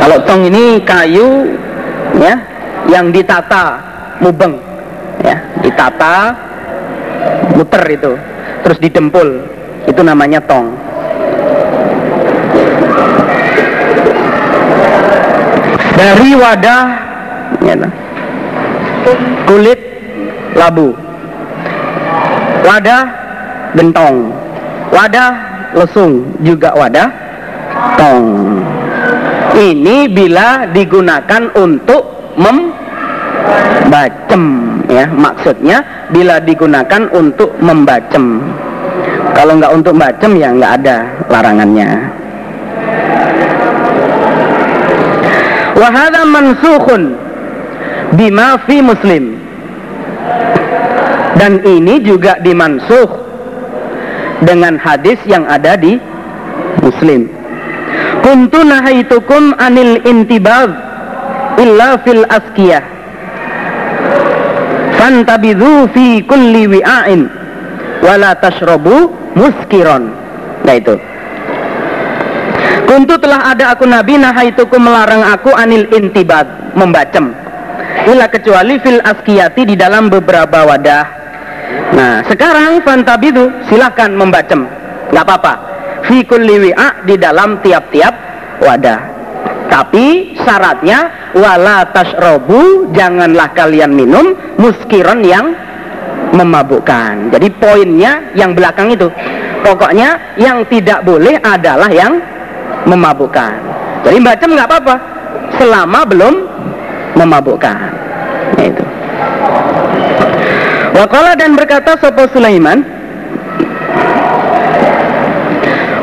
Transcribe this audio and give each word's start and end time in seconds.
Kalau 0.00 0.16
tong 0.24 0.48
ini 0.48 0.80
kayu 0.80 1.44
ya 2.16 2.32
yang 2.88 3.12
ditata 3.12 3.76
mubeng 4.24 4.56
ya, 5.20 5.36
ditata 5.60 6.32
muter 7.52 7.84
itu 7.84 8.16
terus 8.64 8.80
didempul 8.80 9.44
itu 9.84 10.00
namanya 10.00 10.40
tong. 10.48 10.72
Dari 16.00 16.32
wadah 16.32 16.82
ya, 17.60 17.76
kulit 19.44 19.80
labu. 20.56 20.96
Wadah 22.64 23.02
gentong. 23.76 24.32
Wadah 24.88 25.30
lesung 25.76 26.24
juga 26.40 26.72
wadah 26.72 27.08
tong 28.00 28.49
ini 29.56 30.06
bila 30.10 30.66
digunakan 30.70 31.50
untuk 31.58 32.34
membacem 32.38 34.44
ya. 34.86 35.06
Maksudnya 35.10 35.82
bila 36.12 36.38
digunakan 36.42 37.08
untuk 37.14 37.56
membacem. 37.58 38.42
Kalau 39.34 39.56
nggak 39.56 39.72
untuk 39.72 39.94
bacem 39.96 40.36
ya 40.36 40.52
nggak 40.52 40.72
ada 40.84 40.96
larangannya. 41.30 41.88
Wahada 45.80 46.28
mansukhun 46.28 47.16
bima 48.14 48.60
fi 48.68 48.84
muslim. 48.84 49.40
Dan 51.40 51.64
ini 51.64 52.04
juga 52.04 52.36
dimansuh 52.44 53.08
dengan 54.44 54.76
hadis 54.76 55.16
yang 55.24 55.48
ada 55.48 55.72
di 55.72 55.96
muslim 56.84 57.39
kuntu 58.30 58.62
nahaitukum 58.62 59.58
anil 59.58 59.98
intibad 60.06 60.70
illa 61.58 61.98
fil 62.06 62.22
askiyah. 62.30 62.78
Fantabidhu 64.94 65.90
fi 65.90 66.22
kulli 66.22 66.78
wi'ain 66.78 67.26
wala 68.06 68.38
tashrabu 68.38 69.10
muskiron. 69.34 70.14
Nah 70.62 70.74
itu. 70.78 70.94
Kuntu 72.86 73.18
telah 73.18 73.50
ada 73.50 73.74
aku 73.74 73.82
Nabi 73.90 74.14
nahaitukum 74.22 74.78
melarang 74.78 75.26
aku 75.26 75.50
anil 75.50 75.90
intibad 75.90 76.46
membacem. 76.78 77.34
Ila 78.06 78.30
kecuali 78.30 78.78
fil 78.78 79.02
askiyati 79.02 79.66
di 79.66 79.74
dalam 79.74 80.06
beberapa 80.06 80.70
wadah. 80.70 81.04
Nah 81.98 82.22
sekarang 82.30 82.78
fantabidu 82.86 83.50
silahkan 83.66 84.14
membacem. 84.14 84.70
Nggak 85.10 85.26
apa-apa 85.26 85.69
fi 86.10 86.26
kulli 86.26 86.74
di 87.06 87.14
dalam 87.14 87.62
tiap-tiap 87.62 88.14
wadah 88.58 89.00
tapi 89.70 90.34
syaratnya 90.34 91.30
wala 91.38 91.86
tashrobu 91.94 92.90
janganlah 92.90 93.54
kalian 93.54 93.94
minum 93.94 94.34
muskiron 94.58 95.22
yang 95.22 95.54
memabukkan 96.34 97.30
jadi 97.30 97.46
poinnya 97.54 98.34
yang 98.34 98.58
belakang 98.58 98.90
itu 98.90 99.06
pokoknya 99.62 100.34
yang 100.40 100.66
tidak 100.66 101.06
boleh 101.06 101.38
adalah 101.38 101.86
yang 101.92 102.18
memabukkan. 102.88 103.56
Jadi 104.06 104.16
baca 104.24 104.44
nggak 104.44 104.68
apa-apa 104.68 104.94
selama 105.60 106.00
belum 106.08 106.34
memabukkan. 107.16 107.88
Ya 108.56 108.64
itu. 108.72 108.84
Wakala 110.96 111.36
dan 111.36 111.56
berkata 111.56 111.96
Sopo 112.00 112.28
Sulaiman 112.32 112.82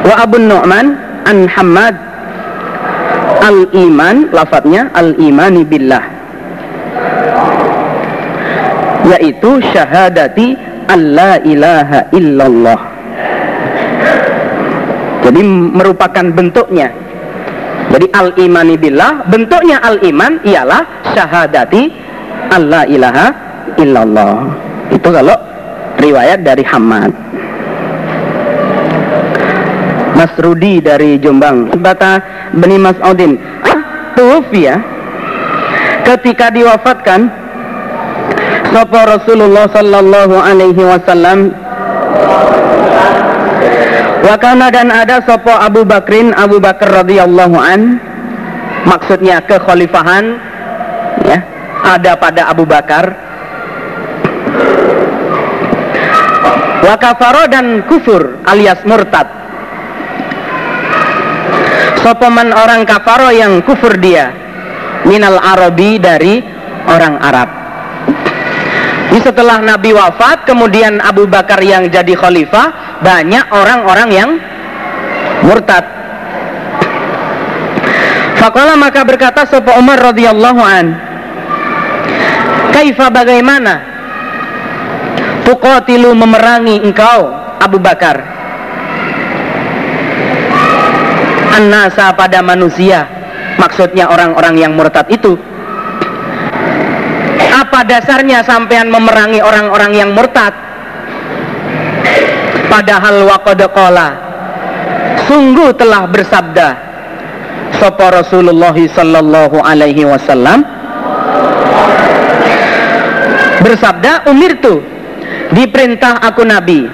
Wa 0.08 0.24
Abu 0.24 0.40
Nu'man 0.40 0.96
An 1.28 1.52
Hamad 1.52 1.96
Al-Iman 3.44 4.32
Lafadnya 4.32 4.88
Al-Imani 4.96 5.68
Billah 5.68 6.04
Yaitu 9.08 9.60
syahadati 9.76 10.56
Allah 10.88 11.44
ilaha 11.44 12.08
illallah 12.16 12.98
jadi 15.28 15.44
merupakan 15.44 16.26
bentuknya. 16.32 16.88
Jadi 17.92 18.08
al-imani 18.16 18.80
billah, 18.80 19.28
bentuknya 19.28 19.76
al-iman 19.84 20.40
ialah 20.48 20.88
syahadati 21.12 21.92
Allah 22.48 22.88
ilaha 22.88 23.28
illallah. 23.76 24.48
Itu 24.88 25.12
kalau 25.12 25.36
riwayat 26.00 26.48
dari 26.48 26.64
Hamad. 26.64 27.12
Mas 30.18 30.34
Rudi 30.42 30.82
dari 30.82 31.22
Jombang, 31.22 31.78
Bata 31.78 32.18
Bani 32.58 32.82
Mas'udin, 32.82 33.38
ah, 33.62 33.80
ya. 34.50 34.82
ketika 36.02 36.50
diwafatkan 36.50 37.30
Sopo 38.74 38.98
Rasulullah 38.98 39.70
sallallahu 39.70 40.36
alaihi 40.42 40.82
wasallam 40.82 41.54
Wakana 44.28 44.68
dan 44.74 44.92
ada 44.92 45.24
sopo 45.24 45.56
Abu 45.56 45.88
Bakrin 45.88 46.36
Abu 46.36 46.60
Bakar 46.60 47.06
radhiyallahu 47.06 47.56
an 47.56 47.96
maksudnya 48.84 49.40
kekhalifahan 49.48 50.36
ya 51.24 51.40
ada 51.88 52.20
pada 52.20 52.52
Abu 52.52 52.68
Bakar. 52.68 53.16
Wakafaro 56.84 57.48
dan 57.52 57.84
kufur 57.88 58.40
alias 58.48 58.80
murtad 58.84 59.28
Sopoman 62.08 62.56
orang 62.56 62.88
kafaro 62.88 63.36
yang 63.36 63.60
kufur 63.68 64.00
dia 64.00 64.32
minal 65.04 65.44
Arabi 65.44 66.00
dari 66.00 66.40
orang 66.88 67.20
Arab 67.20 67.50
ini 69.12 69.20
setelah 69.24 69.60
Nabi 69.60 69.92
wafat, 69.92 70.48
kemudian 70.48 71.04
Abu 71.04 71.28
Bakar 71.28 71.64
yang 71.64 71.88
jadi 71.88 72.12
khalifah, 72.16 73.00
banyak 73.04 73.46
orang-orang 73.56 74.10
yang 74.12 74.30
murtad. 75.48 75.84
Fakola 78.36 78.76
maka 78.76 79.08
berkata 79.08 79.48
Sopo 79.48 79.76
Umar 79.80 80.12
radhiyallahu 80.12 80.60
an, 80.60 80.86
Kaifa 82.76 83.08
bagaimana? 83.08 83.84
Tuqatilu 85.48 86.12
memerangi 86.12 86.84
engkau 86.84 87.32
Abu 87.64 87.80
Bakar. 87.80 88.37
An-nasa 91.58 92.14
pada 92.14 92.46
manusia. 92.46 93.10
Maksudnya 93.58 94.06
orang-orang 94.14 94.62
yang 94.62 94.78
murtad 94.78 95.10
itu. 95.10 95.34
Apa 97.58 97.82
dasarnya 97.82 98.46
sampean 98.46 98.94
memerangi 98.94 99.42
orang-orang 99.42 99.98
yang 99.98 100.14
murtad? 100.14 100.54
Padahal 102.70 103.26
waqadakola 103.26 104.08
sungguh 105.26 105.74
telah 105.74 106.06
bersabda 106.06 106.68
sapa 107.82 108.22
Rasulullah 108.22 108.78
sallallahu 108.78 109.58
alaihi 109.58 110.06
wasallam? 110.06 110.62
Bersabda 113.66 114.30
umirtu 114.30 114.86
diperintah 115.58 116.22
aku 116.22 116.46
nabi 116.46 116.86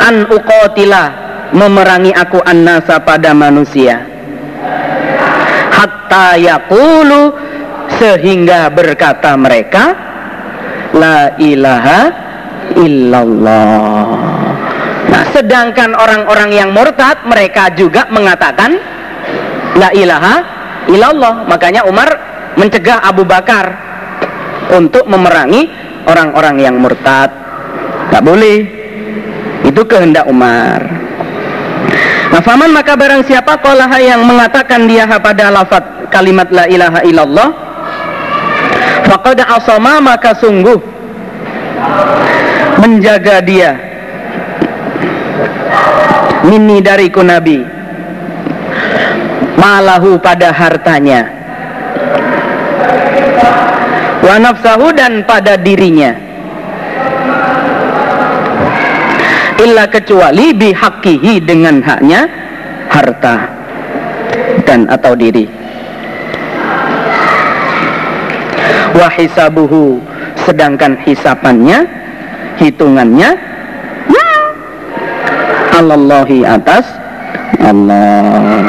an 0.00 0.24
uqatila 0.32 1.27
memerangi 1.52 2.12
aku 2.12 2.40
annasa 2.44 3.00
pada 3.00 3.32
manusia. 3.32 4.04
Hatta 5.72 6.34
yaqulu 6.36 7.32
sehingga 7.96 8.68
berkata 8.68 9.38
mereka 9.38 9.94
la 10.92 11.32
ilaha 11.38 12.00
illallah. 12.76 14.06
Nah 15.08 15.24
sedangkan 15.32 15.96
orang-orang 15.96 16.50
yang 16.52 16.70
murtad 16.74 17.24
mereka 17.24 17.72
juga 17.72 18.10
mengatakan 18.12 18.76
la 19.78 19.88
ilaha 19.94 20.34
illallah. 20.90 21.48
Makanya 21.48 21.86
Umar 21.88 22.08
mencegah 22.58 23.00
Abu 23.00 23.24
Bakar 23.24 23.72
untuk 24.74 25.08
memerangi 25.08 25.70
orang-orang 26.04 26.56
yang 26.60 26.76
murtad. 26.76 27.30
Tak 28.12 28.24
boleh. 28.24 28.76
Itu 29.68 29.84
kehendak 29.84 30.24
Umar 30.30 31.07
Nah, 32.28 32.44
faman 32.44 32.70
maka 32.70 32.92
barang 32.92 33.24
siapa 33.24 33.56
kolah 33.64 33.88
yang 33.96 34.20
mengatakan 34.22 34.84
dia 34.84 35.08
pada 35.08 35.48
lafaz 35.48 35.80
kalimat 36.12 36.48
la 36.52 36.68
ilaha 36.68 37.00
illallah 37.02 37.48
Faqad 39.08 39.40
asama 39.40 40.04
maka 40.04 40.36
sungguh 40.36 40.76
menjaga 42.76 43.40
dia. 43.40 43.72
Mini 46.44 46.84
dariku 46.84 47.24
Nabi. 47.24 47.64
Malahu 49.56 50.20
pada 50.20 50.52
hartanya. 50.52 51.24
Wa 54.20 54.36
nafsahu 54.36 54.92
dan 54.92 55.24
pada 55.24 55.56
dirinya 55.56 56.27
illa 59.58 59.84
kecuali 59.90 60.54
bihakihi 60.54 61.42
dengan 61.42 61.82
haknya 61.82 62.26
harta 62.88 63.36
dan 64.64 64.86
atau 64.90 65.12
diri. 65.14 65.46
Wahisabuhu 68.94 70.02
sedangkan 70.42 70.98
hisapannya 71.06 71.86
hitungannya 72.58 73.48
Allahi 75.78 76.42
atas 76.42 76.82
Allah. 77.62 78.66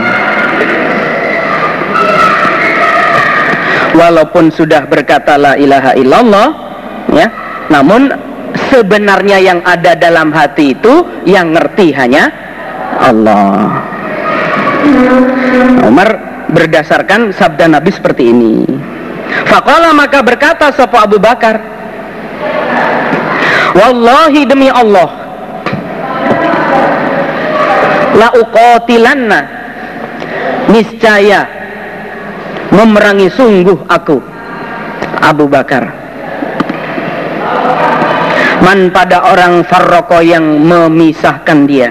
Walaupun 3.97 4.53
sudah 4.53 4.86
berkata 4.86 5.33
la 5.36 5.57
ilaha 5.57 5.97
illallah 5.97 6.47
ya 7.09 7.25
namun 7.74 8.13
sebenarnya 8.69 9.38
yang 9.42 9.60
ada 9.66 9.94
dalam 9.98 10.34
hati 10.34 10.74
itu 10.78 11.06
yang 11.25 11.54
ngerti 11.54 11.94
hanya 11.94 12.30
Allah. 13.00 13.81
Umar 15.86 16.10
berdasarkan 16.50 17.36
sabda 17.36 17.69
Nabi 17.69 17.90
seperti 17.94 18.24
ini. 18.34 18.66
Fakola 19.30 19.94
maka 19.94 20.25
berkata 20.25 20.74
Sopo 20.74 20.98
Abu 20.98 21.22
Bakar 21.22 21.62
Wallahi 23.78 24.42
demi 24.50 24.68
Allah 24.74 25.10
La 28.18 28.30
uqatilanna 28.34 29.40
Niscaya 30.74 31.46
Memerangi 32.74 33.30
sungguh 33.30 33.86
aku 33.90 34.18
Abu 35.22 35.46
Bakar 35.50 35.99
Man 38.60 38.92
pada 38.92 39.32
orang 39.32 39.64
farroko 39.64 40.20
yang 40.20 40.44
memisahkan 40.64 41.60
dia 41.64 41.90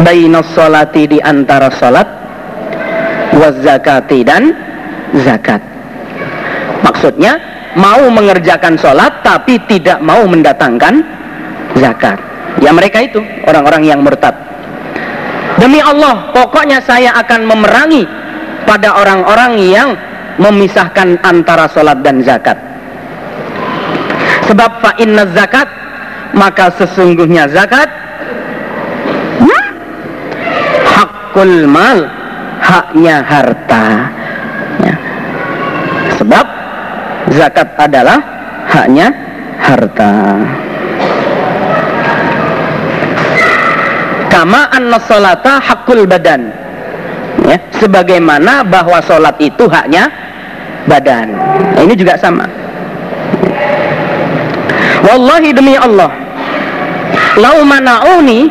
Bainas 0.00 0.48
solati 0.54 1.10
di 1.10 1.18
antara 1.20 1.68
salat 1.68 2.08
Wazakati 3.36 4.20
dan 4.24 4.54
zakat 5.18 5.60
Maksudnya 6.80 7.36
mau 7.78 8.02
mengerjakan 8.10 8.74
sholat 8.74 9.22
tapi 9.22 9.60
tidak 9.68 10.00
mau 10.02 10.24
mendatangkan 10.26 11.04
zakat. 11.78 12.18
Ya 12.58 12.74
mereka 12.74 13.04
itu 13.04 13.22
orang-orang 13.46 13.86
yang 13.86 14.00
murtad. 14.02 14.34
Demi 15.60 15.78
Allah, 15.78 16.32
pokoknya 16.32 16.80
saya 16.80 17.12
akan 17.20 17.44
memerangi 17.44 18.08
pada 18.64 18.96
orang-orang 18.96 19.60
yang 19.60 19.88
memisahkan 20.40 21.20
antara 21.20 21.68
sholat 21.68 22.00
dan 22.00 22.24
zakat. 22.24 22.56
Sebab 24.50 24.70
fa 24.82 24.90
inna 24.98 25.30
zakat 25.30 25.70
maka 26.34 26.74
sesungguhnya 26.74 27.46
zakat 27.54 27.86
hakul 31.30 31.70
mal 31.70 32.10
haknya 32.58 33.22
harta. 33.22 34.10
Ya. 34.82 34.94
Sebab 36.18 36.46
zakat 37.30 37.70
adalah 37.78 38.18
haknya 38.66 39.14
harta. 39.62 40.12
Kama 44.26 44.66
anna 44.74 44.98
salata 44.98 45.62
hakul 45.62 46.02
badan. 46.10 46.50
Ya, 47.46 47.56
sebagaimana 47.78 48.66
bahwa 48.66 48.98
solat 49.06 49.38
itu 49.38 49.70
haknya 49.70 50.10
badan. 50.90 51.30
Nah, 51.78 51.82
ini 51.86 51.94
juga 51.94 52.18
sama. 52.18 52.59
Wallahi 55.00 55.50
demi 55.56 55.74
Allah. 55.76 56.12
Lau 57.40 57.64
mana'uni 57.64 58.50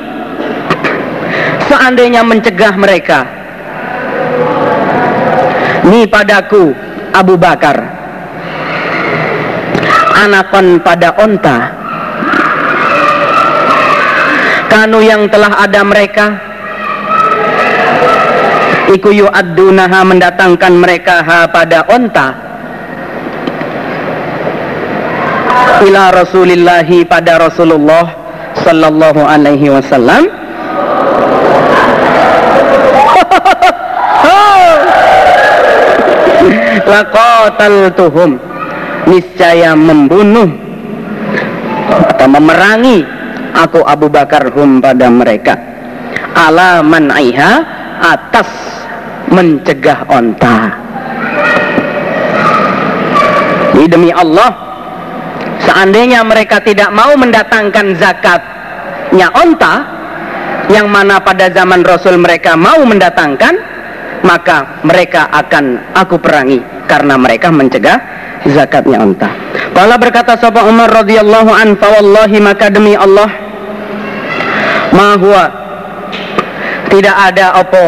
seandainya 1.69 2.25
mencegah 2.25 2.73
mereka. 2.79 3.19
Ni 5.85 6.05
padaku 6.09 6.73
Abu 7.13 7.37
Bakar 7.37 7.99
anakan 10.19 10.83
pada 10.83 11.15
onta 11.15 11.57
kanu 14.67 14.99
yang 14.99 15.31
telah 15.31 15.63
ada 15.63 15.81
mereka 15.81 16.25
iku 18.91 19.09
yu'addunaha 19.15 20.03
mendatangkan 20.03 20.73
mereka 20.75 21.23
ha 21.23 21.47
pada 21.47 21.87
onta 21.87 22.48
ila 25.85 26.11
rasulillahi 26.11 27.07
pada 27.07 27.39
rasulullah 27.39 28.11
sallallahu 28.59 29.23
alaihi 29.23 29.71
wasallam. 29.71 30.27
Laqataltuhum. 36.89 38.41
Niscaya 39.09 39.73
membunuh 39.73 40.53
atau 42.13 42.27
memerangi 42.29 43.01
aku 43.57 43.81
Abu 43.81 44.05
Bakar 44.11 44.53
hum 44.53 44.77
pada 44.83 45.09
mereka. 45.09 45.57
Ala 46.37 46.85
man'iha 46.85 47.65
atas 47.97 48.49
mencegah 49.33 50.05
onta. 50.13 50.77
Ini 53.73 53.85
demi 53.89 54.13
Allah 54.13 54.68
seandainya 55.63 56.23
mereka 56.23 56.61
tidak 56.63 56.89
mau 56.93 57.11
mendatangkan 57.15 57.95
zakatnya 57.99 59.27
onta 59.35 59.73
yang 60.69 60.87
mana 60.87 61.17
pada 61.19 61.49
zaman 61.49 61.81
Rasul 61.81 62.21
mereka 62.21 62.53
mau 62.53 62.79
mendatangkan 62.85 63.55
maka 64.21 64.83
mereka 64.83 65.31
akan 65.31 65.95
aku 65.95 66.19
perangi 66.19 66.59
karena 66.85 67.15
mereka 67.15 67.49
mencegah 67.49 67.97
zakatnya 68.47 68.99
unta. 68.99 69.29
Kala 69.71 69.95
berkata 69.95 70.35
sahabat 70.35 70.67
Umar 70.67 70.91
radhiyallahu 70.91 71.51
an, 71.55 71.79
wallahi 71.79 72.37
maka 72.43 72.67
demi 72.67 72.99
Allah 72.99 73.31
ma 74.91 75.15
huwa 75.15 75.45
tidak 76.89 77.15
ada 77.15 77.53
apa 77.61 77.85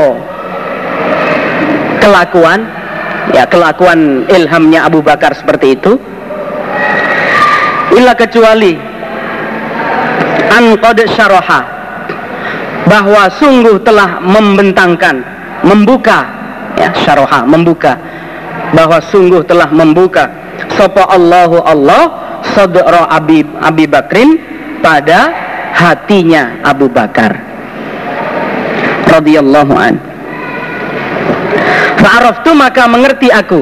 kelakuan 2.00 2.60
ya 3.34 3.44
kelakuan 3.50 4.26
ilhamnya 4.30 4.86
Abu 4.86 5.02
Bakar 5.02 5.34
seperti 5.34 5.76
itu 5.78 5.98
illa 7.96 8.14
kecuali 8.16 8.74
an 10.52 10.76
qad 10.80 10.98
syaraha 11.12 11.62
bahwa 12.88 13.30
sungguh 13.38 13.80
telah 13.86 14.20
membentangkan 14.20 15.24
membuka 15.64 16.28
ya 16.76 16.90
syaraha 16.98 17.46
membuka 17.46 17.96
bahwa 18.74 18.98
sungguh 19.12 19.44
telah 19.46 19.70
membuka 19.70 20.28
sapa 20.76 21.08
Allahu 21.12 21.62
Allah 21.64 22.04
sadra 22.56 23.12
Abi 23.12 23.46
Abi 23.62 23.86
Bakrin 23.86 24.40
pada 24.82 25.32
hatinya 25.76 26.60
Abu 26.66 26.90
Bakar 26.90 27.52
radhiyallahu 29.12 29.74
an. 29.76 29.96
Fa'araftu 32.00 32.52
maka 32.56 32.88
mengerti 32.88 33.28
aku. 33.30 33.62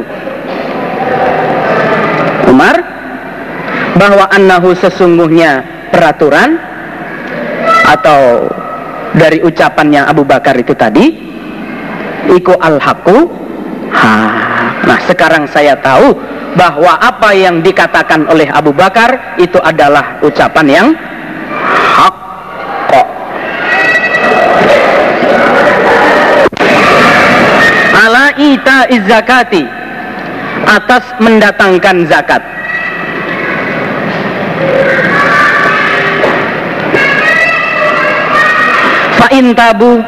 Umar 2.50 2.76
bahwa 3.98 4.26
annahu 4.30 4.76
sesungguhnya 4.78 5.66
peraturan 5.90 6.60
atau 7.90 8.46
dari 9.18 9.42
ucapannya 9.42 10.06
Abu 10.06 10.22
Bakar 10.22 10.54
itu 10.60 10.78
tadi 10.78 11.10
iku 12.30 12.54
al-haqu 12.62 13.26
ha 13.90 14.14
nah 14.86 15.00
sekarang 15.10 15.50
saya 15.50 15.74
tahu 15.82 16.14
bahwa 16.58 16.98
apa 16.98 17.30
yang 17.36 17.62
dikatakan 17.62 18.26
oleh 18.30 18.50
Abu 18.50 18.74
Bakar 18.74 19.38
itu 19.38 19.58
adalah 19.62 20.18
ucapan 20.26 20.66
yang 20.66 20.88
hak 21.70 22.16
kok. 22.90 23.08
Ala 27.94 28.26
ita 28.40 28.88
zakati 29.06 29.64
atas 30.66 31.04
mendatangkan 31.22 32.08
zakat. 32.08 32.42
Fa'in 39.30 39.54
tabu 39.54 40.02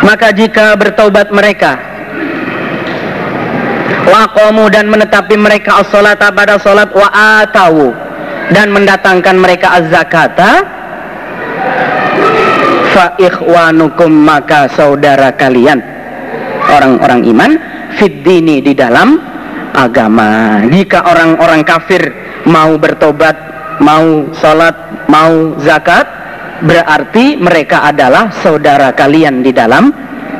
maka 0.00 0.32
jika 0.32 0.72
bertobat 0.80 1.28
mereka 1.28 1.76
waqamu 4.08 4.64
dan 4.72 4.88
menetapi 4.88 5.36
mereka 5.36 5.84
as-salata 5.84 6.32
pada 6.32 6.56
salat 6.56 6.88
wa 6.96 7.04
atau 7.12 7.92
dan 8.48 8.72
mendatangkan 8.72 9.36
mereka 9.36 9.76
az-zakata 9.76 10.64
fa 12.96 13.12
ikhwanukum 13.20 14.08
maka 14.08 14.72
saudara 14.72 15.28
kalian 15.36 15.84
orang-orang 16.72 17.28
iman 17.28 17.52
fid 18.00 18.24
dini 18.24 18.64
di 18.64 18.72
dalam 18.72 19.20
agama. 19.76 20.64
Jika 20.64 21.04
orang-orang 21.12 21.60
kafir 21.60 22.08
mau 22.48 22.72
bertobat 22.80 23.36
mau 23.84 24.32
salat 24.32 24.72
mau 25.12 25.60
zakat 25.60 26.23
berarti 26.64 27.36
mereka 27.36 27.84
adalah 27.86 28.32
saudara 28.40 28.90
kalian 28.96 29.44
di 29.44 29.52
dalam 29.52 29.92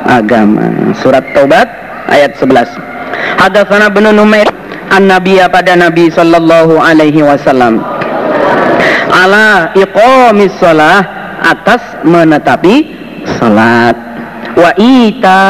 agama. 0.05 0.93
Surat 0.97 1.23
Taubat 1.31 1.67
ayat 2.09 2.37
11. 2.37 3.41
Hadatsana 3.41 3.93
bin 3.93 4.09
Numair 4.13 4.49
an-nabiyya 4.89 5.49
pada 5.49 5.77
Nabi 5.77 6.09
sallallahu 6.09 6.81
alaihi 6.81 7.21
wasallam. 7.21 7.81
Ala 9.09 9.71
iqamis 9.77 10.53
shalah 10.57 11.05
atas 11.45 11.81
menetapi 12.01 12.89
salat 13.37 13.95
wa 14.55 14.71
ita 14.79 15.41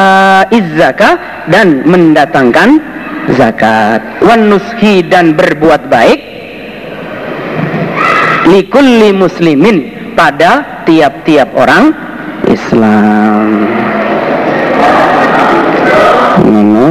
izzaka 0.52 1.16
dan 1.48 1.86
mendatangkan 1.88 2.78
zakat 3.34 4.02
wan 4.22 4.50
nushi 4.50 5.02
dan 5.06 5.34
berbuat 5.34 5.88
baik 5.88 6.20
likulli 8.50 9.10
muslimin 9.14 9.95
pada 10.16 10.82
tiap-tiap 10.88 11.52
orang 11.52 11.92
Islam. 12.48 13.68
Ini 16.40 16.88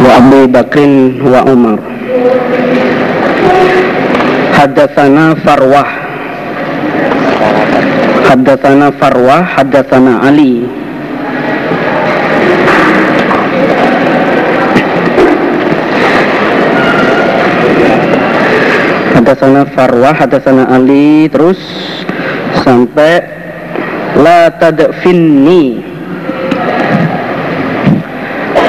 wa 0.00 0.12
Abu 0.16 0.40
Bakrin 0.48 1.20
wa 1.20 1.44
Umar. 1.44 1.78
Hadatsana 4.56 5.36
Farwah. 5.44 5.90
Hadatsana 8.26 8.88
Farwah, 8.96 9.44
hadatsana 9.44 10.24
Ali. 10.24 10.87
Hadasana 19.28 19.68
Farwah, 19.76 20.16
hadasana 20.16 20.72
Ali, 20.72 21.28
terus 21.28 21.60
sampai 22.64 23.20
la 24.16 24.48
tadfinni. 24.56 25.84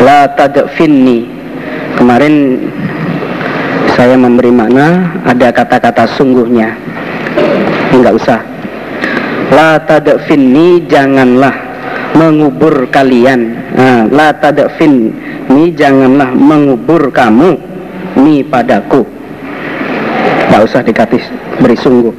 La 0.04 0.28
tadfinni. 0.36 1.32
Kemarin 1.96 2.36
saya 3.96 4.20
memberi 4.20 4.52
makna 4.52 5.16
ada 5.24 5.48
kata-kata 5.56 6.04
sungguhnya. 6.20 6.76
Enggak 7.96 8.20
usah. 8.20 8.40
La 9.56 9.80
tadfinni 9.80 10.84
janganlah 10.92 11.56
mengubur 12.20 12.92
kalian. 12.92 13.56
Nah, 13.80 14.12
la 14.12 14.36
tadfinni 14.36 15.72
janganlah 15.72 16.36
mengubur 16.36 17.16
kamu 17.16 17.56
ni 18.20 18.44
padaku 18.44 19.19
nggak 20.60 20.76
usah 20.76 20.84
dikasih 20.84 21.24
beri 21.64 21.78
sungguh. 21.80 22.12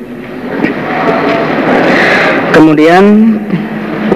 Kemudian 2.56 3.36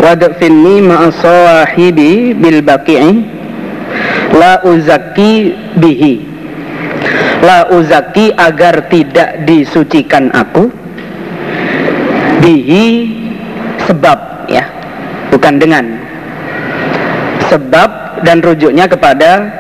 wadfinni 0.01 0.81
ma'asawahibi 0.81 2.33
bil 2.33 2.65
la 4.33 4.65
uzaki 4.65 5.53
bihi. 5.77 6.25
La 7.45 7.69
uzaki 7.69 8.33
agar 8.33 8.89
tidak 8.89 9.45
disucikan 9.45 10.33
aku 10.33 10.73
bihi 12.41 13.13
sebab 13.85 14.49
ya 14.49 14.65
bukan 15.37 15.61
dengan. 15.61 15.85
Sebab 17.53 18.25
dan 18.25 18.41
rujuknya 18.41 18.89
kepada 18.89 19.53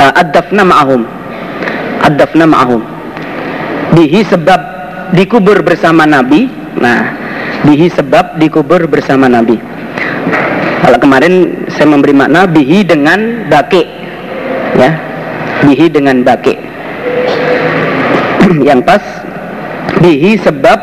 uh, 0.00 0.12
ad-dafna 0.24 0.64
ma'ahum. 0.64 1.04
Ad-dafna 2.00 2.48
ma'ahum 2.48 2.93
bihi 3.94 4.20
sebab 4.26 4.60
dikubur 5.14 5.62
bersama 5.62 6.04
Nabi. 6.04 6.50
Nah 6.78 7.02
bihi 7.64 7.88
sebab 7.88 8.36
dikubur 8.36 8.84
bersama 8.90 9.30
Nabi. 9.30 9.56
Kalau 10.84 10.98
kemarin 11.00 11.64
saya 11.72 11.88
memberi 11.88 12.12
makna 12.12 12.44
bihi 12.44 12.84
dengan 12.84 13.48
baki 13.48 13.82
ya 14.76 14.90
bihi 15.64 15.86
dengan 15.88 16.20
baki 16.20 16.54
yang 18.68 18.84
pas 18.84 19.00
bihi 20.04 20.36
sebab 20.36 20.78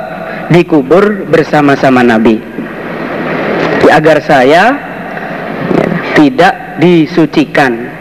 dikubur 0.49 1.29
bersama-sama 1.29 2.01
Nabi. 2.01 2.41
Agar 3.91 4.23
saya 4.23 4.47
ya, 4.47 4.65
tidak 6.15 6.79
disucikan 6.79 7.91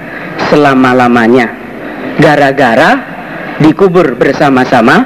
selama-lamanya. 0.47 1.51
Gara-gara 2.23 3.10
dikubur 3.61 4.17
bersama-sama 4.17 5.05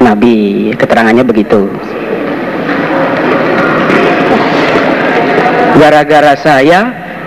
Nabi. 0.00 0.72
Keterangannya 0.74 1.22
begitu. 1.22 1.68
Gara-gara 5.78 6.34
saya 6.40 6.80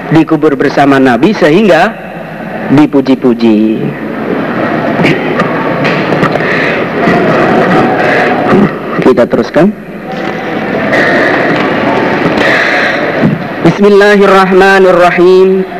dikubur 0.09 0.57
bersama 0.57 0.97
Nabi 0.97 1.37
sehingga 1.37 1.93
dipuji-puji. 2.73 3.77
Kita 9.05 9.23
teruskan. 9.29 9.71
Bismillahirrahmanirrahim. 13.63 15.76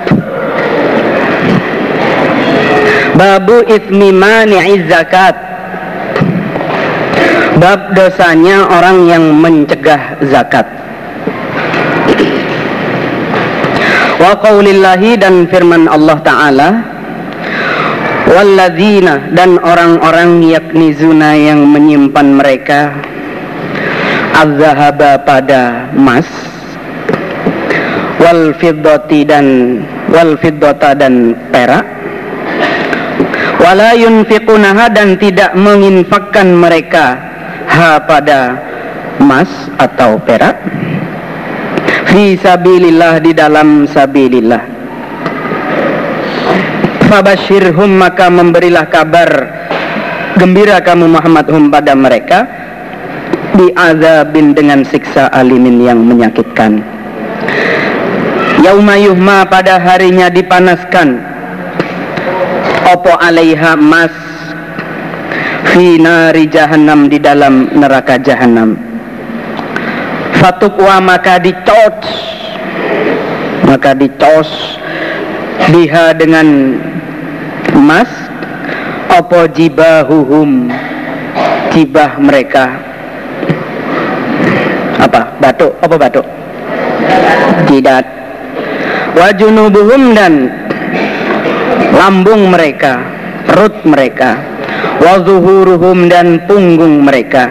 Babu 3.18 3.66
ismi 3.66 4.14
mani'i 4.14 4.86
zakat. 4.86 5.34
Bab 7.58 7.98
dosanya 7.98 8.70
orang 8.70 9.10
yang 9.10 9.34
mencegah 9.34 10.22
zakat. 10.22 10.70
Wa 14.22 14.38
qawlillahi 14.38 15.18
dan 15.18 15.50
firman 15.50 15.90
Allah 15.90 16.18
Ta'ala 16.22 16.70
Walladzina 18.34 19.30
dan 19.34 19.62
orang-orang 19.62 20.42
yaknizuna 20.42 21.38
yang 21.38 21.62
menyimpan 21.62 22.28
mereka 22.34 22.98
Az-zahaba 24.34 25.22
pada 25.22 25.94
emas 25.94 26.26
Wal 28.18 28.58
fiddati 28.58 29.22
dan 29.22 29.46
Wal 30.10 30.34
dan 30.98 31.38
perak 31.54 31.97
wala 33.68 33.92
yunfiqunaha 34.00 34.88
dan 34.96 35.20
tidak 35.20 35.52
menginfakkan 35.60 36.56
mereka. 36.56 37.20
Ha 37.68 38.00
pada 38.08 38.56
emas 39.20 39.52
atau 39.76 40.16
perak. 40.24 40.56
Fi 42.08 42.40
sabilillah 42.40 43.20
di 43.20 43.36
dalam 43.36 43.84
sabilillah. 43.84 44.64
Fabashirhum 47.12 47.92
maka 47.92 48.32
memberilah 48.32 48.88
kabar 48.88 49.30
gembira 50.40 50.80
kamu 50.80 51.12
Muhammad 51.12 51.52
hum 51.52 51.68
pada 51.68 51.92
mereka. 51.92 52.48
Bi'adzabin 53.52 54.56
dengan 54.56 54.88
siksa 54.88 55.28
alimin 55.36 55.84
yang 55.84 56.00
menyakitkan. 56.08 56.80
Yauma 58.64 58.96
yuhma 58.96 59.44
pada 59.50 59.76
harinya 59.82 60.32
dipanaskan 60.32 61.37
opo 62.88 63.12
alaiha 63.20 63.76
mas 63.76 64.14
fi 65.76 66.00
nari 66.00 66.48
jahannam 66.48 67.12
di 67.12 67.20
dalam 67.20 67.68
neraka 67.76 68.16
jahannam. 68.24 68.80
Fatukwa 70.40 71.02
maka 71.04 71.42
dicos 71.42 72.00
maka 73.68 73.92
dicos 73.98 74.48
biha 75.74 76.16
dengan 76.16 76.80
emas 77.76 78.08
opo 79.12 79.44
jibahuhum 79.52 80.72
jibah 81.76 82.16
mereka. 82.22 82.80
Apa? 84.98 85.36
Batuk? 85.44 85.76
Apa 85.84 85.96
batuk? 86.00 86.26
Tidak 87.68 88.18
wajunubuhum 89.18 90.14
dan 90.14 90.34
lambung 91.98 92.54
mereka, 92.54 93.02
perut 93.50 93.76
mereka, 93.84 94.38
wazuhuruhum 95.02 96.08
dan 96.08 96.46
punggung 96.46 97.04
mereka. 97.04 97.50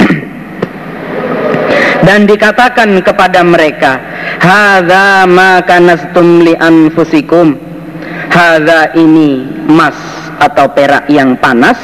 dan 2.08 2.24
dikatakan 2.24 3.04
kepada 3.04 3.44
mereka, 3.44 4.00
"Hadza 4.40 5.28
ma 5.28 5.60
kanastum 5.60 6.42
li 6.42 6.56
anfusikum." 6.56 7.68
Hadza 8.30 8.94
ini 8.94 9.42
emas 9.66 9.98
atau 10.38 10.70
perak 10.70 11.10
yang 11.10 11.34
panas. 11.36 11.76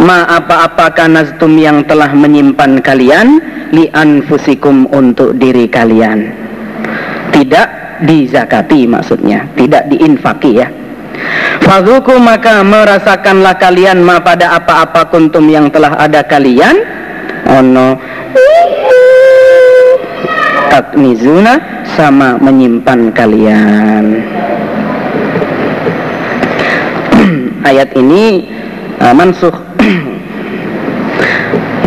Ma 0.00 0.24
apa-apa 0.24 0.96
kanastum 0.96 1.60
yang 1.60 1.84
telah 1.84 2.08
menyimpan 2.16 2.80
kalian 2.80 3.36
li 3.72 3.88
anfusikum 3.92 4.88
untuk 4.92 5.36
diri 5.36 5.68
kalian. 5.68 6.32
Tidak 7.36 7.79
dizakati 8.04 8.88
maksudnya, 8.88 9.46
tidak 9.56 9.88
diinfaki 9.92 10.60
ya. 10.60 10.68
Fadhuku 11.60 12.16
maka 12.16 12.64
merasakanlah 12.64 13.54
kalian 13.60 14.00
ma 14.00 14.18
pada 14.22 14.56
apa-apa 14.56 15.12
kuntum 15.12 15.46
yang 15.48 15.68
telah 15.68 15.92
ada 16.00 16.24
kalian. 16.24 16.76
Ono. 17.50 17.98
Takmizuna 20.70 21.82
sama 21.98 22.38
menyimpan 22.38 23.10
kalian. 23.12 24.04
Ayat 27.68 27.90
ini 27.98 28.46
uh, 29.02 29.14
mansuh. 29.14 29.52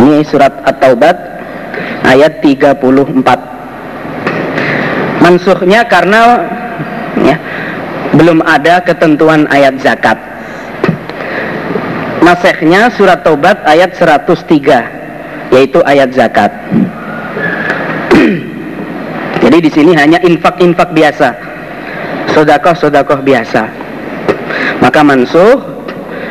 Ini 0.03 0.19
surat 0.27 0.51
At-Taubat 0.67 1.15
ayat 2.03 2.43
34 2.43 3.52
mansuhnya 5.23 5.87
karena 5.87 6.43
ya, 7.23 7.39
belum 8.19 8.43
ada 8.43 8.83
ketentuan 8.83 9.47
ayat 9.47 9.79
zakat 9.79 10.19
Nasehnya 12.23 12.87
surat 12.95 13.19
Taubat 13.23 13.63
ayat 13.67 13.95
103 13.95 15.51
yaitu 15.51 15.79
ayat 15.83 16.11
zakat 16.15 16.51
jadi 19.43 19.57
di 19.59 19.67
sini 19.67 19.91
hanya 19.91 20.23
infak-infak 20.23 20.95
biasa, 20.95 21.35
sodakoh-sodakoh 22.31 23.19
biasa. 23.27 23.67
Maka 24.79 25.03
mansuh 25.03 25.59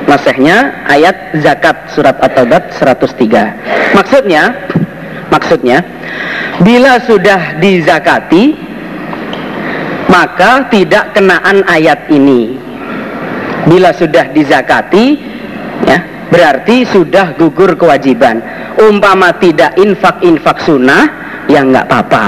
nasehnya 0.08 0.80
ayat 0.88 1.37
zakat 1.44 1.92
surat 1.92 2.16
At-Taubat 2.25 2.72
103. 2.72 3.92
Maksudnya, 3.92 4.56
maksudnya 5.28 5.84
bila 6.64 6.96
sudah 7.04 7.61
dizakati 7.61 8.72
maka 10.11 10.66
tidak 10.73 11.14
kenaan 11.14 11.62
ayat 11.68 12.09
ini. 12.11 12.59
Bila 13.68 13.94
sudah 13.94 14.30
dizakati 14.35 15.18
ya, 15.87 15.99
berarti 16.32 16.82
sudah 16.88 17.38
gugur 17.38 17.78
kewajiban. 17.78 18.42
Umpama 18.80 19.30
tidak 19.38 19.76
infak-infak 19.78 20.59
sunnah, 20.64 21.06
ya 21.47 21.62
nggak 21.62 21.87
apa-apa. 21.87 22.26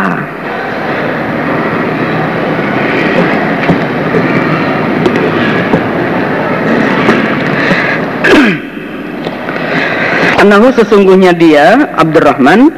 Anahu 10.45 10.69
sesungguhnya 10.77 11.33
dia 11.33 11.97
Abdurrahman 11.97 12.69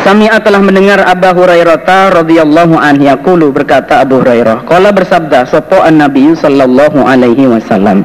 Sami'a 0.00 0.40
telah 0.40 0.64
mendengar 0.64 1.04
Abu 1.04 1.44
Hurairah 1.44 2.24
radhiyallahu 2.24 2.72
anhu 2.72 3.04
yaqulu 3.04 3.52
berkata 3.52 4.00
Abu 4.00 4.24
Hurairah 4.24 4.64
qala 4.64 4.96
bersabda 4.96 5.44
sapa 5.44 5.84
an-nabi 5.84 6.32
sallallahu 6.32 7.04
alaihi 7.04 7.44
wasallam 7.44 8.00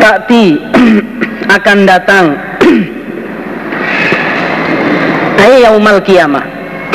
Takti 0.00 0.56
akan 1.56 1.78
datang 1.84 2.32
ay 5.44 5.68
yaumal 5.68 6.00
kiamah 6.00 6.44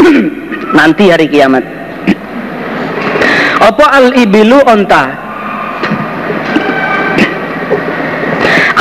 nanti 0.78 1.14
hari 1.14 1.30
kiamat. 1.30 1.62
Apa 3.62 3.86
al 4.02 4.18
ibilu 4.18 4.66
onta? 4.66 5.14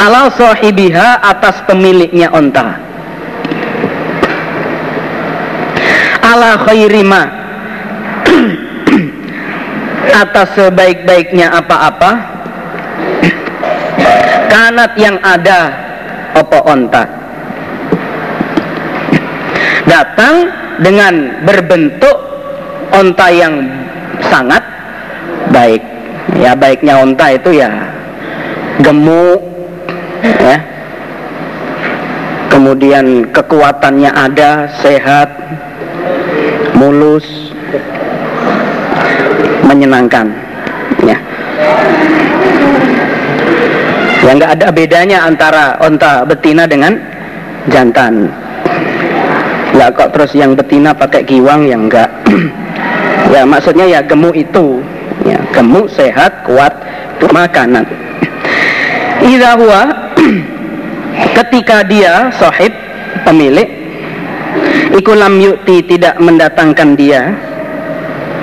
Ala 0.01 0.33
sahibiha 0.33 1.21
atas 1.21 1.61
pemiliknya 1.69 2.33
onta 2.33 2.92
ala 6.33 6.57
khairima 6.65 7.23
atas 10.13 10.49
sebaik-baiknya 10.57 11.53
apa-apa. 11.53 12.11
Kanat 14.49 14.93
yang 15.01 15.17
ada 15.25 15.73
apa 16.37 16.59
onta. 16.69 17.05
Datang 19.89 20.35
dengan 20.85 21.45
berbentuk 21.45 22.17
onta 22.93 23.29
yang 23.33 23.65
sangat 24.29 24.61
baik. 25.53 25.81
Ya 26.37 26.57
baiknya 26.57 27.01
onta 27.01 27.33
itu 27.33 27.61
ya 27.61 27.73
gemuk 28.85 29.41
ya. 30.21 30.61
Kemudian 32.53 33.33
kekuatannya 33.33 34.13
ada 34.13 34.69
sehat 34.85 35.32
mulus 36.83 37.55
menyenangkan 39.71 40.27
ya. 41.07 41.15
Ya 44.23 44.31
nggak 44.35 44.53
ada 44.59 44.69
bedanya 44.75 45.19
antara 45.31 45.79
onta 45.79 46.27
betina 46.27 46.67
dengan 46.67 46.99
jantan. 47.71 48.27
Ya 49.79 49.95
kok 49.95 50.11
terus 50.11 50.35
yang 50.35 50.59
betina 50.59 50.91
pakai 50.91 51.23
giwang 51.23 51.71
yang 51.71 51.87
enggak 51.87 52.11
ya 53.35 53.47
maksudnya 53.47 53.87
ya 53.87 54.01
gemuk 54.03 54.35
itu. 54.35 54.83
Ya 55.23 55.39
gemuk 55.55 55.87
sehat 55.87 56.43
kuat 56.43 56.75
makanan. 57.31 57.87
Idza 59.31 59.55
ketika 61.39 61.87
dia 61.87 62.35
sahib 62.35 62.75
pemilik 63.23 63.82
ikulam 64.93 65.41
yukti 65.41 65.85
tidak 65.85 66.17
mendatangkan 66.21 66.95
dia. 66.95 67.33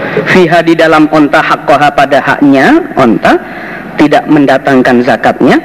Fiha 0.09 0.59
di 0.65 0.73
dalam 0.73 1.05
onta 1.13 1.39
hakkoha 1.39 1.93
pada 1.93 2.19
haknya 2.19 2.81
onta 2.97 3.37
tidak 3.95 4.25
mendatangkan 4.25 5.05
zakatnya. 5.05 5.57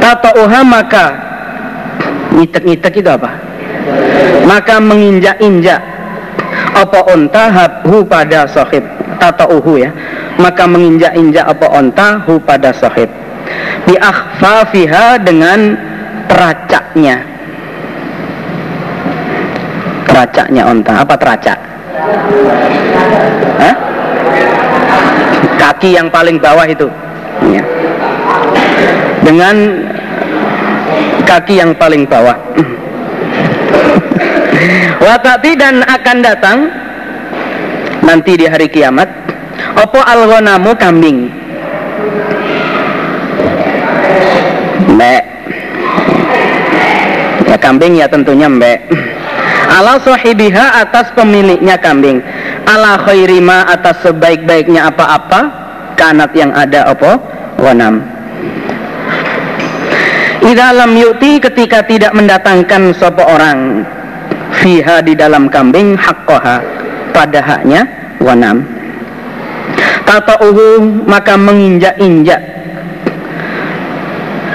Tata'uha 0.00 0.60
maka 0.64 1.04
ngitek-ngitek 2.34 3.04
itu 3.04 3.10
apa? 3.10 3.30
Maka 4.48 4.80
menginjak-injak 4.80 5.80
apa 6.72 6.98
onta 7.10 7.44
habhu 7.52 8.00
pada 8.06 8.48
sahib. 8.48 8.82
Tata'uhu 9.20 9.76
ya. 9.76 9.92
Maka 10.40 10.64
menginjak-injak 10.64 11.44
apa 11.44 11.66
onta 11.68 12.24
hu 12.24 12.40
pada 12.40 12.72
sahib. 12.72 13.12
Bi 13.84 13.94
akhfafiha 14.00 15.20
dengan 15.20 15.89
teracaknya. 16.30 17.16
Teracaknya 20.06 20.62
onta. 20.66 20.92
Apa 21.02 21.14
teracak? 21.18 21.58
Hah? 23.58 23.74
kaki 25.60 25.92
yang 25.98 26.08
paling 26.08 26.40
bawah 26.40 26.64
itu. 26.64 26.88
Ya. 27.40 27.64
dengan 29.20 29.56
kaki 31.28 31.60
yang 31.60 31.76
paling 31.76 32.08
bawah. 32.08 32.36
Watati 35.04 35.56
dan 35.56 35.84
akan 35.84 36.16
datang 36.24 36.58
nanti 38.04 38.36
di 38.40 38.46
hari 38.48 38.68
kiamat. 38.68 39.08
Opo 39.76 40.00
algonamu 40.00 40.72
kambing? 40.76 41.28
Mbak 44.90 45.29
Ya 47.50 47.58
kambing? 47.58 47.98
Ya 47.98 48.06
tentunya 48.06 48.46
mbak. 48.46 48.78
Ala 49.76 49.98
sahibiha 49.98 50.86
atas 50.86 51.10
pemiliknya 51.18 51.74
kambing. 51.82 52.22
Ala 52.70 53.02
khairima 53.02 53.66
atas 53.66 54.06
sebaik-baiknya 54.06 54.86
apa-apa. 54.86 55.50
Kanat 55.98 56.30
yang 56.38 56.54
ada 56.54 56.94
apa? 56.94 57.18
Wanam. 57.58 58.06
Idalam 60.40 60.94
yuti 60.96 61.42
ketika 61.42 61.84
tidak 61.84 62.16
mendatangkan 62.16 62.96
sopo 62.96 63.20
orang 63.20 63.84
Fiha 64.62 65.02
di 65.02 65.18
dalam 65.18 65.50
kambing 65.50 65.98
hakkoha. 65.98 66.62
Pada 67.10 67.42
haknya 67.42 67.82
Wanam. 68.22 68.62
Uhu 70.40 70.82
maka 71.06 71.38
menginjak-injak 71.38 72.59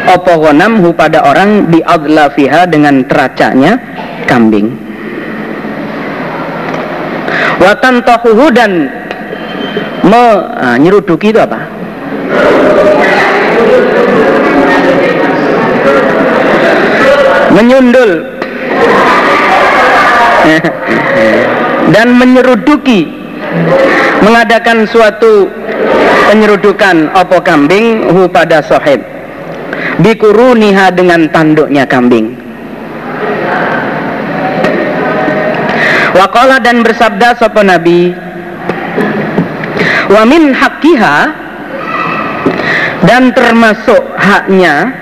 apa 0.06 0.38
hu 0.86 0.94
pada 0.94 1.26
orang 1.26 1.70
di 1.74 1.82
fiha 2.38 2.70
dengan 2.70 3.02
teracanya 3.10 3.78
kambing? 4.30 4.70
Watan 7.58 8.06
tohuhu 8.06 8.52
dan 8.54 8.92
me, 10.06 10.24
ah, 10.62 10.78
itu 11.34 11.40
apa? 11.40 11.60
Menyundul. 17.56 18.12
Dan 21.96 22.18
menyeruduki. 22.20 23.08
Mengadakan 24.20 24.84
suatu 24.84 25.48
penyerudukan. 26.28 27.16
Opo 27.16 27.40
kambing? 27.40 28.12
Hu 28.12 28.28
pada 28.28 28.60
sohib 28.60 29.15
niha 30.00 30.92
dengan 30.92 31.28
tanduknya 31.32 31.88
kambing. 31.88 32.36
Wakola 36.16 36.64
dan 36.64 36.80
bersabda 36.80 37.36
sopo 37.36 37.60
nabi 37.60 38.16
Wa 40.08 40.22
min 40.24 40.54
hakiha 40.56 41.18
dan 43.04 43.36
termasuk 43.36 44.00
haknya 44.16 44.94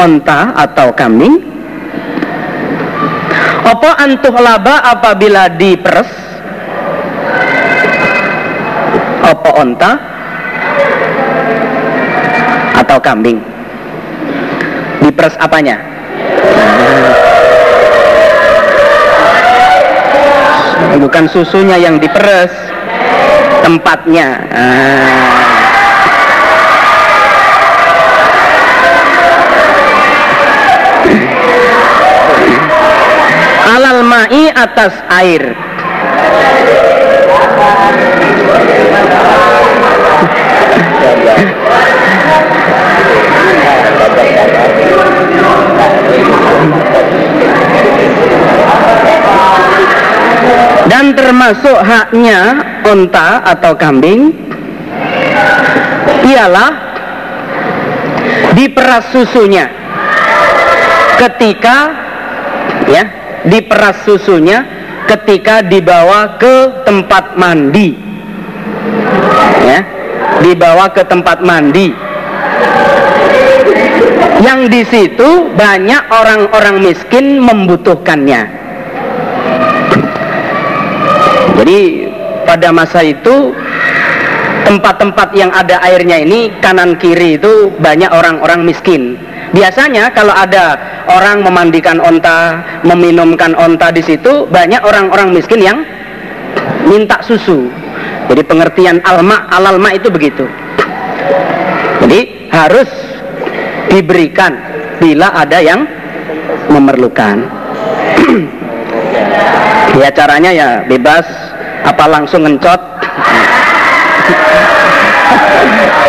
onta 0.00 0.54
atau 0.54 0.94
kambing 0.94 1.52
apa 3.62 3.90
antuh 4.02 4.34
laba 4.42 4.82
apabila 4.90 5.46
diperes? 5.54 6.10
Apa 9.22 9.50
onta 9.54 9.90
atau 12.82 12.98
kambing 12.98 13.51
diperes 15.02 15.34
apanya? 15.42 15.82
Bukan 21.02 21.26
susunya 21.26 21.76
yang 21.76 21.98
diperes 21.98 22.52
tempatnya. 23.66 24.28
Ah. 24.54 25.42
alal 33.72 34.04
ma'i 34.04 34.52
atas 34.52 34.92
air 35.08 35.56
termasuk 51.12 51.76
haknya 51.84 52.60
onta 52.84 53.44
atau 53.44 53.72
kambing 53.76 54.32
ialah 56.26 56.70
diperas 58.56 59.10
susunya. 59.12 59.68
Ketika 61.20 61.76
ya 62.90 63.04
diperas 63.46 64.02
susunya 64.02 64.64
ketika 65.06 65.62
dibawa 65.62 66.36
ke 66.40 66.86
tempat 66.88 67.38
mandi. 67.38 67.94
Ya 69.62 69.80
dibawa 70.42 70.90
ke 70.90 71.02
tempat 71.06 71.40
mandi. 71.44 71.94
Yang 74.42 74.60
di 74.74 74.82
situ 74.82 75.54
banyak 75.54 76.02
orang-orang 76.10 76.82
miskin 76.82 77.38
membutuhkannya 77.38 78.61
jadi 81.62 82.10
pada 82.42 82.74
masa 82.74 83.06
itu 83.06 83.54
tempat-tempat 84.66 85.30
yang 85.30 85.54
ada 85.54 85.78
airnya 85.86 86.18
ini 86.18 86.50
kanan 86.58 86.98
kiri 86.98 87.38
itu 87.38 87.70
banyak 87.78 88.10
orang-orang 88.10 88.66
miskin. 88.66 89.14
Biasanya 89.54 90.10
kalau 90.10 90.34
ada 90.34 90.74
orang 91.06 91.46
memandikan 91.46 92.02
onta, 92.02 92.58
meminumkan 92.82 93.54
onta 93.54 93.94
di 93.94 94.02
situ 94.02 94.50
banyak 94.50 94.82
orang-orang 94.82 95.30
miskin 95.30 95.62
yang 95.62 95.78
minta 96.90 97.22
susu. 97.22 97.70
Jadi 98.26 98.42
pengertian 98.42 98.98
alma 99.06 99.46
alalma 99.46 99.94
itu 99.94 100.10
begitu. 100.10 100.50
Jadi 102.02 102.50
harus 102.50 102.90
diberikan 103.86 104.58
bila 104.98 105.30
ada 105.30 105.62
yang 105.62 105.86
memerlukan. 106.74 107.46
ya 110.00 110.08
caranya 110.16 110.50
ya 110.50 110.68
bebas 110.88 111.51
apa 111.82 112.04
langsung 112.06 112.46
ngencot? 112.46 112.80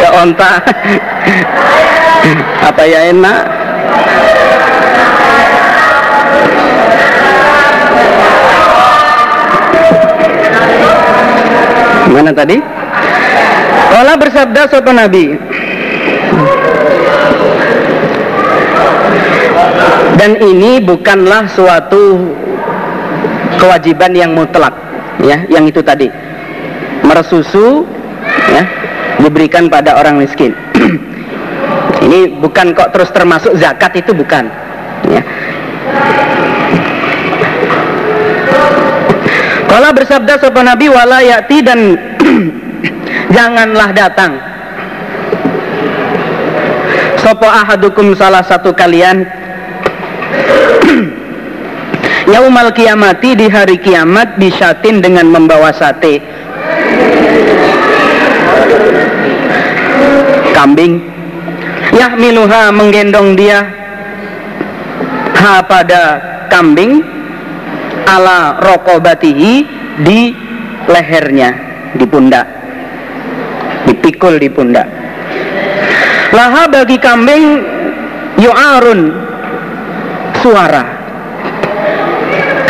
Ke 0.02 0.10
onta. 0.14 0.52
Apa 2.64 2.84
ya 2.86 3.10
enak? 3.10 3.42
Mana 12.14 12.30
tadi? 12.30 12.62
Kala 13.90 14.14
bersabda 14.18 14.62
sopan 14.70 15.02
Nabi. 15.02 15.34
Dan 20.14 20.38
ini 20.40 20.78
bukanlah 20.80 21.50
suatu 21.50 22.22
kewajiban 23.58 24.14
yang 24.14 24.32
mutlak 24.38 24.83
ya 25.22 25.46
yang 25.52 25.68
itu 25.70 25.84
tadi. 25.86 26.10
Meresusu 27.04 27.84
ya 28.50 28.64
diberikan 29.22 29.70
pada 29.70 30.00
orang 30.00 30.18
miskin. 30.18 30.56
Ini 32.06 32.40
bukan 32.42 32.74
kok 32.76 32.92
terus 32.92 33.10
termasuk 33.16 33.56
zakat 33.56 33.96
itu 33.96 34.12
bukan. 34.12 34.48
Ya. 35.08 35.22
Kalau 39.72 39.90
bersabda 39.96 40.38
sopan 40.38 40.70
Nabi 40.70 40.86
walayati 40.92 41.58
dan 41.66 41.80
janganlah 43.36 43.90
datang. 43.96 44.38
Sopo 47.24 47.48
ahadukum 47.48 48.12
salah 48.20 48.44
satu 48.44 48.76
kalian 48.76 49.24
Yaumal 52.34 52.74
kiamati 52.74 53.38
di 53.38 53.46
hari 53.46 53.78
kiamat 53.78 54.42
bisyatin 54.42 55.06
dengan 55.06 55.30
membawa 55.30 55.70
sate. 55.70 56.18
Kambing. 60.50 60.98
Yahmiluha 61.94 62.74
menggendong 62.74 63.38
dia. 63.38 63.62
Ha 65.38 65.62
pada 65.70 66.02
kambing. 66.50 67.06
Ala 68.10 68.58
rokobatihi 68.66 69.54
di 70.02 70.34
lehernya 70.90 71.50
di 71.94 72.06
pundak. 72.10 72.50
Dipikul 73.86 74.42
di 74.42 74.50
pundak. 74.50 74.90
Laha 76.34 76.66
bagi 76.66 76.98
kambing 76.98 77.62
yu'arun 78.42 79.02
suara 80.42 81.03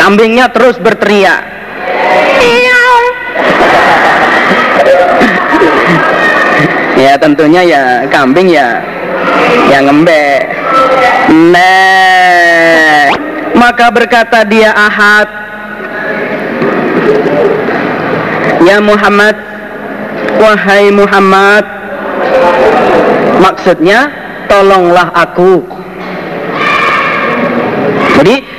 Kambingnya 0.04 0.52
terus 0.52 0.76
berteriak. 0.84 1.48
ya 7.08 7.16
tentunya 7.16 7.64
ya 7.64 8.04
kambing 8.12 8.52
ya 8.52 8.84
yang 9.72 9.88
ngembek. 9.88 10.44
Nah, 11.56 13.16
maka 13.56 13.88
berkata 13.96 14.44
dia 14.44 14.76
Ahad, 14.76 15.32
Ya 18.68 18.84
Muhammad, 18.84 19.40
wahai 20.36 20.92
Muhammad, 20.92 21.64
maksudnya 23.40 24.12
tolonglah 24.52 25.16
aku. 25.16 25.64
Jadi 28.20 28.53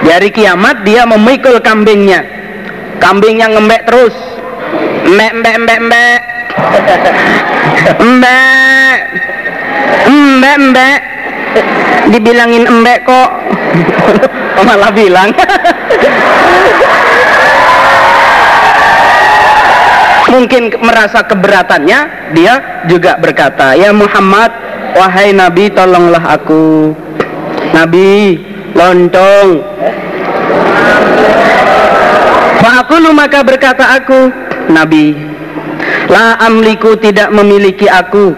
di 0.00 0.08
hari 0.08 0.32
kiamat 0.32 0.82
dia 0.82 1.04
memikul 1.04 1.60
kambingnya. 1.60 2.24
Kambingnya 3.00 3.52
ngembek 3.52 3.84
terus. 3.88 4.16
Mbek, 5.10 5.32
mbek, 5.40 5.56
mbek, 5.64 5.78
mbek. 5.80 6.20
Mbek. 8.00 8.98
Mbek, 10.08 10.56
mbek. 10.72 11.00
Dibilangin 12.12 12.64
mbek 12.64 12.98
kok. 13.04 13.30
Malah 14.64 14.90
bilang. 14.92 15.30
Mungkin 20.30 20.70
merasa 20.78 21.26
keberatannya, 21.26 22.32
dia 22.38 22.84
juga 22.86 23.18
berkata, 23.18 23.74
"Ya 23.74 23.90
Muhammad, 23.90 24.54
wahai 24.94 25.34
Nabi, 25.34 25.74
tolonglah 25.74 26.22
aku." 26.38 26.94
Nabi, 27.74 28.38
lontong 28.78 29.69
Fa'akulu 32.90 33.14
maka 33.14 33.46
berkata 33.46 34.02
aku 34.02 34.34
Nabi 34.66 35.14
La 36.10 36.34
amliku 36.42 36.98
tidak 36.98 37.30
memiliki 37.30 37.86
aku. 37.86 38.34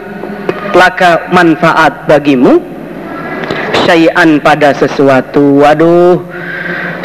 Laka 0.76 1.32
manfaat 1.32 2.04
bagimu 2.04 2.60
Syai'an 3.88 4.44
pada 4.44 4.76
sesuatu. 4.76 5.64
Waduh 5.64 6.20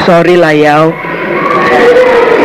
Sorry 0.04 0.36
lah 0.36 0.52
ya 0.52 0.92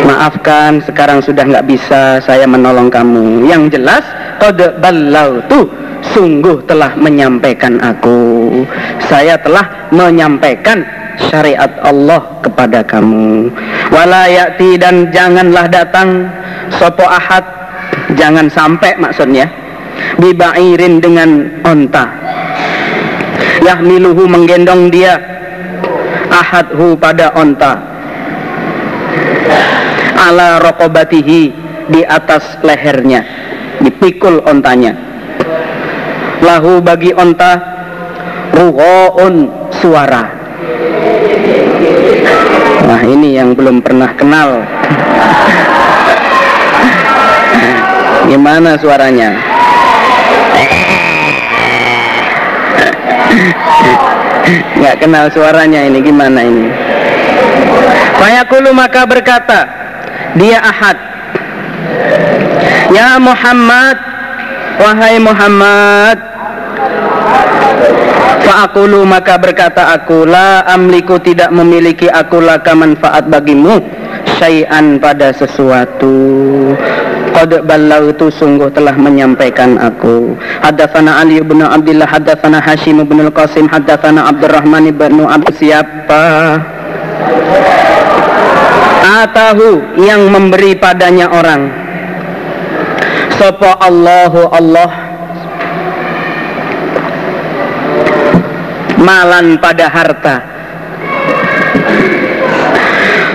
Maafkan 0.08 0.80
sekarang 0.88 1.20
sudah 1.20 1.52
nggak 1.52 1.68
bisa 1.68 2.24
saya 2.24 2.48
menolong 2.48 2.88
kamu. 2.88 3.44
Yang 3.44 3.76
jelas 3.76 4.08
Qad 4.40 4.56
tuh 5.52 5.68
sungguh 6.16 6.64
telah 6.64 6.96
menyampaikan 6.96 7.76
aku. 7.84 8.64
Saya 9.12 9.36
telah 9.36 9.68
menyampaikan 9.92 11.03
syariat 11.18 11.70
Allah 11.82 12.22
kepada 12.42 12.86
kamu. 12.86 13.50
Walayati 13.90 14.78
dan 14.78 15.10
janganlah 15.14 15.66
datang 15.70 16.30
sopo 16.78 17.06
ahad. 17.06 17.44
Jangan 18.14 18.50
sampai 18.50 18.98
maksudnya. 18.98 19.50
Bibairin 20.18 21.02
dengan 21.02 21.50
onta. 21.66 22.06
Yahmiluhu 23.64 24.28
menggendong 24.28 24.92
dia 24.92 25.18
ahadhu 26.30 26.98
pada 26.98 27.32
onta. 27.38 27.80
Ala 30.18 30.62
rokobatihi 30.62 31.42
di 31.90 32.02
atas 32.06 32.58
lehernya. 32.62 33.22
Dipikul 33.82 34.42
ontanya. 34.46 34.94
Lahu 36.44 36.84
bagi 36.84 37.16
onta 37.16 37.56
ruhoun 38.54 39.50
suara 39.74 40.43
nah 42.84 43.00
ini 43.04 43.40
yang 43.40 43.56
belum 43.56 43.80
pernah 43.80 44.12
kenal. 44.16 44.64
Gimana 48.28 48.80
suaranya? 48.80 49.30
Nggak 54.80 54.96
kenal 55.00 55.26
suaranya 55.32 55.80
ini 55.88 56.00
gimana 56.04 56.40
ini? 56.44 56.68
Fayaqulu 58.20 58.72
maka 58.76 59.08
berkata 59.08 59.60
dia 60.36 60.60
ahad. 60.60 60.98
Ya 62.94 63.18
Muhammad 63.18 63.98
wahai 64.78 65.18
Muhammad 65.18 66.18
Fa'akulu 68.44 69.08
maka 69.08 69.40
berkata 69.40 69.96
aku 69.96 70.28
la 70.28 70.68
amliku 70.68 71.16
tidak 71.20 71.50
memiliki 71.56 72.12
aku 72.12 72.44
laka 72.44 72.76
manfaat 72.76 73.32
bagimu 73.32 73.80
syai'an 74.38 75.00
pada 75.00 75.32
sesuatu 75.32 76.12
Qad 77.34 77.66
ballautu 77.66 78.30
sungguh 78.30 78.70
telah 78.70 78.94
menyampaikan 78.94 79.82
aku. 79.82 80.38
Hadatsana 80.62 81.18
Ali 81.18 81.42
bin 81.42 81.66
Abdullah 81.66 82.06
hadatsana 82.06 82.62
Hashim 82.62 83.02
bin 83.02 83.26
Al-Qasim 83.26 83.66
hadatsana 83.66 84.30
Abdurrahman 84.30 84.94
bin 84.94 85.26
Abi 85.26 85.50
siapa? 85.58 86.62
Atahu 89.26 89.98
yang 89.98 90.30
memberi 90.30 90.78
padanya 90.78 91.34
orang. 91.34 91.74
Sapa 93.34 93.82
Allahu 93.82 94.54
Allah 94.54 95.13
malan 99.04 99.60
pada 99.60 99.92
harta. 99.92 100.36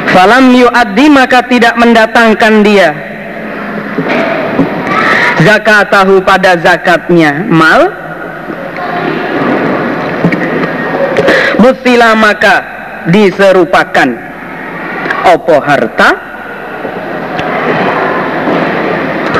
Falam 0.09 0.51
yu'addi 0.57 1.07
maka 1.13 1.45
tidak 1.47 1.77
mendatangkan 1.77 2.55
dia. 2.65 2.91
Zakatahu 5.45 6.25
pada 6.25 6.59
zakatnya. 6.59 7.47
Mal? 7.47 7.93
Musila 11.61 12.17
maka 12.19 12.65
diserupakan. 13.13 14.09
Opo 15.29 15.61
harta? 15.61 16.09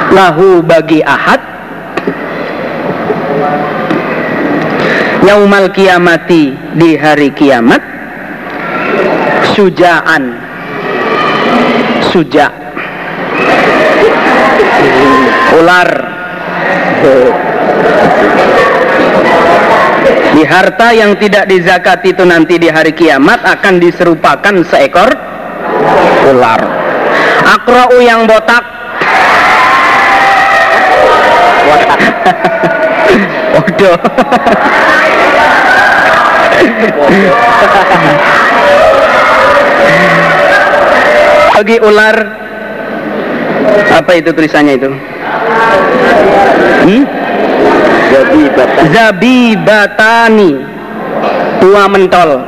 Lahu 0.09 0.65
bagi 0.65 1.05
ahad 1.05 1.59
yaumal 5.27 5.71
kiamati 5.75 6.55
di 6.79 6.95
hari 6.95 7.35
kiamat 7.35 7.83
sujaan. 9.59 10.39
Suja. 12.09 12.47
Ular. 15.59 15.91
Di 20.39 20.43
harta 20.47 20.95
yang 20.95 21.19
tidak 21.19 21.51
dizakat 21.51 22.07
itu 22.07 22.23
nanti 22.23 22.55
di 22.63 22.71
hari 22.71 22.95
kiamat 22.95 23.43
akan 23.43 23.83
diserupakan 23.83 24.55
seekor 24.63 25.11
ular. 26.31 26.63
Akrau 27.43 27.99
yang 27.99 28.31
botak. 28.31 28.65
Botak 31.67 32.01
bodoh 33.53 33.97
bagi 41.59 41.77
ular. 41.83 42.17
Apa 43.89 44.15
itu 44.15 44.31
tulisannya 44.31 44.79
itu? 44.79 44.91
Hmm? 46.87 47.03
Zabibatani 48.95 50.53
Dua 51.59 51.85
mentol 51.91 52.47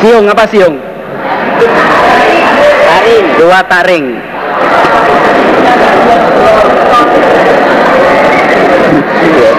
Siung 0.00 0.24
apa 0.30 0.44
siung? 0.48 0.76
Taring. 2.86 3.24
Dua 3.36 3.60
taring. 3.66 4.06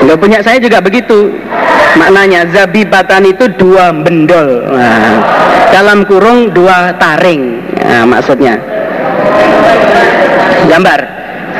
Lo 0.07 0.15
punya 0.17 0.41
saya 0.41 0.57
juga 0.57 0.81
begitu. 0.81 1.29
Maknanya 1.99 2.47
zabibatan 2.49 3.27
itu 3.27 3.51
dua 3.59 3.91
bendol. 3.91 4.63
Nah, 4.71 5.19
dalam 5.75 6.07
kurung 6.07 6.55
dua 6.55 6.95
taring. 6.95 7.59
Nah, 7.85 8.07
maksudnya. 8.07 8.55
Gambar. 10.71 10.99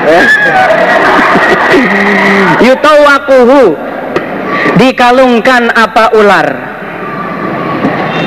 Yutawakuhu 2.65 3.76
dikalungkan 4.80 5.69
apa 5.76 6.15
ular 6.17 6.70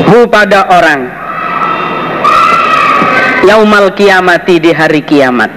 hu 0.02 0.26
pada 0.26 0.66
orang 0.74 1.24
yaumal 3.44 3.92
kiamati 3.92 4.58
di 4.58 4.72
hari 4.72 5.04
kiamat. 5.04 5.52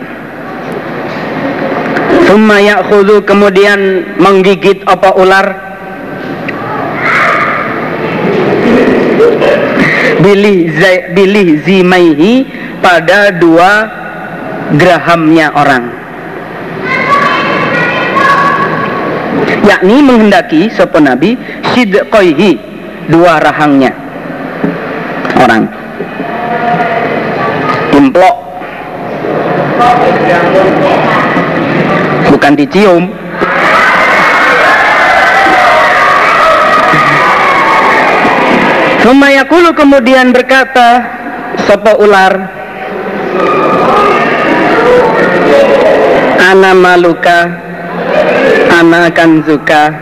Thumma 2.27 2.59
ya'khudhu 2.59 3.23
kemudian 3.23 4.03
menggigit 4.19 4.83
apa 4.83 5.15
ular? 5.15 5.47
Bilih 10.19 10.57
bilih 11.15 11.47
zimaihi 11.63 12.43
pada 12.83 13.31
dua 13.31 13.87
gerahamnya 14.75 15.55
orang. 15.55 15.85
Yakni 19.63 19.99
menghendaki 20.03 20.71
sopan 20.71 21.07
nabi 21.07 21.39
sidqaihi 21.75 22.59
dua 23.07 23.39
rahangnya 23.39 24.06
orang. 25.37 25.63
Implok 27.93 28.35
bukan 32.37 32.53
dicium. 32.53 33.03
Sumayakulu 39.01 39.71
kemudian 39.71 40.35
berkata 40.35 40.99
Sopo 41.63 41.95
ular? 42.03 42.33
Ana 46.37 46.75
maluka 46.75 47.47
Ana 48.67 49.07
kanzuka 49.09 49.95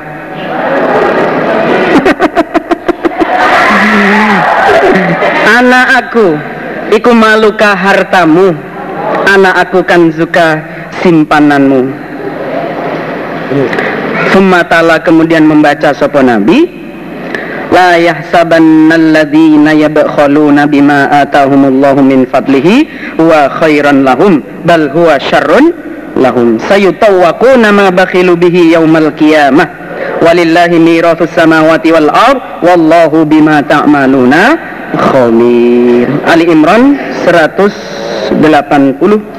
Anak 5.66 6.14
aku 6.14 6.38
Iku 6.94 7.10
maluka 7.18 7.74
hartamu. 7.74 8.54
Anak 9.26 9.66
aku 9.66 9.82
kanzuka 9.82 10.62
simpananmu. 11.02 11.90
Sumatala 14.30 15.02
kemudian 15.02 15.50
membaca 15.50 15.90
sopo 15.98 16.22
nabi 16.22 16.70
La 17.74 17.98
yahsabanna 17.98 18.94
alladhina 18.94 19.74
yabkhaluna 19.74 20.70
bima 20.70 21.10
atahumullahu 21.26 22.06
min 22.06 22.30
fadlihi 22.30 22.86
wa 23.18 23.50
khairan 23.58 24.06
lahum 24.06 24.46
bal 24.62 24.86
huwa 24.94 25.18
syarrun 25.18 25.74
lahum. 26.14 26.62
Sayutawwaquna 26.62 27.74
ma 27.74 27.90
bakhilu 27.90 28.38
bihi 28.38 28.78
yaumal 28.78 29.10
qiyamah. 29.18 29.66
Walillahi 30.22 30.78
mirathus 30.78 31.34
samawati 31.34 31.90
wal 31.90 32.14
ard 32.14 32.62
wallahu 32.62 33.26
bima 33.26 33.66
ta'maluna 33.66 34.75
Khomir 34.94 36.06
Ali 36.30 36.46
Imran 36.46 36.94
180 37.26 39.34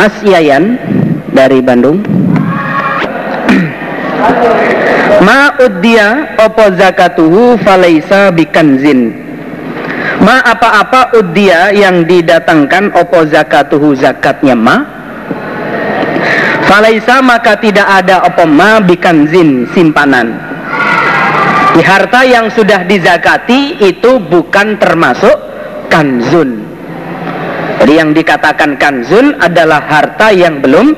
Mas 0.00 0.16
Yayan 0.24 0.80
dari 1.36 1.60
Bandung. 1.60 2.00
Ma 5.26 5.52
uddiya 5.60 6.40
opo 6.40 6.72
zakatuhu 6.72 7.60
falaisa 7.60 8.32
bikanzin. 8.32 9.12
Ma 10.24 10.40
apa-apa 10.40 11.20
uddiya 11.20 11.76
yang 11.76 12.08
didatangkan 12.08 12.96
opo 12.96 13.28
zakatuhu 13.28 13.92
zakatnya 13.92 14.56
ma? 14.56 14.99
Falaisa 16.70 17.18
maka 17.18 17.58
tidak 17.58 17.82
ada 17.82 18.22
opo 18.22 18.46
ma 18.46 18.78
bikanzin 18.78 19.66
simpanan. 19.74 20.38
Di 21.74 21.82
harta 21.82 22.22
yang 22.22 22.46
sudah 22.46 22.86
dizakati 22.86 23.82
itu 23.82 24.22
bukan 24.22 24.78
termasuk 24.78 25.34
kanzun. 25.90 26.62
Jadi 27.82 27.90
yang 27.98 28.14
dikatakan 28.14 28.78
kanzun 28.78 29.34
adalah 29.42 29.82
harta 29.82 30.30
yang 30.30 30.62
belum 30.62 30.94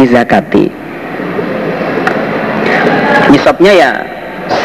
dizakati. 0.00 0.72
Nisabnya 3.28 3.72
ya 3.76 3.90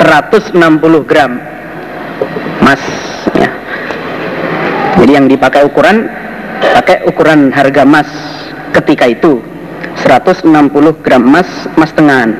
160 0.07 0.55
gram 1.03 1.35
emas 2.63 2.83
ya. 3.35 3.51
Jadi 5.03 5.11
yang 5.11 5.27
dipakai 5.27 5.67
ukuran 5.67 6.07
pakai 6.63 7.03
ukuran 7.11 7.51
harga 7.51 7.83
emas 7.83 8.07
ketika 8.71 9.03
itu 9.11 9.56
160 10.03 11.03
gram 11.03 11.23
emas 11.23 11.49
emas 11.75 11.91
tengahan. 11.93 12.31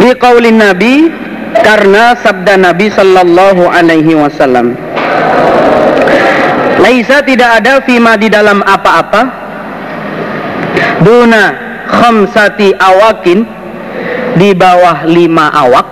Di 0.00 0.10
kaulin 0.16 0.58
Nabi 0.60 1.08
karena 1.60 2.16
sabda 2.18 2.56
Nabi 2.56 2.88
Sallallahu 2.88 3.68
Alaihi 3.68 4.16
Wasallam. 4.16 4.76
Laisa 6.80 7.20
tidak 7.20 7.60
ada 7.60 7.84
fima 7.84 8.16
di 8.16 8.32
dalam 8.32 8.64
apa-apa 8.64 9.50
Duna 11.00 11.44
khamsati 11.88 12.76
awakin 12.76 13.40
di 14.36 14.52
bawah 14.52 15.08
lima 15.08 15.48
awak 15.48 15.86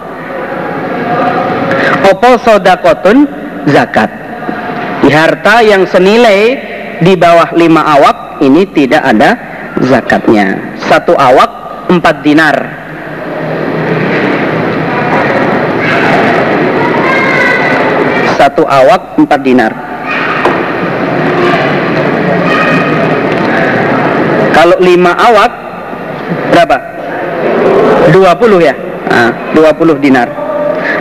opo 2.12 2.36
sodakotun 2.44 3.24
zakat 3.72 4.12
di 5.00 5.08
harta 5.08 5.64
yang 5.64 5.88
senilai 5.88 6.60
di 7.00 7.16
bawah 7.16 7.56
lima 7.56 7.88
awak 7.96 8.16
ini 8.42 8.62
tidak 8.70 9.02
ada 9.02 9.30
zakatnya. 9.82 10.76
Satu 10.86 11.14
awak 11.14 11.50
empat 11.90 12.16
dinar. 12.22 12.56
Satu 18.38 18.62
awak 18.62 19.18
empat 19.18 19.40
dinar. 19.42 19.72
Kalau 24.54 24.76
lima 24.82 25.12
awak 25.14 25.52
berapa? 26.50 26.76
20 28.10 28.58
ya? 28.62 28.74
Nah, 29.08 29.30
20 29.54 29.98
dinar. 30.02 30.28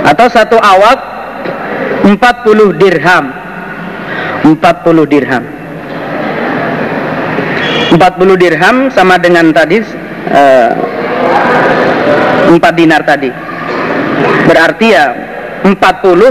Atau 0.06 0.30
satu 0.30 0.58
awak 0.62 0.98
40 2.06 2.78
dirham. 2.78 3.26
40 4.46 5.12
dirham 5.12 5.44
40 7.96 8.42
dirham 8.42 8.92
sama 8.92 9.16
dengan 9.16 9.52
tadi 9.56 9.80
eh, 10.32 10.70
4 12.52 12.60
dinar 12.76 13.04
tadi 13.08 13.32
berarti 14.48 14.88
ya 14.92 15.06
40 15.64 15.76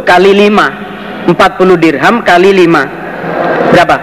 kali 0.05 0.31
5 0.49 1.33
40 1.33 1.83
dirham 1.83 2.15
kali 2.25 2.51
5 2.67 3.73
berapa? 3.73 3.97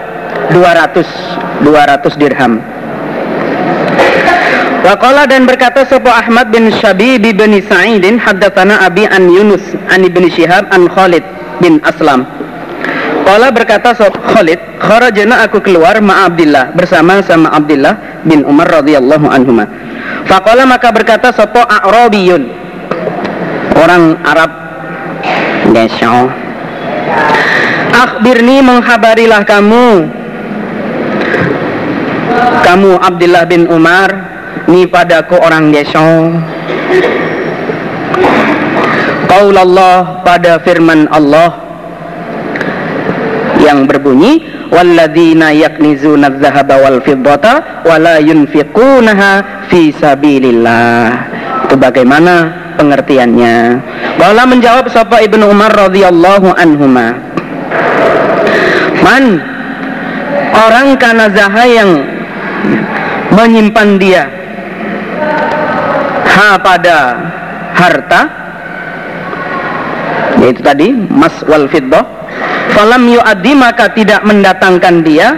200 0.52 1.64
200 1.64 2.20
dirham 2.20 2.60
Waqala 4.84 5.24
dan 5.24 5.48
berkata 5.48 5.88
Sopo 5.88 6.12
Ahmad 6.12 6.52
bin 6.52 6.68
Syabi 6.68 7.16
bin 7.16 7.56
Sa'idin 7.56 8.20
haddatsana 8.20 8.84
Abi 8.84 9.08
an 9.08 9.32
Yunus 9.32 9.64
an 9.88 10.04
Ibnu 10.04 10.28
Syihab 10.28 10.68
an 10.68 10.92
Khalid 10.92 11.24
bin 11.56 11.80
Aslam. 11.80 12.28
Qala 13.24 13.48
berkata 13.48 13.96
Sopo 13.96 14.20
Khalid, 14.20 14.60
kharajana 14.76 15.48
aku 15.48 15.64
keluar 15.64 15.96
ma 16.04 16.28
Abdullah 16.28 16.76
bersama 16.76 17.24
sama 17.24 17.48
Abdullah 17.56 18.20
bin 18.20 18.44
Umar 18.44 18.68
radhiyallahu 18.68 19.24
anhuma. 19.32 19.64
Faqala 20.28 20.68
maka 20.68 20.92
berkata 20.92 21.32
Sopo 21.32 21.64
A'rabiyun? 21.64 22.44
Orang 23.74 24.20
Arab 24.22 24.52
Desyo 25.72 26.28
Akhbirni 27.94 28.60
menghabarilah 28.60 29.42
kamu. 29.48 29.88
Kamu 32.60 32.90
Abdullah 33.00 33.44
bin 33.48 33.64
Umar 33.72 34.10
ni 34.68 34.84
padaku 34.84 35.40
orang 35.40 35.72
desa 35.72 36.28
Qaul 39.32 39.56
Allah. 39.56 40.20
Pada 40.26 40.58
firman 40.60 41.06
Allah 41.08 41.63
yang 43.64 43.88
berbunyi 43.88 44.44
walladzina 44.68 45.50
yaknizuna 45.56 46.28
adh-dhahaba 46.28 46.76
wal 46.84 47.00
fiddata 47.00 47.82
wa 47.88 47.96
la 47.96 48.20
yunfiqunaha 48.20 49.64
fi 49.72 49.88
sabilillah. 49.96 51.08
Itu 51.64 51.80
bagaimana 51.80 52.52
pengertiannya? 52.76 53.56
Bala 54.20 54.44
menjawab 54.44 54.92
sapa 54.92 55.24
Ibnu 55.24 55.48
Umar 55.48 55.72
radhiyallahu 55.72 56.54
anhuma 56.54 57.16
Man 59.04 59.42
orang 60.54 60.96
kanazaha 60.96 61.64
yang 61.66 61.90
menyimpan 63.34 63.88
dia 63.98 64.24
ha 66.24 66.56
pada 66.56 66.96
harta 67.74 68.20
yaitu 70.40 70.62
tadi 70.62 70.94
mas 71.10 71.34
wal 71.44 71.66
fiddah 71.66 72.06
falam 72.74 73.06
yu'addi 73.06 73.52
maka 73.54 73.90
tidak 73.94 74.22
mendatangkan 74.26 75.04
dia 75.06 75.28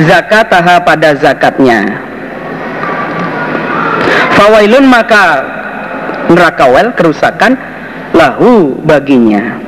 zakataha 0.00 0.80
pada 0.82 1.16
zakatnya. 1.16 1.84
Fawailun 4.36 4.88
maka 4.88 5.44
neraka 6.32 6.64
wel 6.68 6.88
kerusakan 6.96 7.52
lahu 8.16 8.76
baginya. 8.84 9.60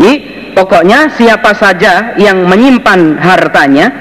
Jadi 0.00 0.12
pokoknya 0.56 1.12
siapa 1.12 1.52
saja 1.52 2.16
yang 2.16 2.48
menyimpan 2.48 3.20
hartanya 3.20 3.92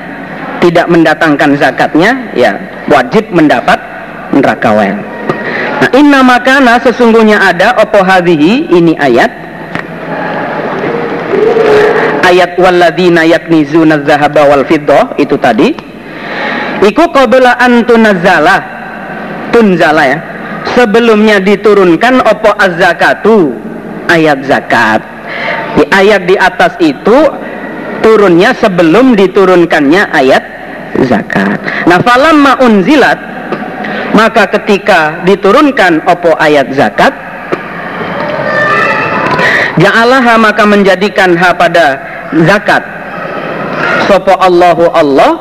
tidak 0.64 0.88
mendatangkan 0.88 1.56
zakatnya 1.60 2.16
ya 2.36 2.56
wajib 2.88 3.28
mendapat 3.32 3.80
neraka 4.32 4.70
wel 4.72 4.96
nah 5.80 5.90
inna 5.96 6.20
makana 6.22 6.78
sesungguhnya 6.84 7.40
ada 7.40 7.80
opo 7.80 8.04
hadhihi 8.04 8.68
ini 8.72 8.94
ayat. 9.00 9.32
Ayat 12.30 12.62
walladzina 12.62 13.26
yaknizuna 13.26 14.04
dzahaba 14.06 14.46
wal 14.54 14.66
fiddah 14.68 15.18
itu 15.18 15.34
tadi. 15.40 15.74
Iku 16.86 17.10
qabla 17.10 17.58
an 17.58 17.84
tunazzala 17.88 18.58
tunzala 19.50 20.04
ya. 20.06 20.20
Sebelumnya 20.78 21.42
diturunkan 21.42 22.22
opo 22.28 22.54
az-zakatu. 22.54 23.56
Ayat 24.10 24.46
zakat. 24.46 25.02
Di 25.78 25.84
ayat 25.90 26.26
di 26.26 26.36
atas 26.38 26.74
itu 26.82 27.18
turunnya 28.02 28.58
sebelum 28.58 29.14
diturunkannya 29.14 30.10
ayat 30.10 30.44
zakat. 31.06 31.62
Nah, 31.86 32.00
falamma 32.02 32.58
unzilat 32.64 33.20
maka 34.14 34.50
ketika 34.60 35.22
diturunkan 35.26 36.04
opo 36.06 36.34
ayat 36.38 36.72
zakat 36.74 37.14
Ja'alaha 39.80 40.36
maka 40.36 40.68
menjadikan 40.68 41.40
ha 41.40 41.56
pada 41.56 41.96
zakat 42.44 42.84
Sopo 44.12 44.36
Allahu 44.36 44.92
Allah 44.92 45.40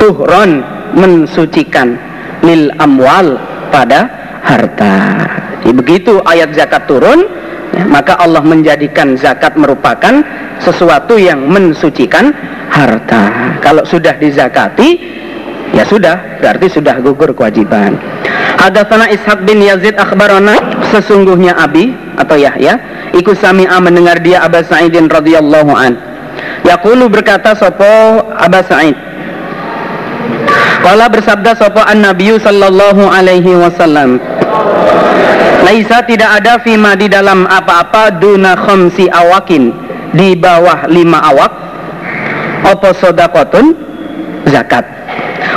Tuhron 0.00 0.64
mensucikan 0.96 2.00
Lil 2.40 2.72
amwal 2.80 3.36
pada 3.68 4.08
harta 4.40 5.20
Jadi 5.60 5.72
begitu 5.76 6.16
ayat 6.24 6.56
zakat 6.56 6.88
turun 6.88 7.28
ya, 7.76 7.84
Maka 7.84 8.16
Allah 8.16 8.40
menjadikan 8.40 9.20
zakat 9.20 9.52
merupakan 9.60 10.24
sesuatu 10.64 11.20
yang 11.20 11.44
mensucikan 11.44 12.32
harta. 12.70 13.54
Kalau 13.62 13.82
sudah 13.86 14.14
dizakati, 14.18 14.98
ya 15.74 15.84
sudah, 15.84 16.40
berarti 16.40 16.70
sudah 16.70 17.02
gugur 17.02 17.34
kewajiban. 17.34 17.98
Hadatsana 18.62 19.10
Ishaq 19.12 19.44
bin 19.44 19.60
Yazid 19.60 19.98
akhbarana 19.98 20.86
sesungguhnya 20.94 21.58
Abi 21.58 21.92
atau 22.16 22.38
Yahya 22.38 22.78
ikut 23.12 23.36
sami'a 23.36 23.76
mendengar 23.82 24.22
dia 24.22 24.40
Aba 24.46 24.62
Sa'idin 24.64 25.10
radhiyallahu 25.10 25.74
an. 25.74 26.14
Yaqulu 26.64 27.12
berkata 27.12 27.52
sopo 27.52 28.24
Aba 28.32 28.64
Sa'id 28.64 28.96
Kala 30.80 31.08
bersabda 31.08 31.56
sopo 31.56 31.80
an 31.84 32.04
Nabiyu 32.04 32.40
sallallahu 32.40 33.04
alaihi 33.04 33.52
wasallam 33.56 34.20
Laisa 35.64 36.04
tidak 36.04 36.40
ada 36.40 36.60
fima 36.60 36.92
di 36.92 37.08
dalam 37.08 37.48
apa-apa 37.48 38.20
duna 38.20 38.52
khamsi 38.52 39.08
awakin 39.08 39.72
di 40.12 40.36
bawah 40.36 40.84
lima 40.92 41.24
awak 41.24 41.52
opo 42.68 42.92
sodakotun 42.92 43.72
zakat 44.48 44.84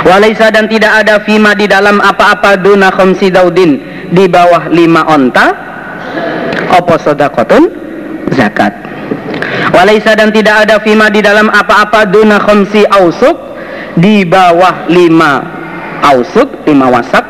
walaisa 0.04 0.52
dan 0.52 0.70
tidak 0.70 1.04
ada 1.04 1.22
fima 1.22 1.54
di 1.56 1.66
dalam 1.66 1.98
apa-apa 1.98 2.58
duna 2.60 2.92
khomsi 2.92 3.32
daudin. 3.32 3.80
Di 4.12 4.24
bawah 4.28 4.70
lima 4.72 5.04
onta. 5.08 5.46
Opo 6.78 6.96
sodakotun 7.00 7.68
zakat. 8.32 8.72
Walaisa 9.72 10.16
dan 10.16 10.32
tidak 10.32 10.68
ada 10.68 10.80
fima 10.80 11.08
di 11.08 11.20
dalam 11.24 11.48
apa-apa 11.48 12.08
duna 12.08 12.38
khomsi 12.40 12.84
ausuk. 12.88 13.36
Di 13.98 14.22
bawah 14.22 14.86
lima 14.86 15.42
ausuk 16.04 16.68
lima 16.68 16.86
wasak. 16.92 17.24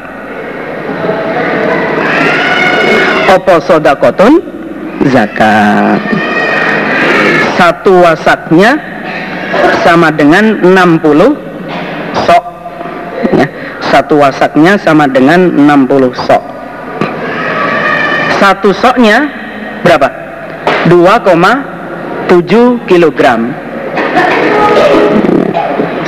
Opo 3.32 3.60
sodakotun 3.62 4.40
zakat. 5.08 6.00
Satu 7.58 8.06
wasaknya 8.06 8.78
sama 9.82 10.14
dengan 10.14 10.62
60 10.62 11.02
sok 12.26 12.44
ya. 13.34 13.46
satu 13.88 14.20
wasaknya 14.20 14.76
sama 14.78 15.08
dengan 15.08 15.48
60 15.54 16.12
sok. 16.14 16.42
Satu 18.38 18.70
soknya 18.70 19.26
berapa? 19.82 20.06
2,7 20.86 22.86
kilogram. 22.86 23.50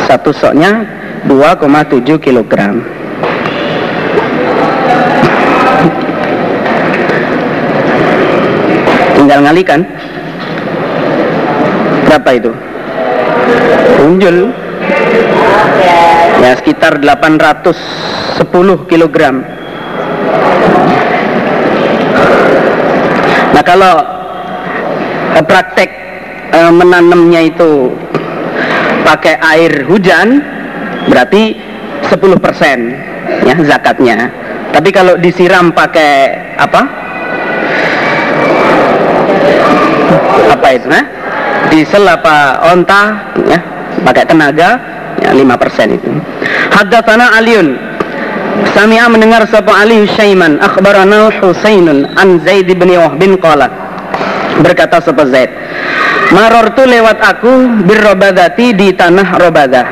Satu 0.07 0.31
soknya 0.31 0.87
2,7 1.27 2.23
kilogram. 2.23 2.87
Tinggal 9.19 9.39
ngalikan. 9.45 9.81
Berapa 12.09 12.31
itu? 12.35 12.51
Unjul 14.01 14.51
ya 16.41 16.57
sekitar 16.57 16.97
810 16.99 18.89
kilogram. 18.89 19.45
Nah 23.53 23.63
kalau 23.63 23.95
eh, 25.37 25.45
praktek 25.45 25.91
eh, 26.57 26.73
menanamnya 26.73 27.45
itu 27.45 27.93
pakai 29.05 29.37
air 29.37 29.85
hujan 29.85 30.41
berarti 31.13 31.57
10% 32.09 33.45
ya 33.45 33.55
zakatnya. 33.61 34.33
Tapi 34.71 34.89
kalau 34.95 35.19
disiram 35.21 35.75
pakai 35.75 36.13
apa? 36.57 36.83
Apa 40.51 40.69
itu 40.75 40.87
nah 40.89 41.05
diesel 41.71 42.03
apa 42.09 42.65
onta 42.73 43.31
ya 43.47 43.59
pakai 44.03 44.25
tenaga 44.27 45.00
ya 45.21 45.31
5% 45.33 45.97
itu. 45.97 46.11
Haddatsana 46.73 47.37
aliun 47.39 47.69
Sami'a 48.77 49.09
mendengar 49.09 49.47
sapa 49.49 49.73
Ali 49.73 50.05
Syaiman. 50.05 50.61
Akhbarana 50.61 51.33
Husainun 51.41 52.05
an 52.19 52.41
Zaid 52.45 52.69
bin 52.69 52.91
Wahbin 52.93 53.41
qala. 53.41 53.71
Berkata 54.61 55.01
sapa 55.01 55.25
Zaid 55.29 55.51
marortu 56.31 56.87
lewat 56.87 57.19
aku 57.19 57.83
birrobadati 57.85 58.73
di 58.75 58.89
tanah 58.95 59.29
Robadah. 59.37 59.87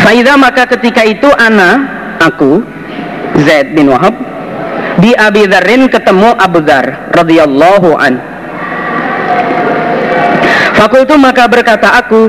Faida 0.00 0.36
maka 0.36 0.68
ketika 0.68 1.00
itu 1.04 1.28
ana 1.32 1.80
aku 2.20 2.60
Zaid 3.44 3.72
bin 3.72 3.88
Wahab 3.88 4.12
di 5.00 5.16
Abi 5.16 5.48
Dharrin 5.48 5.88
ketemu 5.88 6.36
Abu 6.36 6.60
Dhar 6.60 7.12
radhiyallahu 7.12 7.88
an. 7.96 8.14
Fakultu 10.74 11.16
maka 11.16 11.48
berkata 11.48 11.96
aku 11.96 12.28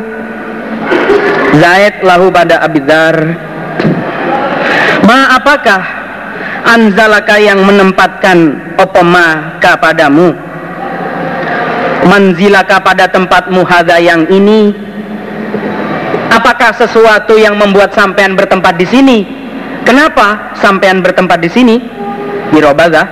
Zaid 1.55 2.03
lahu 2.03 2.27
pada 2.33 2.59
Abidar 2.63 3.15
Ma 5.05 5.37
apakah 5.37 5.81
Anzalaka 6.65 7.37
yang 7.37 7.63
menempatkan 7.63 8.37
Opoma 8.81 9.57
kepadamu 9.63 10.33
Manzilaka 12.05 12.81
pada 12.83 13.07
tempatmu 13.07 13.63
hada 13.63 14.01
yang 14.01 14.27
ini 14.27 14.75
Apakah 16.35 16.75
sesuatu 16.75 17.39
yang 17.39 17.55
membuat 17.55 17.95
sampean 17.95 18.35
bertempat 18.35 18.75
di 18.75 18.83
sini? 18.83 19.23
Kenapa 19.87 20.51
sampean 20.59 20.99
bertempat 20.99 21.39
di 21.39 21.47
sini? 21.47 21.79
Di 22.51 22.59
Robaga. 22.59 23.07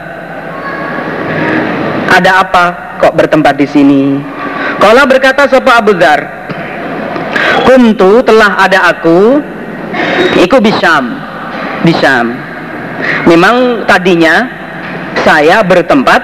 Ada 2.12 2.44
apa 2.44 2.66
kok 3.00 3.16
bertempat 3.16 3.56
di 3.56 3.68
sini? 3.70 4.02
Kala 4.76 5.08
berkata 5.08 5.48
sapa 5.48 5.80
Abu 5.80 5.96
Dhar 5.96 6.43
Kuntu 7.64 8.24
telah 8.28 8.60
ada 8.60 8.92
aku 8.92 9.40
Iku 10.40 10.60
bisam 10.60 11.16
Bisam 11.88 12.36
Memang 13.28 13.88
tadinya 13.88 14.48
Saya 15.24 15.64
bertempat 15.64 16.22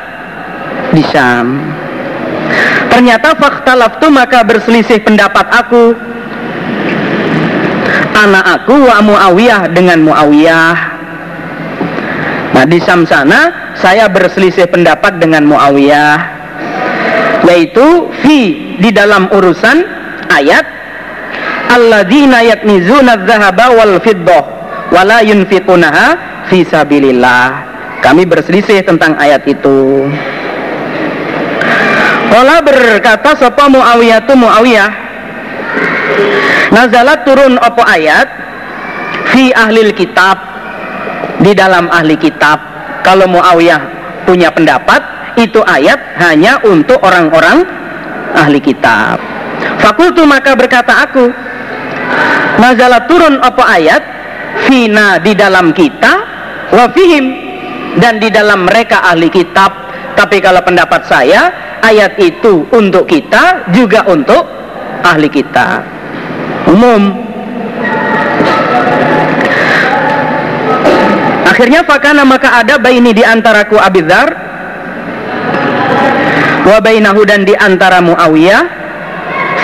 Di 0.92 1.04
Syam 1.08 1.80
Ternyata 2.90 3.38
fakta 3.38 3.78
laftu 3.78 4.12
maka 4.12 4.44
berselisih 4.44 5.00
pendapat 5.06 5.46
aku. 5.54 5.96
Anak 8.20 8.46
aku 8.60 8.76
wa 8.76 9.00
Muawiyah 9.00 9.72
dengan 9.72 10.04
Muawiyah. 10.04 10.76
Nah 12.50 12.66
di 12.68 12.82
Syam 12.84 13.08
sana 13.08 13.72
Saya 13.80 14.12
berselisih 14.12 14.68
pendapat 14.68 15.22
dengan 15.22 15.48
Muawiyah. 15.48 16.18
Yaitu 17.48 18.12
fi 18.20 18.40
di 18.84 18.90
dalam 18.92 19.32
urusan 19.32 19.78
ayat 20.28 20.66
alladzina 21.70 22.42
yaknizuna 22.42 23.22
dzahaba 23.24 23.72
wal 23.78 23.96
fiddah 24.02 24.44
wala 24.90 25.22
yunfiqunaha 25.22 26.08
fi 26.50 26.66
sabilillah. 26.66 27.70
Kami 28.00 28.24
berselisih 28.26 28.82
tentang 28.84 29.14
ayat 29.20 29.44
itu. 29.46 30.08
Kala 32.30 32.64
berkata 32.64 33.36
sapa 33.36 33.68
Muawiyah 33.68 34.24
tu 34.24 34.34
Muawiyah? 34.40 34.92
Nazalat 36.72 37.28
turun 37.28 37.60
opo 37.60 37.84
ayat 37.84 38.30
fi 39.36 39.52
ahlil 39.52 39.92
kitab 39.92 40.40
di 41.44 41.52
dalam 41.52 41.92
ahli 41.92 42.16
kitab. 42.16 42.64
Kalau 43.04 43.28
Muawiyah 43.28 43.82
punya 44.24 44.48
pendapat 44.54 45.02
itu 45.36 45.60
ayat 45.68 46.00
hanya 46.24 46.64
untuk 46.64 47.04
orang-orang 47.04 47.68
ahli 48.38 48.64
kitab. 48.64 49.20
Fakultu 49.84 50.24
maka 50.24 50.56
berkata 50.56 51.04
aku, 51.04 51.32
Nazalah 52.60 53.08
turun 53.08 53.40
apa 53.40 53.64
ayat? 53.80 54.04
Fina 54.68 55.22
di 55.24 55.32
dalam 55.38 55.72
kita 55.72 56.12
Wafihim 56.76 57.26
Dan 57.96 58.20
di 58.20 58.28
dalam 58.34 58.68
mereka 58.68 59.00
ahli 59.06 59.32
kitab. 59.32 59.72
Tapi 60.20 60.44
kalau 60.44 60.60
pendapat 60.62 61.08
saya 61.08 61.50
Ayat 61.80 62.20
itu 62.20 62.68
untuk 62.76 63.08
kita 63.08 63.72
Juga 63.72 64.04
untuk 64.12 64.44
ahli 65.00 65.32
kitab 65.32 65.88
Umum. 66.68 67.30
Akhirnya 71.50 71.82
fakana 71.84 72.24
maka 72.24 72.62
ada 72.62 72.78
baini 72.78 73.12
di 73.12 73.26
antaraku 73.26 73.76
Abidhar 73.76 74.32
wa 76.70 76.78
bainahu 76.80 77.26
dan 77.26 77.44
di 77.44 77.58
antara 77.58 78.00
Muawiyah 78.00 78.64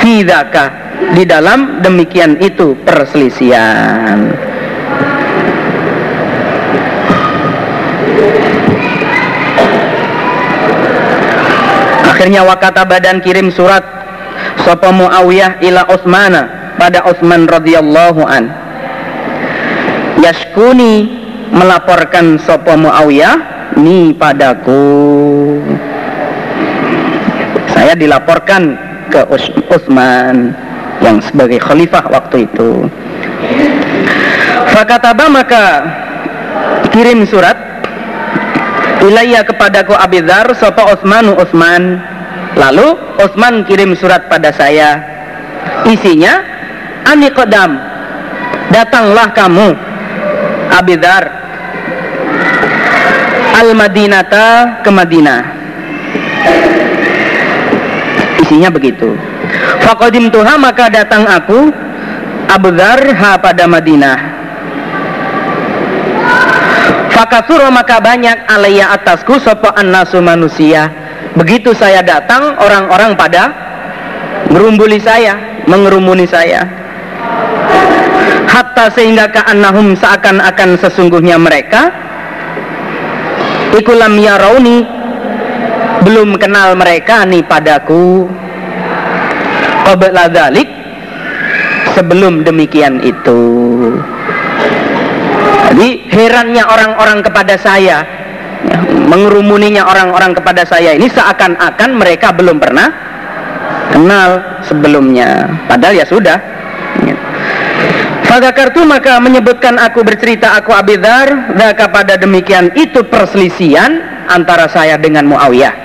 fi 0.01 0.25
di 1.15 1.23
dalam 1.23 1.79
demikian 1.79 2.39
itu 2.43 2.75
perselisihan. 2.83 4.35
Akhirnya 12.15 12.47
wakata 12.47 12.87
badan 12.87 13.19
kirim 13.19 13.51
surat 13.51 13.83
sapa 14.63 14.89
Muawiyah 14.89 15.61
ila 15.61 15.85
Utsmana 15.91 16.73
pada 16.79 17.03
Utsman 17.05 17.45
radhiyallahu 17.45 18.23
an. 18.23 18.49
Yashkuni 20.23 21.11
melaporkan 21.51 22.39
sapa 22.39 22.73
Muawiyah 22.79 23.35
ni 23.77 24.15
padaku. 24.15 25.59
Saya 27.75 27.93
dilaporkan 27.99 28.79
ke 29.11 29.21
Utsman 29.69 30.64
yang 31.03 31.19
sebagai 31.19 31.59
khalifah 31.59 32.05
waktu 32.11 32.47
itu. 32.47 32.87
Fakataba 34.71 35.25
maka 35.31 35.65
kirim 36.91 37.23
surat 37.27 37.55
ilayya 39.03 39.43
kepadaku 39.47 39.95
Abidhar 39.95 40.51
sapa 40.55 40.95
Utsmanu 40.95 41.35
Utsman. 41.35 41.99
Lalu 42.55 42.95
Utsman 43.19 43.67
kirim 43.67 43.95
surat 43.99 44.31
pada 44.31 44.51
saya. 44.55 45.03
Isinya 45.87 46.39
ani 47.03 47.29
kodam 47.33 47.77
datanglah 48.71 49.29
kamu 49.35 49.75
Abidhar 50.73 51.23
al 53.55 53.69
Madinata 53.71 54.81
ke 54.81 54.89
Madinah 54.91 55.41
isinya 58.45 58.69
begitu 58.69 59.15
Fakodim 59.85 60.33
tuha 60.33 60.57
maka 60.57 60.89
datang 60.89 61.29
aku 61.29 61.69
Abu 62.49 62.73
Dhar 62.73 63.05
ha 63.13 63.37
pada 63.37 63.69
Madinah. 63.69 64.17
Fakasuro 67.13 67.69
maka 67.69 68.01
banyak 68.01 68.49
alaiya 68.49 68.97
atasku 68.97 69.37
sopo 69.37 69.69
nasu 69.85 70.19
manusia. 70.25 70.89
Begitu 71.37 71.77
saya 71.77 72.01
datang 72.01 72.57
orang-orang 72.57 73.13
pada 73.13 73.53
merumbuli 74.49 74.97
saya, 74.97 75.63
mengerumuni 75.69 76.25
saya. 76.25 76.65
Hatta 78.49 78.89
sehingga 78.89 79.29
ka'annahum 79.29 79.93
seakan-akan 79.99 80.79
sesungguhnya 80.79 81.35
mereka 81.35 81.91
Ikulam 83.75 84.15
yarauni 84.15 84.87
belum 86.07 86.39
kenal 86.39 86.79
mereka 86.79 87.27
nih 87.27 87.43
padaku 87.43 88.31
qabla 89.85 90.25
sebelum 91.93 92.43
demikian 92.43 92.99
itu. 93.05 93.39
Jadi 95.71 95.89
herannya 96.09 96.63
orang-orang 96.65 97.19
kepada 97.21 97.55
saya 97.59 98.03
ya, 98.65 98.79
mengerumuninya 99.05 99.85
orang-orang 99.85 100.33
kepada 100.33 100.65
saya 100.67 100.93
ini 100.97 101.07
seakan-akan 101.09 101.89
mereka 101.95 102.33
belum 102.33 102.57
pernah 102.57 102.89
kenal 103.93 104.59
sebelumnya. 104.65 105.47
Padahal 105.69 105.95
ya 105.95 106.05
sudah. 106.07 106.37
Ya. 107.03 107.15
Fadakartu 108.25 108.83
maka 108.83 109.21
menyebutkan 109.21 109.77
aku 109.77 110.01
bercerita 110.01 110.57
aku 110.57 110.73
Abidar 110.73 111.53
Daka 111.53 111.91
pada 111.93 112.17
demikian 112.17 112.73
itu 112.73 113.05
perselisian 113.05 114.01
antara 114.25 114.65
saya 114.65 114.97
dengan 114.97 115.29
Muawiyah 115.29 115.84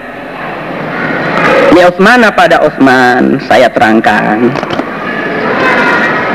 Li 1.80 1.88
Utsman 1.88 2.20
pada 2.36 2.60
Utsman 2.60 3.40
saya 3.48 3.64
terangkan. 3.72 4.52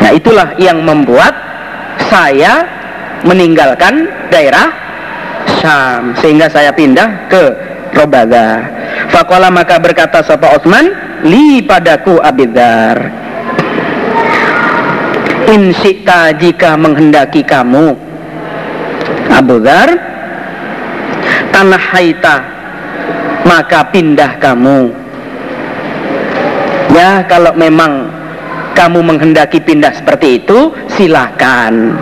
Nah 0.02 0.10
itulah 0.10 0.58
yang 0.58 0.82
membuat 0.82 1.38
saya 2.10 2.66
meninggalkan 3.22 4.10
daerah 4.34 4.74
Syam 5.62 6.18
sehingga 6.18 6.50
saya 6.50 6.74
pindah 6.74 7.30
ke 7.30 7.54
Robaga. 7.94 8.66
Fakola 9.14 9.54
maka 9.54 9.78
berkata 9.78 10.26
sapa 10.26 10.50
Utsman, 10.58 10.90
li 11.22 11.62
padaku 11.62 12.18
Abidar. 12.26 13.06
Insita 15.46 16.34
jika 16.34 16.74
menghendaki 16.74 17.46
kamu 17.46 17.94
Abu 19.30 19.62
Dhar 19.62 19.94
Tanah 21.54 21.78
haita 21.94 22.36
Maka 23.46 23.94
pindah 23.94 24.42
kamu 24.42 25.05
Ya 26.96 27.28
kalau 27.28 27.52
memang 27.60 28.08
kamu 28.72 29.04
menghendaki 29.04 29.60
pindah 29.60 29.92
seperti 29.92 30.40
itu 30.40 30.72
silakan. 30.96 32.00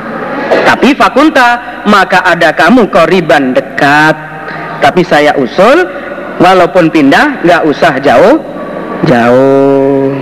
Tapi 0.70 0.94
fakulta 0.94 1.82
maka 1.90 2.22
ada 2.22 2.54
kamu 2.54 2.86
koriban 2.94 3.58
dekat. 3.58 4.14
Tapi 4.78 5.02
saya 5.02 5.34
usul 5.34 5.82
walaupun 6.38 6.94
pindah 6.94 7.42
nggak 7.42 7.64
usah 7.66 7.98
jauh 7.98 8.54
jauh. 9.08 10.14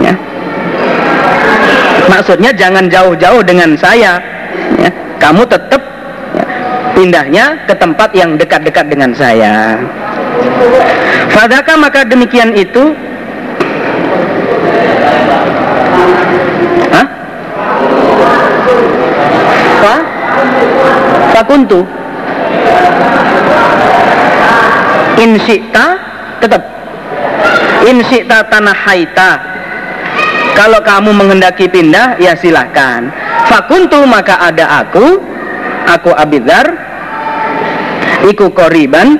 Ya. 0.00 0.14
Maksudnya 2.08 2.50
jangan 2.54 2.88
jauh-jauh 2.88 3.42
dengan 3.44 3.76
saya. 3.76 4.16
Ya. 4.78 4.90
Kamu 5.18 5.42
tetap 5.44 5.82
ya, 6.38 6.44
pindahnya 6.94 7.44
ke 7.66 7.74
tempat 7.74 8.10
yang 8.14 8.38
dekat-dekat 8.38 8.86
dengan 8.88 9.10
saya. 9.12 9.76
Fadaka 11.34 11.74
maka 11.76 12.06
demikian 12.06 12.54
itu 12.54 12.94
Fa 19.78 19.94
Fakuntu 21.34 21.86
Insikta 25.18 25.86
tetap. 26.38 26.62
Insikta 27.86 28.46
tanah 28.46 28.74
haita. 28.74 29.30
Kalau 30.54 30.82
kamu 30.82 31.14
menghendaki 31.14 31.70
pindah 31.70 32.18
ya 32.18 32.34
silahkan 32.34 33.10
Fakuntu 33.46 34.02
maka 34.06 34.38
ada 34.42 34.82
aku. 34.82 35.22
Aku 35.88 36.10
Abidar 36.14 36.66
Iku 38.26 38.50
koriban. 38.50 39.18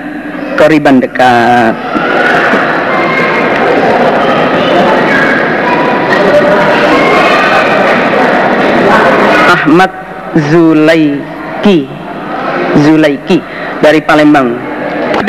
Koriban 0.58 0.98
dekat 0.98 1.74
Ahmad 9.68 9.92
Zulaiki. 10.48 11.84
Zulaiki 12.88 13.36
dari 13.84 14.00
Palembang. 14.00 14.56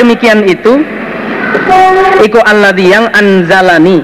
Demikian 0.00 0.48
itu 0.48 0.80
Iku 2.24 2.40
alladhi 2.40 2.88
yang 2.88 3.10
anzalani 3.10 4.00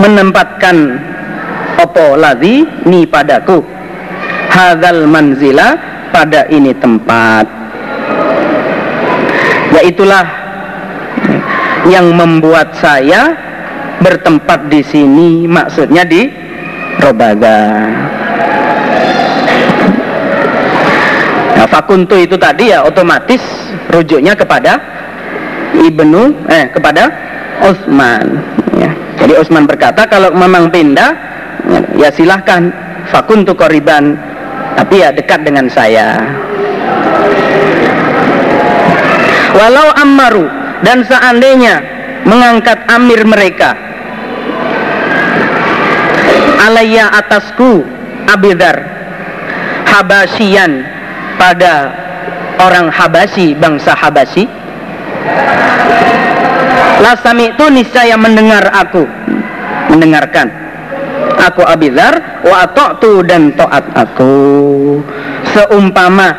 menempatkan 0.00 0.76
opo 1.84 2.16
ladhi 2.16 2.64
ni 2.88 3.04
padaku. 3.04 3.60
Hadal 4.52 5.04
manzila 5.04 5.76
pada 6.14 6.48
ini 6.48 6.72
tempat. 6.76 7.44
Yaitulah 9.74 10.24
yang 11.92 12.14
membuat 12.14 12.72
saya 12.78 13.36
bertempat 14.00 14.70
di 14.70 14.80
sini 14.86 15.44
maksudnya 15.50 16.04
di 16.06 16.30
Robaga 17.02 17.58
Nah, 21.62 21.70
fakuntu 21.70 22.18
itu 22.18 22.34
tadi 22.34 22.74
ya 22.74 22.82
otomatis 22.82 23.38
rujuknya 23.86 24.34
kepada 24.34 24.82
Ibnu 25.78 26.50
eh 26.50 26.66
kepada 26.74 27.06
Utsman 27.62 28.42
ya. 28.74 28.90
Jadi 29.22 29.38
Utsman 29.38 29.70
berkata 29.70 30.10
kalau 30.10 30.34
memang 30.34 30.74
pindah 30.74 31.14
ya 31.94 32.10
silahkan 32.10 32.66
fakuntu 33.14 33.54
koriban 33.54 34.18
tapi 34.74 35.06
ya 35.06 35.14
dekat 35.14 35.46
dengan 35.46 35.70
saya. 35.70 36.18
Walau 39.54 39.94
ammaru 40.02 40.50
dan 40.82 41.06
seandainya 41.06 41.78
mengangkat 42.26 42.82
amir 42.90 43.22
mereka 43.22 43.78
alaiya 46.66 47.06
atasku 47.22 47.86
abidar 48.26 48.82
habasyian 49.86 50.91
pada 51.42 51.74
orang 52.62 52.86
Habasi, 52.86 53.58
bangsa 53.58 53.98
Habasi. 53.98 54.46
Lasami 57.02 57.50
itu 57.50 57.66
niscaya 57.66 58.14
mendengar 58.14 58.62
aku, 58.70 59.02
mendengarkan. 59.90 60.46
Aku 61.42 61.66
Abidar, 61.66 62.46
wa 62.46 62.62
tu 63.02 63.26
dan 63.26 63.50
taat 63.58 63.82
aku. 63.90 64.34
Seumpama 65.50 66.30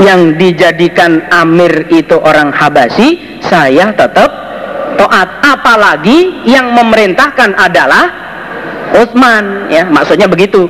yang 0.00 0.32
dijadikan 0.40 1.20
amir 1.28 1.92
itu 1.92 2.16
orang 2.16 2.48
Habasi, 2.56 3.20
saya 3.44 3.92
tetap 3.92 4.32
taat. 4.96 5.28
Apalagi 5.44 6.48
yang 6.48 6.72
memerintahkan 6.72 7.52
adalah 7.52 8.08
Utsman, 8.96 9.68
ya 9.68 9.84
maksudnya 9.84 10.24
begitu 10.24 10.64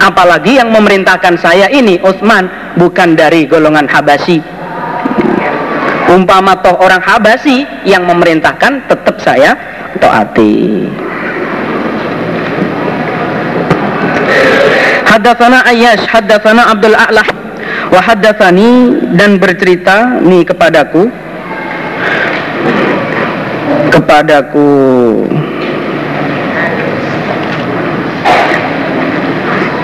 apalagi 0.00 0.58
yang 0.58 0.70
memerintahkan 0.70 1.38
saya 1.38 1.70
ini 1.70 2.00
Utsman 2.02 2.48
bukan 2.78 3.14
dari 3.14 3.46
golongan 3.46 3.86
Habasi. 3.86 4.42
Umpama 6.10 6.54
toh 6.60 6.76
orang 6.78 7.00
Habasi 7.00 7.64
yang 7.88 8.04
memerintahkan 8.06 8.86
tetap 8.86 9.16
saya 9.22 9.56
taati. 9.98 10.86
Haddatsana 15.04 15.62
Ayyash, 15.66 16.04
haddatsana 16.10 16.74
Abdul 16.74 16.98
A'lah. 16.98 17.28
Wa 17.90 18.00
haddatsani 18.02 18.98
dan 19.14 19.38
bercerita 19.38 20.18
nih 20.18 20.42
kepadaku. 20.42 21.06
Kepadaku 23.94 24.70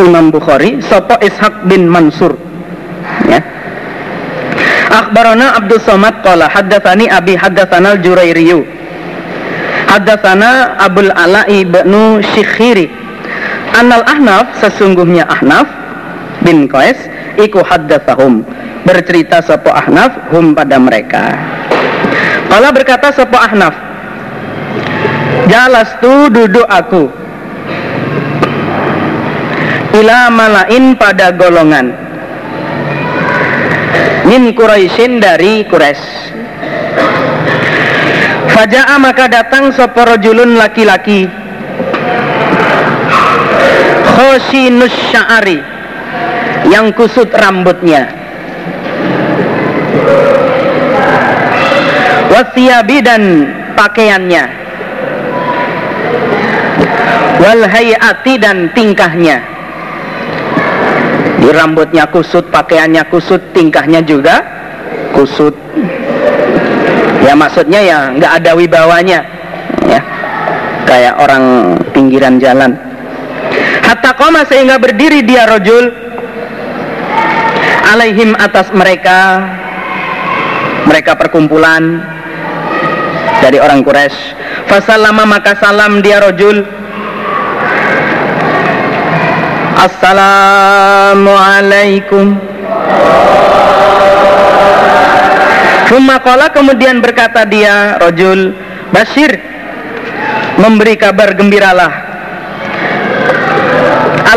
Imam 0.01 0.33
Bukhari 0.33 0.81
sapa 0.81 1.21
Ishaq 1.21 1.69
bin 1.69 1.87
Mansur. 1.87 2.35
Ya. 3.29 3.41
Akhbarana 4.91 5.61
Abdul 5.61 5.81
Somad 5.85 6.25
qala 6.25 6.51
haddatsani 6.51 7.07
Abi 7.13 7.37
haddatsana 7.37 7.95
Al-Jurairiyu. 8.01 8.65
Haddatsana 9.87 10.81
Abul 10.81 11.13
Ala 11.13 11.47
ibnu 11.47 12.25
Syikhiri. 12.35 12.91
Anal 13.77 14.03
Ahnaf 14.09 14.59
sesungguhnya 14.59 15.29
Ahnaf 15.31 15.69
bin 16.43 16.67
Qais 16.67 16.99
iku 17.39 17.63
haddatsahum. 17.63 18.43
Bercerita 18.83 19.45
sapa 19.45 19.85
Ahnaf 19.85 20.33
hum 20.33 20.57
pada 20.57 20.81
mereka. 20.81 21.37
Allah 22.51 22.75
berkata 22.75 23.15
sopo 23.15 23.39
Ahnaf 23.39 23.71
Jalas 25.47 25.99
tu 26.03 26.31
duduk 26.31 26.67
aku 26.67 27.20
Ila 29.91 30.31
malain 30.31 30.95
pada 30.95 31.35
golongan. 31.35 31.91
Min 34.23 34.55
Quraisyin 34.55 35.19
dari 35.19 35.67
Quraisy. 35.67 36.07
Faja'a 38.55 39.03
maka 39.03 39.27
datang 39.27 39.75
sopo 39.75 40.07
rojulun 40.07 40.55
laki-laki. 40.55 41.27
Khoshinus 44.15 44.95
sya'ari. 45.11 45.59
Yang 46.71 46.87
kusut 46.95 47.35
rambutnya. 47.35 48.07
Wasiyabi 52.31 53.03
dan 53.03 53.23
pakaiannya. 53.75 54.45
Wal 57.43 57.63
hayati 57.67 58.39
dan 58.39 58.71
tingkahnya 58.71 59.60
rambutnya 61.49 62.05
kusut 62.13 62.53
pakaiannya 62.53 63.09
kusut 63.09 63.41
tingkahnya 63.57 64.05
juga 64.05 64.45
kusut 65.17 65.57
ya 67.25 67.33
maksudnya 67.33 67.81
ya 67.81 67.99
nggak 68.13 68.33
ada 68.45 68.51
wibawanya 68.53 69.25
ya 69.89 70.01
kayak 70.85 71.17
orang 71.17 71.45
pinggiran 71.97 72.37
jalan 72.37 72.77
hatta 73.81 74.13
koma 74.21 74.45
sehingga 74.45 74.77
berdiri 74.77 75.25
dia 75.25 75.49
rojul 75.49 75.89
alaihim 77.89 78.37
atas 78.37 78.69
mereka 78.77 79.43
mereka 80.87 81.15
perkumpulan 81.15 82.03
dari 83.41 83.59
orang 83.63 83.81
Quraisy. 83.81 84.17
Fasalama 84.69 85.25
maka 85.27 85.57
salam 85.59 86.05
dia 86.05 86.21
rojul. 86.21 86.80
Assalamualaikum. 89.81 92.37
Sumakola 95.89 96.53
kemudian 96.53 97.01
berkata 97.01 97.49
dia 97.49 97.97
rojul 97.97 98.53
Bashir 98.93 99.41
memberi 100.61 101.01
kabar 101.01 101.33
gembiralah. 101.33 101.89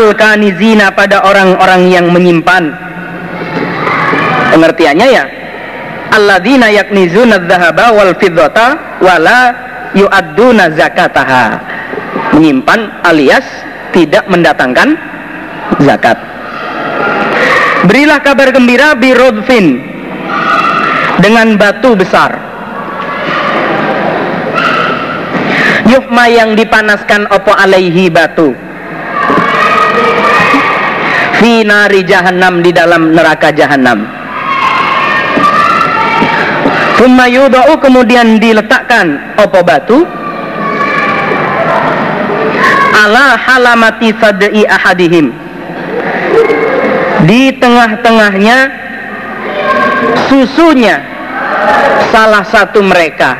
Al-Kanizina 0.00 0.96
pada 0.96 1.28
orang-orang 1.28 1.92
yang 1.92 2.08
menyimpan. 2.08 2.72
Pengertiannya 4.48 5.08
ya 5.12 5.28
alladzina 6.08 6.72
yaknizuna 6.72 7.44
dzahaba 7.44 7.92
wal 7.92 8.16
fiddata 8.16 8.96
wala 9.04 9.52
yu'adduna 9.92 10.72
zakataha. 10.72 11.60
Menyimpan 12.32 13.04
alias 13.04 13.44
tidak 13.92 14.24
mendatangkan 14.32 15.12
zakat. 15.82 16.34
Berilah 17.84 18.16
kabar 18.24 18.48
gembira 18.48 18.96
birodfin 18.96 19.76
dengan 21.20 21.60
batu 21.60 21.92
besar. 21.92 22.32
Yuhma 25.84 26.24
yang 26.32 26.56
dipanaskan 26.56 27.28
opo 27.28 27.52
alaihi 27.52 28.08
batu. 28.08 28.56
Fi 31.36 31.60
nari 31.60 32.08
jahannam 32.08 32.64
di 32.64 32.72
dalam 32.72 33.12
neraka 33.12 33.52
jahannam. 33.52 34.08
Thumma 36.96 37.28
yudau 37.28 37.76
kemudian 37.84 38.40
diletakkan 38.40 39.36
opo 39.36 39.60
batu. 39.60 40.08
Ala 42.96 43.36
halamati 43.36 44.08
sad'i 44.16 44.64
ahadihim 44.64 45.43
di 47.24 47.56
tengah-tengahnya 47.56 48.58
susunya 50.28 51.00
salah 52.12 52.44
satu 52.44 52.84
mereka. 52.84 53.36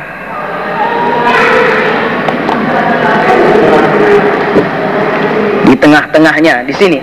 Di 5.65 5.73
tengah-tengahnya 5.77 6.65
di 6.65 6.73
sini. 6.73 6.99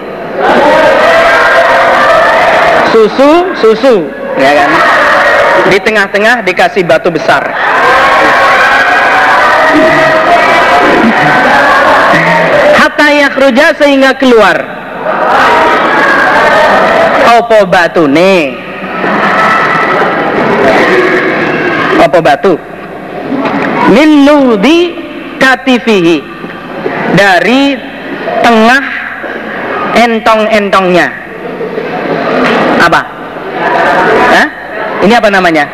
Susu 2.90 3.56
susu 3.56 4.06
ya 4.36 4.52
kan? 4.52 4.70
Di 5.70 5.78
tengah-tengah 5.78 6.42
dikasih 6.42 6.82
batu 6.82 7.08
besar. 7.14 7.42
Hatta 12.76 13.06
yakhruja 13.14 13.78
sehingga 13.78 14.18
keluar 14.18 14.81
batu 17.68 18.04
nih 18.10 18.56
opo 22.02 22.18
batu 22.20 22.52
min 23.94 24.26
nudi 24.26 24.92
katifihi 25.38 26.20
dari 27.16 27.76
tengah 28.42 28.84
entong-entongnya 29.92 31.22
apa? 32.82 33.00
Hah? 34.34 34.48
Ini 35.06 35.14
apa 35.14 35.28
namanya? 35.30 35.64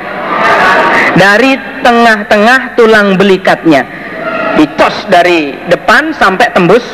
Dari 1.17 1.57
tengah-tengah 1.81 2.77
tulang 2.77 3.17
belikatnya. 3.17 3.85
Dicos 4.61 5.09
dari 5.09 5.55
depan 5.71 6.13
sampai 6.13 6.53
tembus 6.53 6.85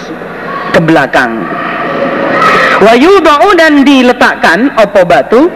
ke 0.71 0.81
belakang. 0.83 1.43
Wayudau 2.85 3.57
dan 3.57 3.81
diletakkan 3.81 4.77
opo 4.77 5.09
batu? 5.09 5.49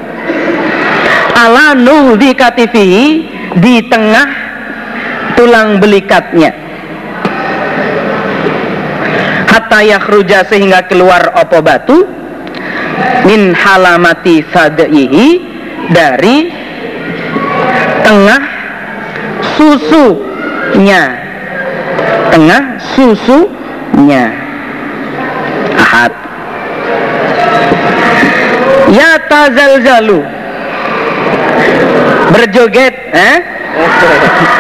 Ala 1.37 1.77
nuldi 1.77 2.33
katifihi 2.33 3.07
di 3.61 3.85
tengah 3.85 4.29
tulang 5.37 5.77
belikatnya. 5.77 6.51
Hatta 9.45 9.85
yakhruja 9.85 10.49
sehingga 10.49 10.89
keluar 10.89 11.37
opo 11.37 11.61
batu 11.61 12.09
min 13.29 13.53
halamati 13.53 14.41
sadaihi 14.49 15.27
dari 15.93 16.49
tengah 18.09 18.43
susunya. 19.55 21.03
Tengah 22.33 22.63
susunya. 22.97 24.33
Ahad 25.79 26.28
tazalzalu 29.39 30.19
berjoget 32.35 32.95
eh 33.15 33.37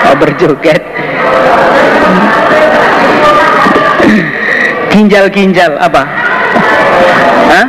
oh, 0.06 0.14
berjoget 0.14 0.82
ginjal-ginjal 4.94 5.74
apa 5.82 6.02
Hah? 7.48 7.66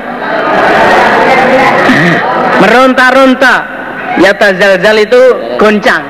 meronta-ronta 2.61 3.79
Ya 4.19 4.35
tazalzal 4.35 4.99
itu 4.99 5.21
goncang. 5.55 6.03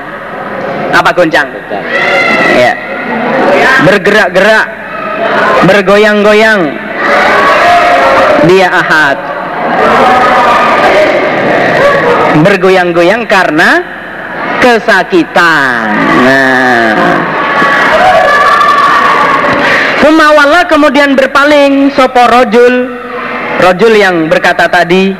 Apa 0.90 1.14
goncang? 1.14 1.46
Ya. 2.58 2.72
Bergerak-gerak, 3.86 4.66
bergoyang-goyang. 5.70 6.74
Dia 8.50 8.68
ahad. 8.72 9.18
Bergoyang-goyang 12.38 13.26
karena 13.26 13.82
kesakitan. 14.62 15.86
Nah. 16.22 16.94
Sumawala 20.00 20.64
kemudian 20.64 21.12
berpaling 21.12 21.92
sopo 21.92 22.24
rojul 22.24 22.88
Rojul 23.60 23.92
yang 23.92 24.32
berkata 24.32 24.64
tadi 24.64 25.12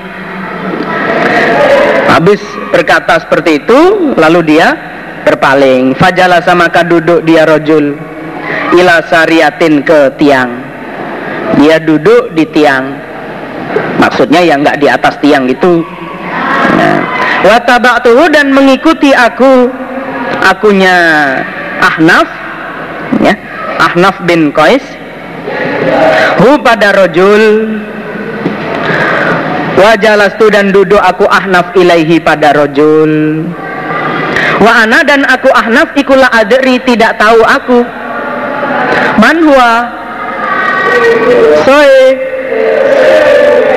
Habis 2.11 2.43
berkata 2.75 3.23
seperti 3.23 3.63
itu, 3.63 4.13
lalu 4.19 4.57
dia 4.57 4.75
berpaling. 5.23 5.95
Fajalah 5.95 6.43
sama 6.43 6.67
duduk 6.83 7.23
dia 7.23 7.47
rojul 7.47 7.95
ila 8.75 8.99
sariatin 9.07 9.87
ke 9.87 10.11
tiang. 10.19 10.51
Dia 11.59 11.79
duduk 11.79 12.35
di 12.35 12.45
tiang. 12.51 12.99
Maksudnya 14.03 14.43
ya 14.43 14.59
nggak 14.59 14.79
di 14.83 14.87
atas 14.91 15.15
tiang 15.23 15.47
itu. 15.47 15.87
Watabaktuhu 17.41 18.29
dan 18.29 18.53
mengikuti 18.53 19.17
aku, 19.17 19.73
akunya 20.45 20.97
Ahnaf, 21.81 22.29
ya, 23.25 23.33
Ahnaf 23.81 24.21
bin 24.29 24.53
Qais. 24.53 24.85
Hu 26.45 26.61
pada 26.61 26.93
rojul. 26.93 27.77
Wajalastu 29.81 30.53
dan 30.53 30.77
duduk 30.77 31.01
aku 31.01 31.25
ahnaf 31.25 31.73
ilaihi 31.73 32.21
pada 32.21 32.53
rojul. 32.53 33.45
Wa 34.61 34.85
ana 34.85 35.01
dan 35.01 35.25
aku 35.25 35.49
ahnaf 35.49 35.97
ikulah 35.97 36.29
adri 36.29 36.77
tidak 36.85 37.17
tahu 37.17 37.41
aku. 37.41 37.81
Man 39.17 39.37
huwa? 39.41 39.73
Soe. 41.65 42.05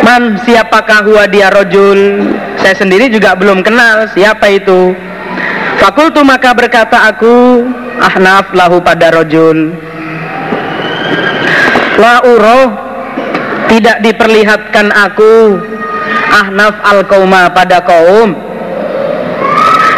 Man 0.04 0.36
siapakah 0.44 1.08
huwa 1.08 1.24
dia 1.32 1.48
rojul 1.48 2.28
saya 2.64 2.80
sendiri 2.80 3.12
juga 3.12 3.36
belum 3.36 3.60
kenal 3.60 4.08
siapa 4.16 4.48
itu. 4.48 4.96
Fakultu 5.84 6.24
maka 6.24 6.56
berkata 6.56 7.12
aku 7.12 7.68
ahnaf 8.00 8.56
lahu 8.56 8.80
pada 8.80 9.12
rojul 9.12 9.76
la 11.98 12.22
uroh 12.26 12.68
tidak 13.70 14.02
diperlihatkan 14.02 14.90
aku. 14.94 15.62
Ahnaf 16.34 16.82
al 16.82 17.06
kauma 17.06 17.50
pada 17.54 17.82
kaum. 17.86 18.34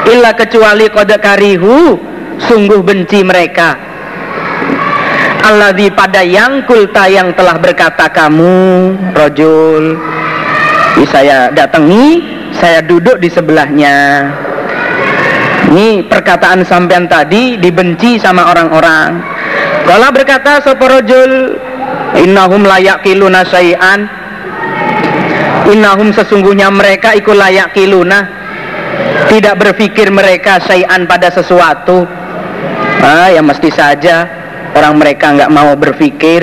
Illa 0.05 0.35
kecuali 0.35 0.91
kode 0.91 1.17
karihu 1.17 1.95
sungguh 2.39 2.83
benci 2.83 3.23
mereka. 3.23 3.79
Alladzi 5.45 5.93
pada 5.93 6.25
yang 6.25 6.65
kulta 6.67 7.07
yang 7.07 7.31
telah 7.37 7.55
berkata 7.55 8.11
kamu 8.11 8.93
rojul. 9.15 9.95
Ini 10.95 11.05
saya 11.07 11.51
datangi 11.51 12.34
saya 12.59 12.79
duduk 12.83 13.19
di 13.19 13.29
sebelahnya. 13.29 14.27
Ini 15.65 16.05
perkataan 16.05 16.61
sampean 16.61 17.09
tadi 17.09 17.57
dibenci 17.57 18.21
sama 18.21 18.53
orang-orang. 18.53 19.17
Kalau 19.85 20.09
berkata 20.13 20.61
soporojul 20.61 21.31
innahum 22.21 22.63
layak 22.63 23.01
kiluna 23.01 23.41
syai'an. 23.43 24.07
Innahum 25.65 26.13
sesungguhnya 26.13 26.69
mereka 26.69 27.17
ikut 27.17 27.33
layak 27.33 27.73
kiluna 27.73 28.45
tidak 29.29 29.57
berpikir 29.57 30.13
mereka 30.13 30.61
syai'an 30.61 31.09
pada 31.09 31.33
sesuatu. 31.33 32.05
Ah, 33.01 33.29
ya 33.33 33.41
mesti 33.41 33.69
saja 33.73 34.29
orang 34.77 34.95
mereka 35.01 35.33
nggak 35.33 35.51
mau 35.51 35.73
berpikir. 35.73 36.41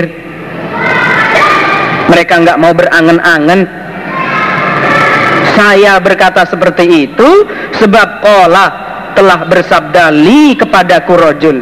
Mereka 2.11 2.33
nggak 2.43 2.59
mau 2.59 2.75
berangan-angan 2.75 3.82
saya 5.53 5.97
berkata 6.01 6.45
seperti 6.45 7.09
itu 7.09 7.29
sebab 7.77 8.25
Allah 8.25 8.69
telah 9.13 9.45
bersabda 9.45 10.09
li 10.09 10.57
kepada 10.57 11.05
kurojul 11.05 11.61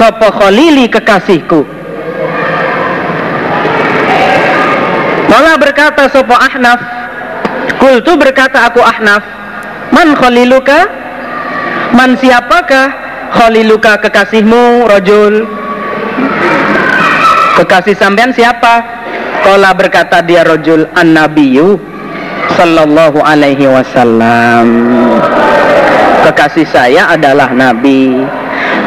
sopo 0.00 0.28
khalili 0.32 0.88
kekasihku 0.88 1.64
Allah 5.28 5.54
berkata 5.60 6.08
sopo 6.10 6.34
ahnaf 6.34 6.98
Kultu 7.78 8.18
berkata 8.18 8.66
aku 8.66 8.82
Ahnaf, 8.82 9.22
Man 9.94 10.18
khaliluka? 10.18 10.90
Man 11.94 12.18
siapakah 12.18 12.90
khaliluka 13.32 14.02
kekasihmu, 14.02 14.90
rojul? 14.90 15.46
Kekasih 17.54 17.94
sampean 17.94 18.34
siapa? 18.34 18.82
Kala 19.46 19.70
berkata 19.78 20.20
dia 20.20 20.42
rojul 20.42 20.90
an-nabiyu 20.92 21.78
sallallahu 22.58 23.22
alaihi 23.22 23.70
wasallam. 23.70 24.66
Kekasih 26.26 26.66
saya 26.66 27.14
adalah 27.14 27.54
nabi. 27.54 28.26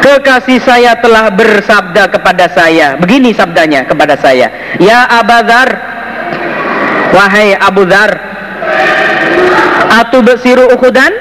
Kekasih 0.04 0.60
saya 0.60 0.92
telah 1.00 1.32
bersabda 1.32 2.12
kepada 2.12 2.52
saya. 2.52 3.00
Begini 3.00 3.32
sabdanya 3.32 3.88
kepada 3.88 4.20
saya. 4.20 4.76
Ya 4.76 5.08
Abadar, 5.08 5.72
wahai 7.16 7.56
Abu 7.56 7.88
Dhar, 7.88 8.12
Atu 9.92 10.24
besiru 10.24 10.72
ukudan 10.72 11.12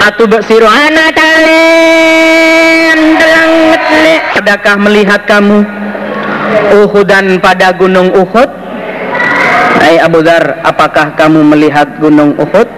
Atu 0.00 0.24
besiru 0.24 0.64
anak 0.64 1.18
Adakah 4.40 4.76
melihat 4.80 5.28
kamu 5.28 5.60
Uhudan 6.72 7.36
pada 7.44 7.76
gunung 7.76 8.16
Uhud 8.16 8.65
Hai 9.80 10.00
Abu 10.02 10.20
Dhar 10.22 10.60
Apakah 10.64 11.14
kamu 11.14 11.42
melihat 11.56 12.00
gunung 12.02 12.34
Uhud? 12.36 12.68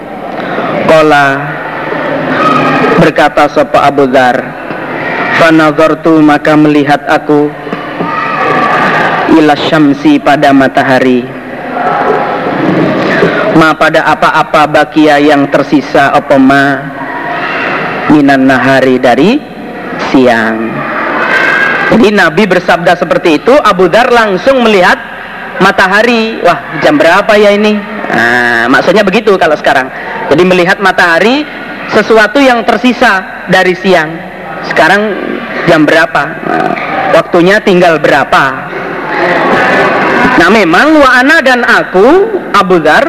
Kola 0.87 1.26
Berkata 2.99 3.47
sopa 3.51 3.87
Abu 3.87 4.09
Dhar 4.11 4.37
Fanazortu 5.39 6.18
maka 6.18 6.59
melihat 6.59 7.07
aku 7.07 7.49
Ila 9.29 9.53
syamsi 9.53 10.16
pada 10.16 10.57
matahari. 10.57 11.20
Ma 13.61 13.76
pada 13.76 14.09
apa-apa 14.09 14.64
bakia 14.64 15.20
yang 15.20 15.53
tersisa 15.53 16.16
apa 16.16 16.41
ma? 16.41 16.64
Minan 18.09 18.49
nahari 18.49 18.97
dari 18.97 19.37
siang. 20.09 20.72
Jadi 21.93 22.09
Nabi 22.09 22.49
bersabda 22.49 22.97
seperti 22.97 23.37
itu 23.37 23.53
Abu 23.53 23.93
Dhar 23.93 24.09
langsung 24.09 24.64
melihat 24.64 24.97
matahari. 25.63 26.41
Wah 26.43 26.81
jam 26.83 26.99
berapa 26.99 27.31
ya 27.39 27.55
ini? 27.55 27.79
Nah, 28.09 28.67
maksudnya 28.73 29.05
begitu 29.05 29.37
kalau 29.37 29.55
sekarang. 29.55 29.91
Jadi 30.33 30.43
melihat 30.43 30.81
matahari 30.83 31.45
sesuatu 31.93 32.41
yang 32.43 32.65
tersisa 32.65 33.47
dari 33.49 33.75
siang. 33.79 34.11
Sekarang 34.67 35.15
jam 35.71 35.87
berapa? 35.87 36.23
Nah, 36.49 36.73
waktunya 37.15 37.63
tinggal 37.63 38.01
berapa? 38.03 38.69
Nah 40.39 40.49
memang 40.55 41.03
wa 41.03 41.11
ana 41.19 41.43
dan 41.43 41.67
aku 41.67 42.31
Abu 42.55 42.79
Dhar 42.79 43.05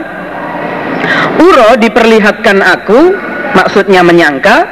Uro 1.39 1.77
diperlihatkan 1.77 2.57
aku 2.59 3.15
maksudnya 3.53 4.01
menyangka 4.01 4.65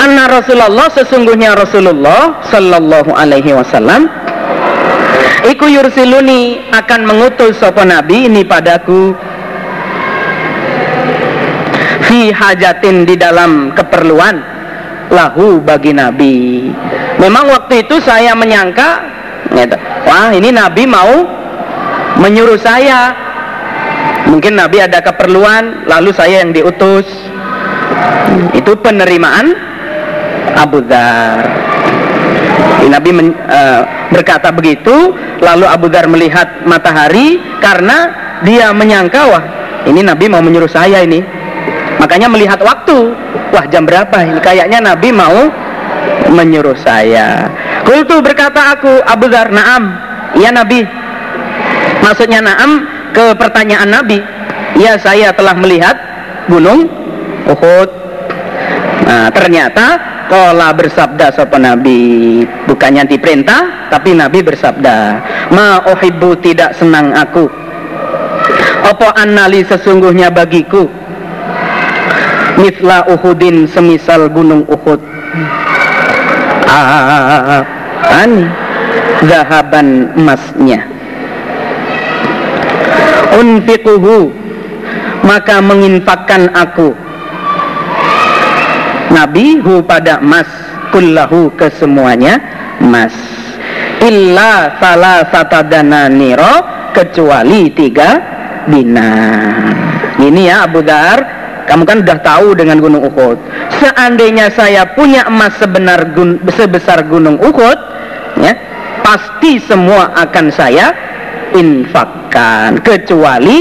anna 0.00 0.26
Rasulullah 0.32 0.88
sesungguhnya 0.90 1.54
Rasulullah 1.54 2.40
sallallahu 2.48 3.12
alaihi 3.12 3.52
wasallam 3.52 4.10
iku 5.46 5.70
yursiluni 5.70 6.72
akan 6.74 7.00
mengutus 7.06 7.60
sapa 7.62 7.86
nabi 7.86 8.26
ini 8.26 8.42
padaku. 8.42 9.14
Fi 12.08 12.32
hajatin 12.32 13.04
di 13.04 13.20
dalam 13.20 13.70
keperluan 13.76 14.40
lahu 15.12 15.60
bagi 15.60 15.92
nabi. 15.92 16.72
Memang 17.20 17.52
waktu 17.52 17.84
itu 17.84 18.00
saya 18.00 18.32
menyangka 18.32 19.04
wah 20.08 20.32
ini 20.32 20.48
nabi 20.50 20.88
mau 20.88 21.28
menyuruh 22.18 22.58
saya. 22.58 23.14
Mungkin 24.28 24.60
Nabi 24.60 24.84
ada 24.84 25.00
keperluan 25.00 25.88
lalu 25.88 26.12
saya 26.12 26.44
yang 26.44 26.52
diutus. 26.52 27.08
Itu 28.52 28.76
penerimaan 28.76 29.56
Abu 30.52 30.84
Dhar 30.84 31.48
Nabi. 32.86 33.10
Men, 33.10 33.34
uh, 33.34 33.82
berkata 34.14 34.54
begitu 34.54 35.18
lalu 35.42 35.66
Abu 35.66 35.90
Dhar 35.90 36.06
melihat 36.06 36.62
matahari 36.62 37.42
karena 37.58 38.14
dia 38.46 38.70
menyangka 38.70 39.26
wah 39.26 39.44
ini 39.90 40.06
Nabi 40.06 40.30
mau 40.30 40.38
menyuruh 40.38 40.70
saya 40.70 41.02
ini. 41.02 41.18
Makanya 41.98 42.30
melihat 42.30 42.62
waktu 42.62 43.10
wah 43.50 43.66
jam 43.66 43.82
berapa 43.82 44.14
ini? 44.22 44.38
Kayaknya 44.38 44.78
Nabi 44.94 45.10
mau 45.10 45.50
menyuruh 46.30 46.78
saya. 46.78 47.50
Kultu 47.82 48.22
berkata 48.22 48.78
aku 48.78 49.02
Abu 49.02 49.26
Dhar 49.26 49.50
naam. 49.50 49.98
Iya 50.38 50.54
Nabi. 50.54 50.86
Maksudnya 52.04 52.44
naam 52.44 52.86
ke 53.10 53.34
pertanyaan 53.34 53.90
Nabi. 53.90 54.22
Ya 54.78 54.94
saya 55.00 55.34
telah 55.34 55.58
melihat 55.58 55.96
gunung 56.46 56.86
Uhud 57.48 57.97
nah 59.08 59.32
ternyata 59.32 60.16
Kola 60.28 60.76
bersabda 60.76 61.32
sopa 61.32 61.56
Nabi? 61.56 62.44
Bukannya 62.68 63.08
diperintah 63.08 63.88
Tapi 63.88 64.12
Nabi 64.12 64.44
bersabda 64.44 64.96
Ma 65.48 65.80
ohibbu 65.88 66.36
tidak 66.44 66.76
senang 66.76 67.16
aku. 67.16 67.48
Opo 68.84 69.08
anali 69.16 69.64
sesungguhnya 69.64 70.28
bagiku? 70.28 70.84
Mithla 72.60 73.08
Uhudin 73.08 73.64
semisal 73.64 74.28
gunung 74.28 74.68
Uhud 74.68 75.00
Ah, 76.68 77.64
ani 78.20 78.44
Zahaban 79.24 80.12
emasnya 80.14 80.98
unfiquhu 83.34 84.30
maka 85.26 85.58
menginfakkan 85.58 86.50
aku 86.54 86.94
Nabi 89.08 89.60
hu 89.60 89.80
pada 89.84 90.20
mas 90.20 90.48
kullahu 90.92 91.52
kesemuanya 91.56 92.40
mas. 92.82 93.14
Illa 93.98 94.78
salah 94.78 95.26
satadana 95.26 96.06
niro 96.06 96.62
kecuali 96.94 97.70
tiga 97.74 98.22
dinar 98.68 99.74
ini 100.18 100.50
ya 100.50 100.66
Abu 100.66 100.82
Dar 100.82 101.18
kamu 101.68 101.84
kan 101.84 102.00
udah 102.00 102.18
tahu 102.24 102.56
dengan 102.56 102.80
gunung 102.80 103.04
Uhud. 103.04 103.36
Seandainya 103.76 104.48
saya 104.50 104.88
punya 104.96 105.28
emas 105.28 105.52
sebenar 105.60 106.16
gun, 106.16 106.40
sebesar 106.48 107.04
gunung 107.04 107.36
Uhud 107.38 107.78
ya 108.40 108.56
pasti 109.04 109.60
semua 109.60 110.16
akan 110.16 110.46
saya 110.48 110.90
infakkan. 111.52 112.80
Kecuali 112.80 113.58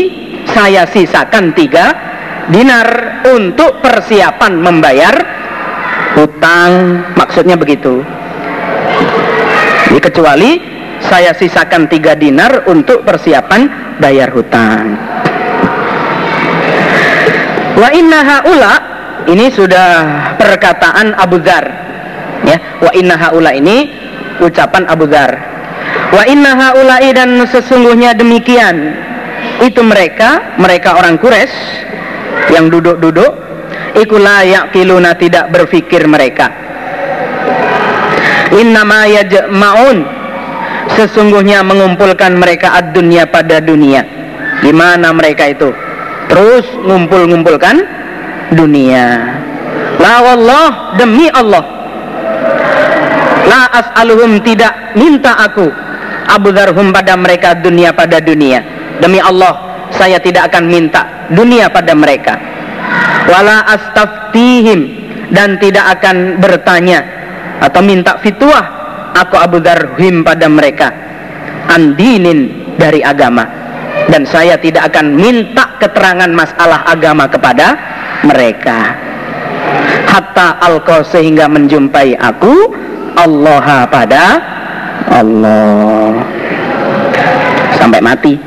saya 0.47 0.87
sisakan 0.87 1.51
tiga 1.51 1.91
dinar 2.47 3.19
untuk 3.27 3.83
persiapan 3.83 4.53
membayar 4.55 5.15
hutang 6.17 7.05
maksudnya 7.13 7.53
begitu. 7.53 8.01
Jadi 9.87 9.99
kecuali 10.01 10.51
saya 11.05 11.31
sisakan 11.37 11.85
tiga 11.85 12.17
dinar 12.17 12.65
untuk 12.65 13.05
persiapan 13.05 13.93
bayar 14.01 14.33
hutang. 14.33 14.97
Wa 17.77 17.93
inna 17.93 18.19
haula 18.25 18.73
ini 19.29 19.53
sudah 19.53 19.87
perkataan 20.41 21.13
Abu 21.13 21.37
Dhar 21.37 21.65
ya. 22.43 22.57
Wa 22.81 22.91
inna 22.97 23.15
haula 23.15 23.53
ini 23.53 23.93
ucapan 24.41 24.89
Abu 24.89 25.05
Dhar. 25.05 25.57
Wa 26.07 26.23
inna 26.23 26.55
haula'i 26.55 27.11
dan 27.11 27.35
sesungguhnya 27.47 28.15
demikian. 28.15 28.95
Itu 29.61 29.85
mereka 29.85 30.57
mereka 30.57 30.97
orang 30.97 31.19
Quraisy 31.19 31.53
yang 32.53 32.69
duduk-duduk 32.71 33.46
ikulah 33.97 34.45
yaqiluna 34.45 35.17
tidak 35.17 35.49
berfikir 35.49 36.05
mereka. 36.05 36.53
Innama 38.53 39.09
yajma'un 39.09 39.97
sesungguhnya 40.95 41.65
mengumpulkan 41.67 42.37
mereka 42.39 42.79
ad-dunya 42.79 43.27
pada 43.27 43.59
dunia. 43.59 44.05
Gimana 44.63 45.11
mereka 45.11 45.51
itu? 45.51 45.69
Terus 46.31 46.65
ngumpul-ngumpulkan 46.85 47.75
dunia. 48.55 49.05
La 49.99 50.15
wallah 50.23 50.95
demi 50.95 51.27
Allah. 51.33 51.65
La 53.47 53.61
as'aluhum 53.71 54.43
tidak 54.43 54.95
minta 54.99 55.39
aku 55.39 55.71
Abu 56.27 56.51
Dharhum 56.51 56.91
pada 56.91 57.15
mereka 57.15 57.55
dunia 57.55 57.95
pada 57.95 58.19
dunia. 58.19 58.63
Demi 58.99 59.23
Allah 59.23 59.85
saya 59.93 60.19
tidak 60.19 60.51
akan 60.51 60.67
minta 60.67 61.27
dunia 61.31 61.71
pada 61.71 61.95
mereka 61.95 62.56
wala 63.27 63.67
astaftihim. 63.67 65.05
Dan 65.27 65.59
tidak 65.59 65.99
akan 65.99 66.39
bertanya 66.39 67.03
atau 67.59 67.83
minta 67.83 68.15
fitwah 68.23 68.63
aku 69.11 69.35
Abu 69.35 69.59
Dharhim 69.59 70.23
pada 70.23 70.47
mereka. 70.47 70.87
Andinin 71.67 72.71
dari 72.79 73.03
agama. 73.03 73.43
Dan 74.07 74.23
saya 74.23 74.55
tidak 74.55 74.87
akan 74.87 75.19
minta 75.19 75.75
keterangan 75.83 76.31
masalah 76.31 76.87
agama 76.87 77.27
kepada 77.27 77.75
mereka. 78.23 78.95
Hatta 80.07 80.63
alqa 80.63 81.03
sehingga 81.03 81.51
menjumpai 81.51 82.15
aku 82.15 82.71
Allah 83.19 83.83
pada 83.91 84.23
Allah. 85.11 86.23
Sampai 87.75 87.99
mati. 87.99 88.39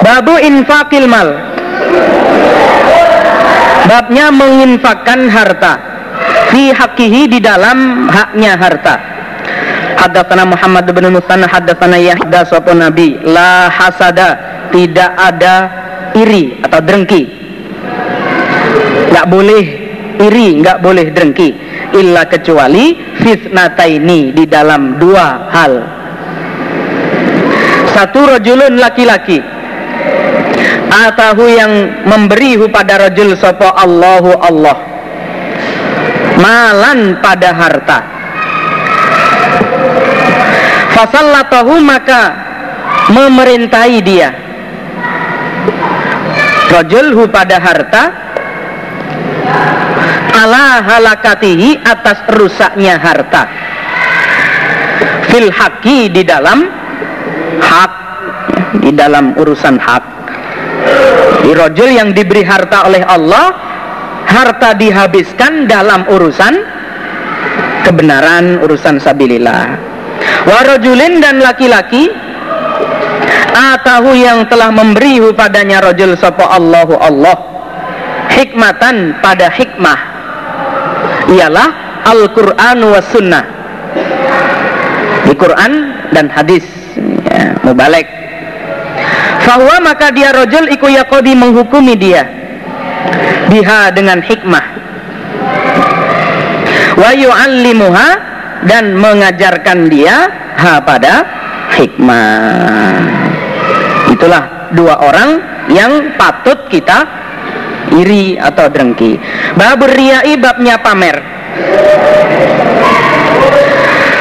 Babu 0.00 0.40
infakil 0.40 1.04
mal 1.04 1.52
babnya 3.86 4.30
menginfakkan 4.30 5.30
harta. 5.30 5.72
Fi 6.52 6.70
hakihi 6.70 7.28
di 7.32 7.38
dalam 7.40 8.08
haknya 8.08 8.54
harta. 8.54 8.94
Haddatsana 10.02 10.44
Muhammad 10.44 10.86
bin 10.90 11.08
Musanna 11.14 11.46
haddatsana 11.48 11.96
Yahda 11.96 12.44
sapa 12.46 12.74
nabi. 12.74 13.16
La 13.22 13.70
hasada 13.72 14.38
tidak 14.74 15.10
ada 15.16 15.54
iri 16.16 16.60
atau 16.60 16.80
dengki 16.82 17.42
nggak 19.12 19.26
boleh 19.28 19.64
iri 20.24 20.46
nggak 20.64 20.78
boleh 20.80 21.06
dengki 21.12 21.48
illa 21.92 22.24
kecuali 22.24 22.96
fitnataini 23.20 24.32
di 24.32 24.44
dalam 24.48 24.96
dua 24.96 25.52
hal. 25.52 25.72
Satu 27.92 28.24
rajulun 28.24 28.80
laki-laki 28.80 29.36
atahu 30.92 31.48
yang 31.48 32.04
memberi 32.04 32.60
pada 32.68 33.08
rajul 33.08 33.32
sopo 33.32 33.64
Allahu 33.64 34.36
Allah. 34.36 34.76
Malan 36.36 37.22
pada 37.24 37.50
harta. 37.56 37.98
Fasallatahu 40.92 41.80
maka 41.80 42.22
memerintahi 43.08 43.98
dia. 44.04 44.30
Rajulhu 46.68 47.28
pada 47.28 47.56
harta. 47.56 48.02
Ala 50.32 50.80
halakatihi 50.80 51.84
atas 51.84 52.24
rusaknya 52.36 52.96
harta. 52.96 53.44
Fil 55.28 55.52
haki 55.52 56.08
di 56.12 56.24
dalam 56.24 56.64
hak 57.60 57.92
di 58.80 58.90
dalam 58.96 59.36
urusan 59.36 59.76
hak 59.76 60.21
di 61.42 61.50
rojul 61.50 61.90
yang 61.90 62.14
diberi 62.14 62.46
harta 62.46 62.86
oleh 62.86 63.02
Allah 63.02 63.50
harta 64.30 64.78
dihabiskan 64.78 65.66
dalam 65.66 66.06
urusan 66.06 66.54
kebenaran 67.82 68.62
urusan 68.62 69.02
sabilillah. 69.02 69.76
Warojulin 70.46 71.18
dan 71.18 71.42
laki-laki 71.42 72.10
atahu 73.52 74.14
yang 74.14 74.46
telah 74.46 74.70
memberi 74.70 75.18
padanya 75.34 75.82
rojul 75.82 76.14
sopo 76.14 76.46
Allahu 76.46 76.94
Allah 76.96 77.36
hikmatan 78.32 79.18
pada 79.20 79.50
hikmah. 79.50 79.98
Ialah 81.30 81.68
Al-Quran 82.06 82.78
was 82.86 83.06
sunnah. 83.10 83.44
Di 85.26 85.34
Quran 85.38 85.72
dan 86.10 86.26
hadis. 86.30 86.66
Ya, 87.32 87.56
mubalek 87.64 88.21
bahwa 89.46 89.74
maka 89.82 90.14
dia 90.14 90.30
rojul 90.30 90.70
iku 90.70 90.86
yakodi 90.88 91.34
menghukumi 91.34 91.94
dia. 91.98 92.22
Biha 93.50 93.92
dengan 93.92 94.22
hikmah. 94.22 94.64
Wa 96.96 97.10
yu'allimuha 97.12 98.08
dan 98.64 98.94
mengajarkan 98.94 99.90
dia 99.90 100.30
ha 100.56 100.78
pada 100.80 101.26
hikmah. 101.74 103.02
Itulah 104.12 104.72
dua 104.72 104.94
orang 105.02 105.30
yang 105.72 106.14
patut 106.16 106.68
kita 106.70 107.04
iri 107.92 108.40
atau 108.40 108.70
dengki 108.72 109.18
babur 109.58 109.90
riyai 109.90 110.38
babnya 110.38 110.80
pamer. 110.80 111.16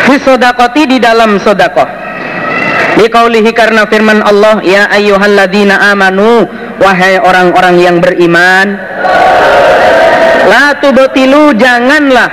Fi 0.10 0.16
sodakoti 0.20 0.90
di 0.90 0.98
dalam 1.00 1.40
sodakoh 1.40 2.01
Dikaulihi 2.98 3.52
karena 3.56 3.88
firman 3.88 4.20
Allah 4.24 4.60
Ya 4.66 4.92
ayyuhalladzina 4.92 5.80
amanu 5.96 6.44
Wahai 6.82 7.22
orang-orang 7.22 7.76
yang 7.80 7.98
beriman 8.04 8.76
La 10.50 10.76
tubtilu 10.82 11.56
janganlah 11.56 12.28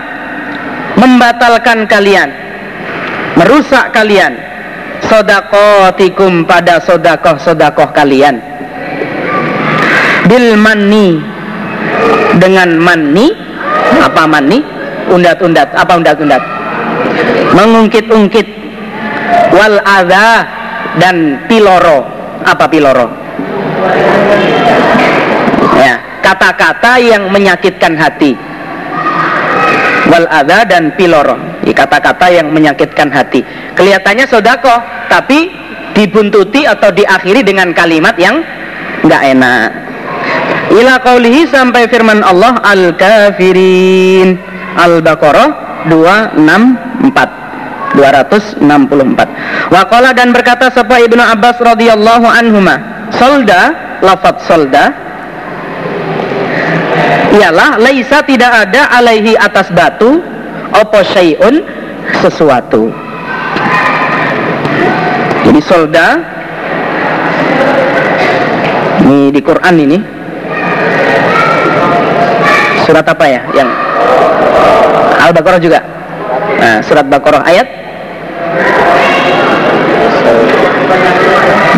Membatalkan 0.99 1.87
kalian 1.87 2.29
Merusak 3.39 3.95
kalian 3.95 4.35
Sodakotikum 5.07 6.43
pada 6.43 6.83
sodakoh-sodakoh 6.83 7.95
kalian 7.95 8.43
Bil 10.27 10.59
manni 10.59 11.23
Dengan 12.35 12.75
manni 12.83 13.31
Apa 14.03 14.27
manni? 14.27 14.59
Undat-undat 15.09 15.71
Apa 15.79 15.97
undat-undat? 16.03 16.43
Mengungkit-ungkit 17.55 18.58
wal 19.53 19.77
adha 19.83 20.31
dan 20.99 21.47
piloro. 21.51 22.07
Apa 22.45 22.71
piloro? 22.71 23.07
Ya 25.79 26.23
kata-kata 26.23 27.03
yang 27.03 27.31
menyakitkan 27.31 27.99
hati. 27.99 28.35
Wal 30.09 30.27
adha 30.31 30.65
dan 30.65 30.95
piloro. 30.95 31.37
Kata-kata 31.69 32.33
yang 32.33 32.49
menyakitkan 32.49 33.13
hati. 33.13 33.45
Kelihatannya 33.77 34.25
sodako 34.27 34.73
tapi 35.07 35.53
dibuntuti 35.93 36.65
atau 36.65 36.89
diakhiri 36.91 37.45
dengan 37.45 37.71
kalimat 37.77 38.17
yang 38.17 38.41
nggak 39.05 39.23
enak. 39.37 39.69
Ila 40.75 41.01
sampai 41.49 41.87
firman 41.87 42.25
Allah 42.25 42.57
al 42.65 42.97
kafirin. 42.97 44.41
Al 44.75 45.05
baqarah 45.05 45.87
264 45.87 47.38
264 47.97 49.73
Waqala 49.73 50.11
dan 50.13 50.33
berkata 50.35 50.69
sapa 50.69 51.01
Ibnu 51.01 51.23
Abbas 51.23 51.57
radhiyallahu 51.63 52.27
anhuma 52.29 52.77
solda 53.15 53.73
lafat 54.05 54.37
solda 54.45 54.85
ialah 57.39 57.77
laisa 57.81 58.25
tidak 58.25 58.51
ada 58.69 58.89
alaihi 58.97 59.37
atas 59.37 59.69
batu 59.73 60.21
opo 60.73 61.01
syai'un 61.05 61.61
sesuatu. 62.25 62.89
Jadi 65.49 65.61
solda 65.65 66.07
ini 69.05 69.33
di 69.33 69.41
Quran 69.41 69.75
ini 69.77 69.99
surat 72.85 73.05
apa 73.05 73.25
ya 73.29 73.41
yang 73.57 73.69
Al-Baqarah 75.29 75.61
juga 75.61 75.81
Nah, 76.59 76.83
surat 76.83 77.07
Baqarah 77.07 77.47
ayat 77.47 77.67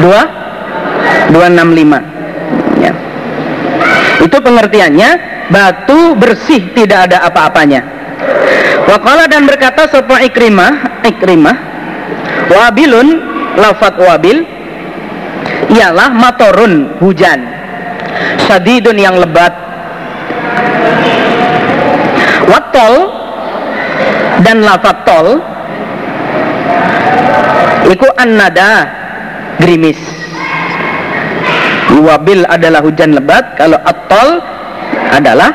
2 0.01 0.41
265 1.31 2.81
ya. 2.81 2.93
Itu 4.25 4.37
pengertiannya 4.41 5.11
batu 5.53 6.17
bersih 6.17 6.73
tidak 6.73 7.13
ada 7.13 7.29
apa-apanya. 7.29 7.85
Wakala 8.89 9.31
dan 9.31 9.47
berkata 9.47 9.87
sopa 9.87 10.19
ikrimah, 10.25 11.05
ikrimah, 11.07 11.57
wabilun, 12.51 13.09
lafat 13.55 13.95
wabil, 14.01 14.43
ialah 15.71 16.11
matorun 16.11 16.99
hujan, 16.99 17.47
sadidun 18.51 18.99
yang 18.99 19.15
lebat, 19.15 19.55
watol 22.51 23.20
dan 24.41 24.65
lafat 24.65 24.97
tol, 25.05 25.41
iku 27.89 28.09
an-nada 28.17 28.89
gerimis. 29.61 30.01
Wabil 31.91 32.49
adalah 32.49 32.81
hujan 32.81 33.13
lebat 33.13 33.61
kalau 33.61 33.77
atol 33.85 34.41
adalah 35.13 35.53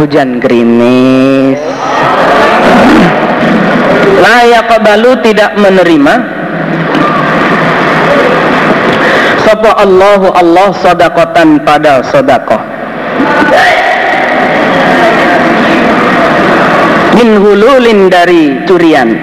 hujan 0.00 0.40
gerimis. 0.40 1.60
Layak 4.22 4.72
balu 4.80 5.12
tidak 5.20 5.52
menerima. 5.58 6.14
Sapa 9.42 9.74
Allahu 9.74 10.32
Allah 10.32 10.70
sodakotan 10.80 11.60
pada 11.66 12.00
sodakoh 12.08 12.62
min 17.22 17.38
hululin 17.38 18.10
dari 18.10 18.66
curian 18.66 19.14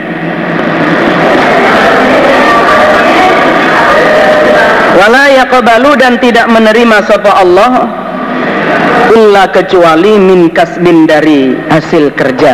wala 4.95 5.28
yaqbalu 5.28 6.00
dan 6.00 6.16
tidak 6.24 6.47
menerima 6.47 7.04
sapa 7.04 7.43
Allah 7.43 7.72
illa 9.12 9.52
kecuali 9.52 10.16
min 10.16 10.47
kasbin 10.54 11.04
dari 11.10 11.52
hasil 11.68 12.14
kerja. 12.16 12.54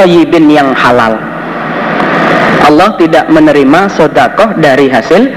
Tayyibin 0.00 0.50
yang 0.50 0.74
halal. 0.74 1.20
Allah 2.66 2.90
tidak 2.98 3.30
menerima 3.30 3.80
sodakoh 3.94 4.58
dari 4.58 4.90
hasil 4.90 5.28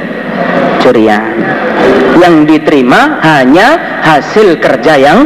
curian. 0.82 1.46
Yang 2.18 2.36
diterima 2.58 3.22
hanya 3.22 4.02
hasil 4.02 4.58
kerja 4.58 4.98
yang 4.98 5.20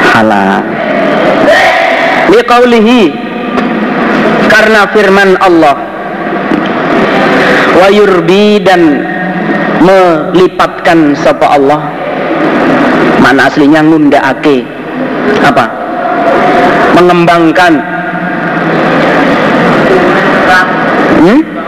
halal 0.00 0.64
liqaulihi. 2.30 3.12
Karena 4.50 4.86
firman 4.90 5.38
Allah. 5.38 5.76
Wayurbi 7.78 8.60
dan 8.62 9.06
melipatkan 9.82 11.14
sapa 11.14 11.54
Allah. 11.54 11.80
Mana 13.22 13.46
aslinya 13.46 13.84
ake 14.34 14.66
apa? 15.44 15.70
Mengembangkan. 16.98 17.72
Hmm? 21.20 21.59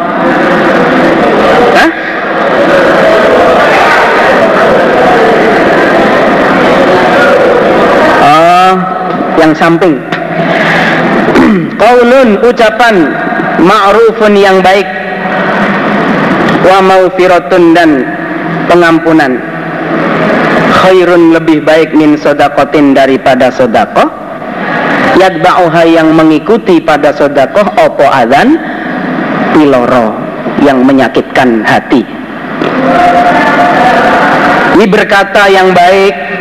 Yang 9.43 9.53
samping. 9.59 9.99
Qaulun 11.83 12.39
ucapan 12.47 13.11
ma'rufun 13.59 14.39
yang 14.39 14.63
baik. 14.63 14.87
Wa 16.63 16.79
maufiratun 16.79 17.75
dan 17.75 17.91
pengampunan. 18.71 19.43
Khairun 20.83 21.35
lebih 21.35 21.67
baik 21.67 21.91
min 21.99 22.15
sodakotin 22.15 22.95
daripada 22.95 23.51
sodakoh. 23.51 24.07
Yadba'uha 25.19 25.83
yang 25.91 26.15
mengikuti 26.15 26.81
pada 26.81 27.13
sodakoh 27.13 27.67
opo 27.77 28.07
adhan 28.09 28.57
piloro 29.53 30.15
yang 30.63 30.87
menyakitkan 30.87 31.67
hati. 31.67 32.07
Ini 34.73 34.87
berkata 34.89 35.53
yang 35.53 35.77
baik 35.77 36.32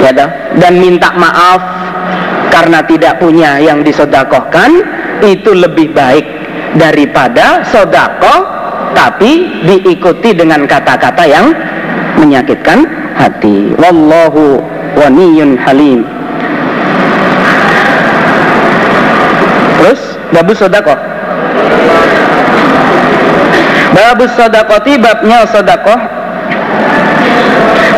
ya 0.00 0.12
dan 0.56 0.72
minta 0.80 1.12
maaf 1.14 1.60
karena 2.50 2.82
tidak 2.84 3.20
punya 3.22 3.60
yang 3.62 3.84
disodakohkan 3.86 4.82
itu 5.22 5.54
lebih 5.54 5.92
baik 5.92 6.24
daripada 6.74 7.62
sodakoh 7.68 8.60
tapi 8.92 9.62
diikuti 9.64 10.34
dengan 10.34 10.66
kata-kata 10.66 11.24
yang 11.24 11.54
menyakitkan 12.18 12.84
hati. 13.14 13.72
Wallahu 13.78 14.58
waniyun 14.98 15.56
halim. 15.62 16.02
Terus 19.80 20.00
babu 20.34 20.52
sodako. 20.52 20.94
Babu 23.90 24.24
sodakoti 24.38 25.00
babnya 25.00 25.46
sodako 25.48 26.19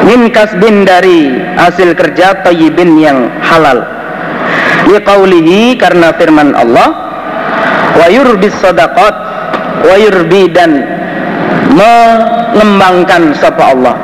min 0.06 0.30
kasbin 0.34 0.82
dari 0.82 1.30
hasil 1.54 1.94
kerja 1.94 2.42
tayyibin 2.42 2.98
yang 2.98 3.30
halal. 3.42 3.86
Liqaulihi 4.90 5.78
karena 5.78 6.10
firman 6.18 6.58
Allah 6.58 6.90
wa 7.94 8.06
yurbis 8.10 8.54
sodakot 8.58 9.14
wa 9.86 9.94
yurbi 9.94 10.50
dan 10.50 10.82
mengembangkan 11.70 13.30
sapa 13.38 13.62
Allah. 13.74 13.96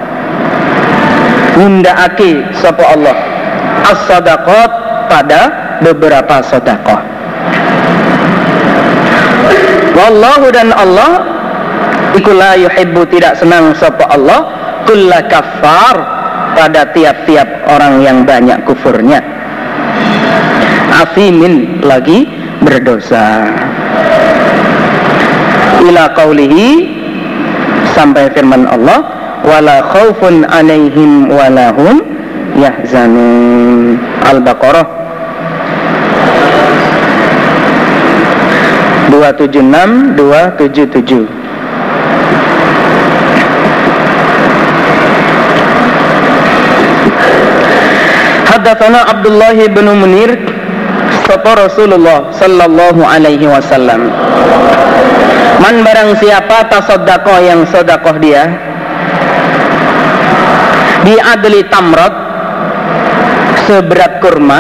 Ngundaake 1.58 2.54
sapa 2.54 2.84
Allah 2.94 3.16
as-sadaqat 3.90 4.70
pada 5.10 5.40
beberapa 5.82 6.38
sedekah. 6.46 7.02
Wallahu 9.98 10.54
dan 10.54 10.70
Allah 10.70 11.26
iku 12.14 12.30
la 12.30 12.54
yuhibbu 12.54 13.02
tidak 13.10 13.34
senang 13.34 13.74
sapa 13.74 14.06
Allah 14.14 14.46
kulla 14.88 15.20
kafar 15.28 15.96
pada 16.56 16.88
tiap-tiap 16.96 17.68
orang 17.68 18.00
yang 18.00 18.24
banyak 18.24 18.56
kufurnya. 18.64 19.20
Afimin 20.96 21.84
lagi 21.84 22.24
berdosa. 22.64 23.52
Ila 25.84 26.16
qawlihi 26.16 26.68
sampai 27.92 28.32
firman 28.32 28.64
Allah 28.64 29.04
wala 29.44 29.84
khaufun 29.92 30.48
alaihim 30.48 31.28
wala 31.28 31.68
hum 31.76 32.00
yahzanun. 32.56 34.00
Al-Baqarah. 34.24 34.88
276 39.12 40.16
277 40.16 41.37
Haddatsana 48.58 49.06
Abdullah 49.06 49.54
bin 49.54 49.86
Munir 49.86 50.34
Sapa 51.30 51.54
Rasulullah 51.62 52.34
sallallahu 52.34 53.06
alaihi 53.06 53.46
wasallam. 53.46 54.10
Man 55.62 55.86
barang 55.86 56.18
siapa 56.18 56.66
tasodakoh 56.66 57.38
yang 57.38 57.62
sodakoh 57.70 58.18
dia 58.18 58.50
Di 61.06 61.14
adli 61.22 61.70
tamrot 61.70 62.10
Seberat 63.70 64.18
kurma 64.18 64.58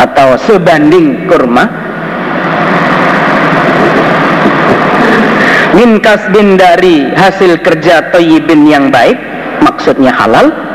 Atau 0.00 0.40
sebanding 0.48 1.28
kurma 1.28 1.68
Min 5.76 6.00
kasbin 6.00 6.56
dari 6.56 7.12
hasil 7.12 7.60
kerja 7.60 8.08
toyibin 8.08 8.64
yang 8.64 8.88
baik 8.88 9.20
Maksudnya 9.60 10.16
halal 10.16 10.71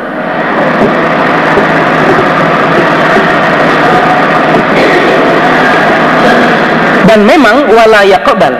dan 7.08 7.24
memang 7.24 7.72
wala 7.72 8.03
yaqbal. 8.03 8.53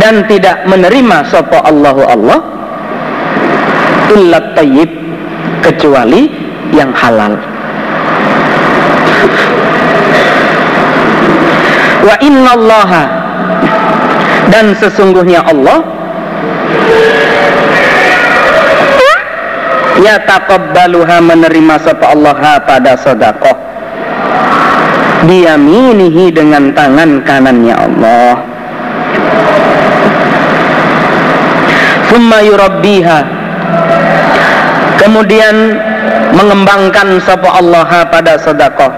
Dan 0.00 0.24
tidak 0.30 0.64
menerima 0.64 1.28
sopo 1.28 1.60
Allahu 1.60 2.06
Allah 2.06 2.38
illa 4.14 4.38
tayyib 4.56 4.88
kecuali 5.60 6.30
yang 6.72 6.94
halal. 6.94 7.36
Wa 12.00 12.16
inna 12.24 12.50
allaha 12.56 13.04
dan 14.48 14.72
sesungguhnya 14.72 15.44
Allah 15.44 15.84
ya 20.00 20.16
taqabbaluha 20.24 21.20
menerima 21.20 21.74
sopo 21.84 22.08
Allah 22.08 22.64
pada 22.64 22.96
sodakoh 22.96 23.69
diyaminihi 25.26 26.32
dengan 26.32 26.72
tangan 26.72 27.20
kanannya 27.24 27.74
Allah. 27.76 28.34
Yurabbiha. 32.40 33.20
Kemudian 34.98 35.76
mengembangkan 36.34 37.20
sapa 37.22 37.48
Allah 37.58 38.08
pada 38.08 38.36
sedekah. 38.40 38.92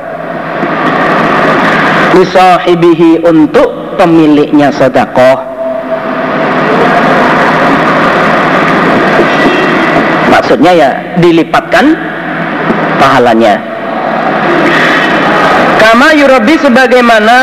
Lisahibihi 2.13 3.25
untuk 3.25 3.97
pemiliknya 3.97 4.69
sedekah. 4.73 5.39
Maksudnya 10.33 10.73
ya 10.73 10.91
dilipatkan 11.21 11.97
pahalanya 13.01 13.72
kama 15.93 16.17
yurabi 16.17 16.57
sebagaimana 16.57 17.37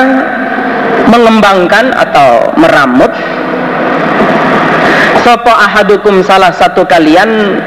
mengembangkan 1.06 1.94
atau 1.94 2.50
meramut? 2.58 3.14
Sopo 5.22 5.54
ahadukum 5.54 6.26
salah 6.26 6.50
satu 6.50 6.82
kalian 6.82 7.62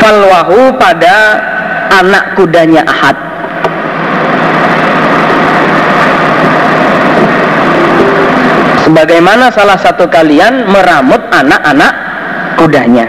falwahu 0.00 0.72
pada 0.80 1.36
anak 2.00 2.32
kudanya 2.32 2.80
ahad. 2.88 3.12
Sebagaimana 8.88 9.52
salah 9.52 9.76
satu 9.76 10.08
kalian 10.08 10.64
meramut 10.64 11.20
anak-anak 11.28 11.92
kudanya. 12.56 13.04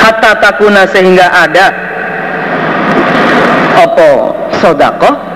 Hatta 0.00 0.32
takuna 0.40 0.88
sehingga 0.88 1.28
ada 1.28 1.68
opo 3.84 4.32
sodako 4.64 5.28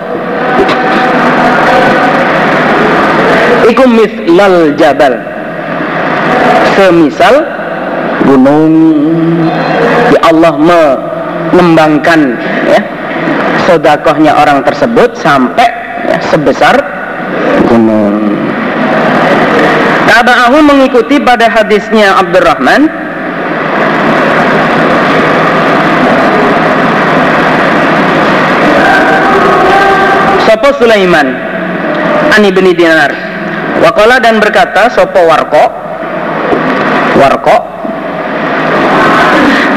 ikum 3.70 3.88
mislal 3.96 4.74
jabal. 4.76 5.14
Semisal 6.72 7.44
gunung 8.24 8.72
ya 10.08 10.20
Allah 10.32 10.54
mengembangkan 10.56 12.38
ya 12.64 12.80
sodakohnya 13.68 14.32
orang 14.36 14.64
tersebut 14.64 15.16
sampai 15.20 15.68
ya, 16.08 16.18
sebesar 16.32 16.74
gunung. 17.68 18.36
Taba'ahu 20.08 20.60
mengikuti 20.60 21.16
pada 21.20 21.48
hadisnya 21.48 22.20
Abdurrahman 22.20 23.01
Sopo 30.52 30.84
Sulaiman 30.84 31.32
Ani 32.36 32.52
bin 32.52 32.76
Dinar. 32.76 33.08
Wakola 33.80 34.20
dan 34.20 34.36
berkata 34.36 34.92
Sopo 34.92 35.24
Warko 35.24 35.64
Warko 37.16 37.56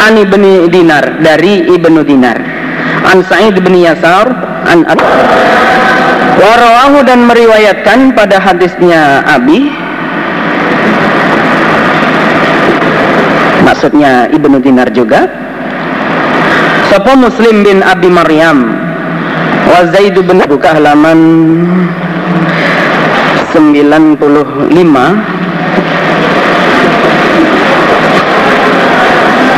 Ani 0.03 0.27
bin 0.27 0.67
Dinar 0.67 1.23
dari 1.23 1.63
Ibnu 1.63 2.03
Dinar. 2.03 2.35
An 3.07 3.23
Sa'id 3.23 3.55
bin 3.63 3.79
Yasar 3.79 4.27
An 4.67 4.83
Warawahu 6.43 7.07
dan 7.07 7.23
meriwayatkan 7.23 8.11
pada 8.11 8.35
hadisnya 8.43 9.23
Abi. 9.31 9.71
Maksudnya 13.63 14.27
Ibnu 14.27 14.59
Dinar 14.59 14.91
juga. 14.91 15.23
Sopo 16.91 17.15
Muslim 17.15 17.63
bin 17.63 17.79
Abi 17.79 18.11
Maryam 18.11 18.84
Wa 19.65 19.81
Zaid 19.89 20.13
bin 20.13 20.39
buka 20.45 20.77
halaman 20.77 21.19
95 23.55 24.19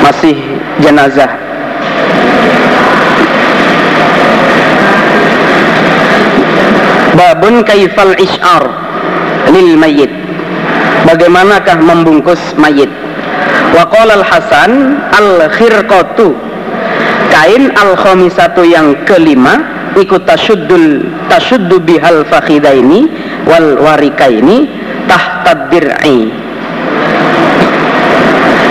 masih 0.07 0.37
jenazah. 0.79 1.31
Babun 7.17 7.65
kaifal 7.65 8.13
ish'ar 8.21 8.63
lil 9.51 9.75
mayit. 9.75 10.11
Bagaimanakah 11.09 11.81
membungkus 11.81 12.39
mayit? 12.55 12.89
Wa 13.73 13.89
al 13.91 14.23
hasan 14.23 15.01
al 15.11 15.51
khirqatu 15.51 16.37
kain 17.33 17.73
al 17.75 17.97
khamisatu 17.99 18.63
yang 18.63 18.95
kelima 19.03 19.76
ikut 19.97 20.23
tasyuddul 20.29 21.05
tasyuddu 21.25 21.81
bihal 21.81 22.21
fakhidaini 22.29 23.09
wal 23.49 23.81
warikaini 23.81 24.69
tahta 25.09 25.69
dir'i 25.73 26.29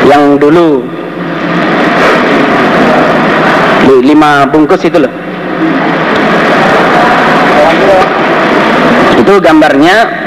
yang 0.07 0.39
dulu. 0.39 0.87
Lima 4.07 4.47
bungkus 4.47 4.87
itu 4.87 5.03
loh. 5.03 5.11
Itu 9.18 9.35
gambarnya 9.43 10.26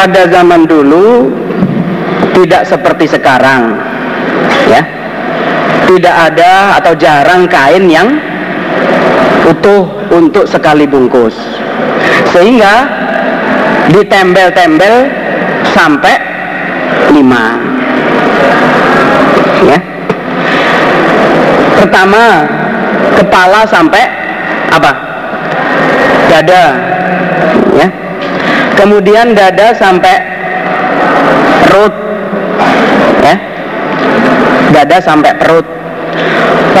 pada 0.00 0.24
zaman 0.32 0.64
dulu 0.64 1.28
tidak 2.32 2.64
seperti 2.64 3.04
sekarang 3.04 3.76
ya. 4.64 4.80
Tidak 5.84 6.16
ada 6.32 6.80
atau 6.80 6.96
jarang 6.96 7.44
kain 7.44 7.84
yang 7.84 8.08
utuh 9.44 9.84
untuk 10.08 10.48
sekali 10.48 10.88
bungkus. 10.88 11.36
Sehingga 12.32 12.88
ditembel-tembel 13.92 15.12
sampai 15.76 16.16
lima 17.12 17.60
ya. 19.68 19.76
Pertama 21.76 22.48
kepala 23.20 23.68
sampai 23.68 24.04
apa? 24.72 24.92
Dada 26.32 26.64
kemudian 28.80 29.36
dada 29.36 29.76
sampai 29.76 30.16
perut. 31.68 31.94
Ya. 33.20 33.36
Dada 34.72 34.98
sampai 35.04 35.36
perut. 35.36 35.66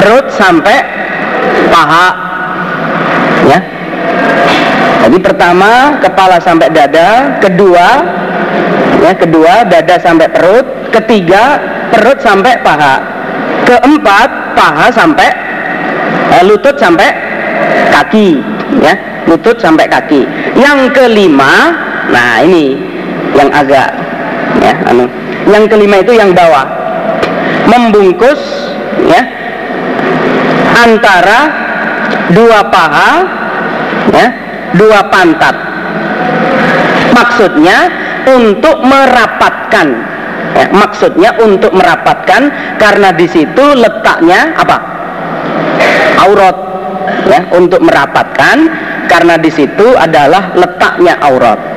Perut 0.00 0.26
sampai 0.32 0.80
paha. 1.68 2.08
Ya. 3.44 3.60
Jadi 5.04 5.18
pertama 5.20 6.00
kepala 6.00 6.40
sampai 6.40 6.72
dada 6.72 7.40
kedua 7.40 7.88
ya 9.00 9.16
kedua 9.16 9.64
dada 9.64 9.96
sampai 9.96 10.28
perut 10.28 10.92
ketiga 10.92 11.56
perut 11.88 12.20
sampai 12.20 12.60
paha 12.60 13.00
keempat 13.64 14.28
paha 14.52 14.92
sampai 14.92 15.28
eh, 16.36 16.44
lutut 16.44 16.76
sampai 16.76 17.16
kaki 17.96 18.44
ya 18.76 18.92
lutut 19.30 19.56
sampai 19.62 19.86
kaki. 19.86 20.26
Yang 20.58 20.90
kelima 20.90 21.76
nah 22.10 22.42
ini 22.42 22.74
yang 23.34 23.50
agak 23.54 23.88
ya 24.58 24.74
anu. 24.90 25.06
Yang 25.48 25.64
kelima 25.72 25.96
itu 26.02 26.12
yang 26.14 26.30
bawah. 26.36 26.66
Membungkus 27.70 28.40
ya 29.06 29.22
antara 30.74 31.40
dua 32.34 32.66
paha 32.68 33.12
ya 34.10 34.26
dua 34.74 35.00
pantat. 35.08 35.56
Maksudnya 37.10 37.90
untuk 38.30 38.80
merapatkan 38.86 39.86
ya, 40.54 40.66
maksudnya 40.70 41.30
untuk 41.40 41.72
merapatkan 41.74 42.42
karena 42.78 43.10
di 43.14 43.26
situ 43.26 43.64
letaknya 43.74 44.54
apa? 44.58 44.78
Aurat 46.20 46.56
ya 47.26 47.40
untuk 47.54 47.80
merapatkan 47.82 48.56
karena 49.10 49.34
di 49.40 49.50
situ 49.50 49.96
adalah 49.98 50.54
letaknya 50.54 51.18
aurat 51.18 51.69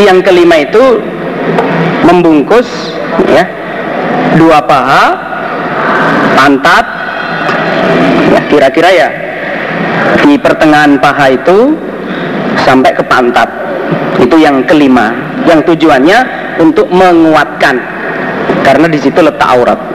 Jadi 0.00 0.16
yang 0.16 0.24
kelima 0.24 0.56
itu 0.56 0.96
membungkus 2.08 2.96
ya 3.28 3.44
dua 4.40 4.64
paha, 4.64 5.12
pantat, 6.32 6.86
ya 8.32 8.40
kira-kira 8.48 8.88
ya 8.88 9.08
di 10.24 10.40
pertengahan 10.40 10.96
paha 10.96 11.36
itu 11.36 11.76
sampai 12.64 12.96
ke 12.96 13.04
pantat. 13.04 13.44
Itu 14.16 14.40
yang 14.40 14.64
kelima. 14.64 15.12
Yang 15.44 15.76
tujuannya 15.76 16.18
untuk 16.64 16.88
menguatkan 16.88 17.76
karena 18.64 18.88
di 18.88 18.96
situ 18.96 19.20
letak 19.20 19.52
aurat. 19.52 19.89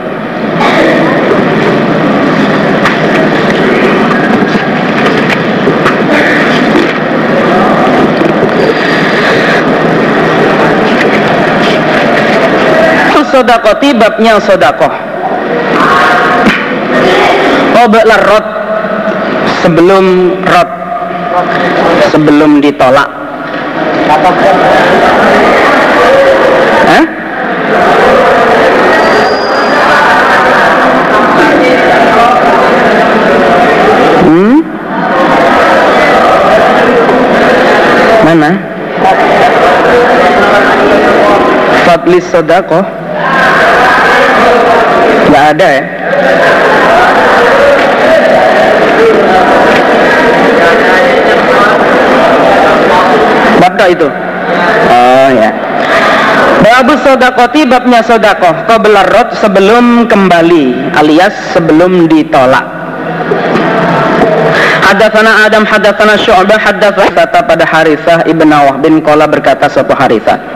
Sodakoti 13.36 13.92
babnya 13.92 14.40
sodakoh 14.40 14.88
Qobla 17.76 18.16
rot 18.24 18.46
sebelum 19.60 20.32
rot 20.40 20.70
sebelum 22.08 22.64
ditolak? 22.64 23.04
Hmm? 34.24 34.56
Mana? 38.24 38.50
Fadlis 41.84 42.24
sodakoh 42.32 43.05
nggak 45.36 45.52
ada 45.52 45.68
ya? 45.68 45.82
Babda 53.60 53.84
itu? 53.92 54.08
Oh 54.88 55.28
ya. 55.36 55.52
Babu 56.64 56.96
sodakoti 57.04 57.68
babnya 57.68 58.00
sodakoh. 58.00 58.64
Kobelarot 58.64 59.36
sebelum 59.36 60.08
kembali 60.08 60.96
Alias 60.96 61.52
sebelum 61.52 62.08
ditolak. 62.08 62.64
Hadatsana 64.88 65.44
Adam 65.44 65.68
hadatsana 65.68 66.16
Syu'bah 66.16 66.62
hadatsana 66.62 67.26
pada 67.44 67.64
Harithah 67.66 68.24
ibn 68.24 68.48
Nawah 68.48 68.78
bin 68.80 69.02
Qala 69.04 69.26
berkata 69.26 69.66
sapa 69.66 69.98
Harithah 69.98 70.55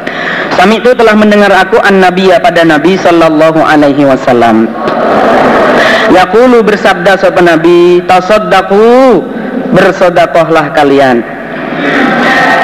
Kami 0.61 0.77
itu 0.77 0.93
telah 0.93 1.17
mendengar 1.17 1.49
aku 1.57 1.81
an 1.81 2.05
nabiya 2.05 2.37
pada 2.37 2.69
Nabi 2.69 2.93
sallallahu 3.01 3.65
alaihi 3.65 4.05
wasallam. 4.05 4.69
Yaqulu 6.13 6.61
bersabda 6.61 7.17
sapa 7.17 7.41
Nabi 7.41 8.05
tasaddaqu 8.05 9.25
bersedekahlah 9.73 10.77
kalian. 10.77 11.25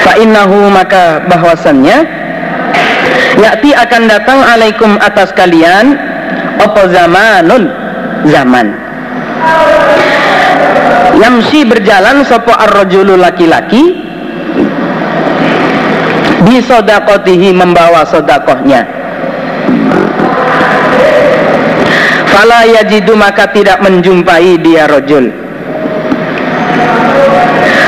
Fa 0.04 0.12
innahu 0.20 0.68
maka 0.68 1.24
bahwasannya 1.24 2.04
yakti 3.40 3.72
akan 3.72 4.02
datang 4.12 4.44
alaikum 4.44 5.00
atas 5.00 5.32
kalian 5.32 5.96
apa 6.60 6.92
zamanun? 6.92 7.72
Zaman. 8.28 8.76
Yamsi 11.16 11.64
berjalan 11.64 12.28
sopo 12.28 12.52
ar-rajulu 12.52 13.16
laki-laki 13.16 14.05
bisodakotihi 16.46 17.50
membawa 17.50 18.06
sodakohnya. 18.06 18.86
Fala 22.30 22.62
yajidu 22.68 23.18
maka 23.18 23.50
tidak 23.50 23.82
menjumpai 23.82 24.54
dia 24.62 24.86
rojul. 24.86 25.32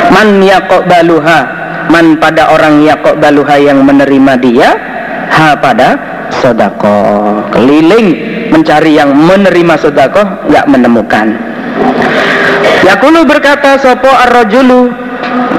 Man 0.08 0.42
baluha 0.88 1.38
man 1.88 2.18
pada 2.18 2.50
orang 2.50 2.84
baluha 3.22 3.56
yang 3.60 3.84
menerima 3.86 4.32
dia 4.40 4.68
ha 5.30 5.56
pada 5.56 5.96
sodako 6.42 7.44
keliling 7.52 8.16
mencari 8.50 8.96
yang 8.96 9.12
menerima 9.14 9.74
sodako 9.78 10.24
ya 10.48 10.64
menemukan. 10.64 11.36
Yakulu 12.88 13.28
berkata 13.28 13.76
sopo 13.76 14.08
ar-rajulu 14.08 14.88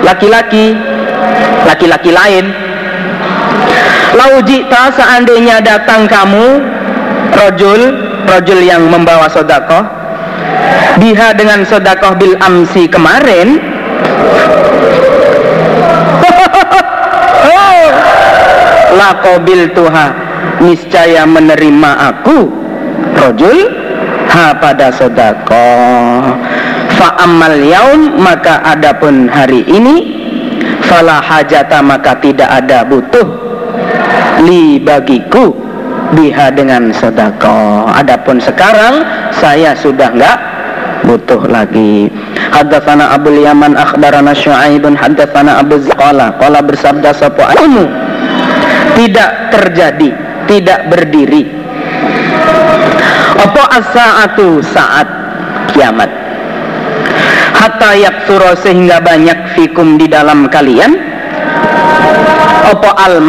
laki-laki 0.01 0.73
laki-laki 1.69 2.09
lain 2.09 2.68
Laujita 4.19 4.91
seandainya 4.91 5.63
datang 5.63 6.03
kamu 6.03 6.59
rojul 7.31 7.81
rojul 8.27 8.59
yang 8.59 8.83
membawa 8.91 9.31
sodako 9.31 9.79
biha 10.99 11.31
dengan 11.39 11.63
sodakoh 11.63 12.19
bil 12.19 12.35
amsi 12.43 12.83
kemarin. 12.91 13.63
Lakobil 18.99 19.71
tuha 19.71 20.11
niscaya 20.59 21.23
menerima 21.23 22.11
aku 22.11 22.51
rojul 23.23 23.71
ha 24.27 24.51
pada 24.59 24.91
sodako 24.91 25.71
fa 26.99 27.23
amal 27.23 27.55
yaum 27.55 28.19
maka 28.19 28.59
adapun 28.67 29.31
hari 29.31 29.63
ini 29.63 30.19
fala 30.83 31.23
hajata 31.23 31.79
maka 31.79 32.19
tidak 32.19 32.51
ada 32.51 32.83
butuh 32.83 33.48
li 34.43 34.79
bagiku. 34.79 35.55
Biha 36.09 36.49
dengan 36.49 36.89
sedekah. 36.89 37.93
Adapun 37.93 38.41
sekarang 38.41 39.05
saya 39.37 39.77
sudah 39.77 40.09
enggak 40.09 40.37
butuh 41.05 41.45
lagi. 41.45 42.09
Haddatsana 42.49 43.13
Abu 43.13 43.29
Yaman 43.37 43.77
akhbarana 43.77 44.33
Syu'aibun 44.33 44.97
haddatsana 44.97 45.61
Abu 45.61 45.77
Zaqala 45.85 46.33
qala 46.41 46.65
bersabda 46.65 47.13
sapa 47.13 47.53
ilmu? 47.61 47.85
Tidak 48.97 49.53
terjadi 49.53 50.29
tidak 50.49 50.89
berdiri. 50.89 51.45
Apa 53.37 53.63
as-saatu? 53.77 54.65
Saat 54.65 55.07
kiamat. 55.77 56.09
Hatta 57.53 57.93
yaksuro 57.93 58.57
sehingga 58.57 58.97
banyak 58.97 59.53
fikum 59.53 60.01
di 60.01 60.09
dalam 60.09 60.49
kalian. 60.49 60.97
Apa 62.73 62.97
al 62.97 63.21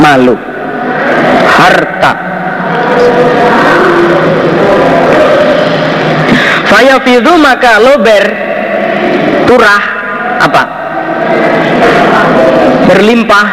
malu. 0.00 0.36
Harta. 1.56 2.12
Fayafidu 6.66 7.32
maka 7.40 7.80
lober 7.80 8.24
turah 9.46 9.82
apa? 10.42 10.62
Berlimpah. 12.90 13.48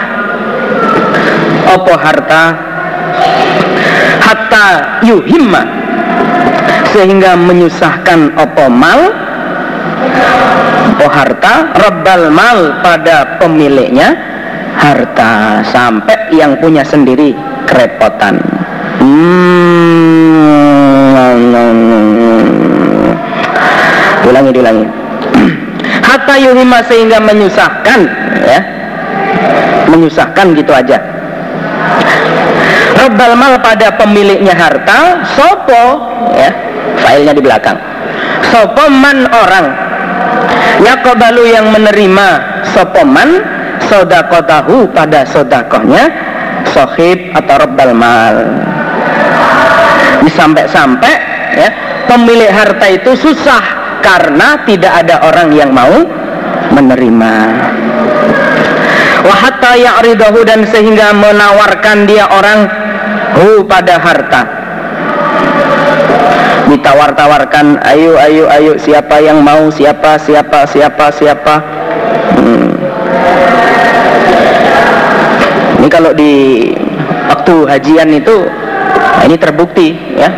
Opo 1.73 1.93
harta? 1.97 2.43
Hatta 4.21 4.65
yuhimma. 5.01 5.63
Sehingga 6.93 7.33
menyusahkan 7.33 8.37
opo 8.37 8.69
mal? 8.69 9.09
Opo 10.93 11.07
harta? 11.09 11.73
Rabbal 11.73 12.29
mal 12.29 12.83
pada 12.85 13.41
pemiliknya 13.41 14.32
harta 14.77 15.61
sampai 15.69 16.33
yang 16.33 16.57
punya 16.57 16.83
sendiri 16.85 17.33
kerepotan. 17.65 18.39
Hmm. 19.01 19.73
ulangi 24.33 24.51
diulangi. 24.55 24.85
Hatta 26.09 26.35
yuhima 26.41 26.81
sehingga 26.89 27.21
menyusahkan 27.21 27.99
ya. 28.41 28.59
Menyusahkan 29.93 30.57
gitu 30.57 30.73
aja. 30.73 30.97
Robbal 32.97 33.35
mal 33.35 33.59
pada 33.59 33.93
pemiliknya 33.99 34.55
harta 34.55 35.27
sopo 35.35 35.83
ya 36.33 36.49
filenya 37.03 37.33
di 37.35 37.43
belakang. 37.43 37.77
Sopo 38.49 38.89
man 38.89 39.27
orang. 39.27 39.67
Yakobalu 40.81 41.53
yang 41.53 41.69
menerima 41.69 42.27
sopo 42.73 43.05
man 43.05 43.52
sodakotahu 43.87 44.89
pada 44.91 45.25
sodakohnya 45.25 46.09
sohib 46.71 47.33
atau 47.37 47.55
robbal 47.63 47.91
mal. 47.93 48.35
Sampai-sampai 50.23 51.13
ya 51.53 51.69
pemilik 52.07 52.49
harta 52.49 52.87
itu 52.89 53.13
susah 53.13 53.61
karena 53.99 54.63
tidak 54.65 55.03
ada 55.05 55.23
orang 55.23 55.49
yang 55.53 55.71
mau 55.71 55.93
menerima. 56.73 57.35
Wahatta 59.23 59.79
ya'ridahu 59.79 60.43
dan 60.43 60.67
sehingga 60.67 61.15
menawarkan 61.15 62.03
dia 62.03 62.27
orang 62.27 62.67
hu 63.39 63.63
pada 63.63 63.95
harta. 63.95 64.41
Ditawar-tawarkan 66.67 67.79
ayo 67.87 68.19
ayo 68.19 68.51
ayo 68.51 68.73
siapa 68.75 69.23
yang 69.23 69.39
mau? 69.39 69.71
Siapa 69.71 70.19
siapa 70.19 70.67
siapa 70.67 71.05
siapa? 71.15 71.55
Hmm. 72.35 72.82
Ini 75.83 75.87
kalau 75.91 76.15
di 76.15 76.33
waktu 77.27 77.55
hajian 77.67 78.07
itu 78.15 78.47
ini 79.27 79.35
terbukti 79.35 79.91
ya. 80.15 80.31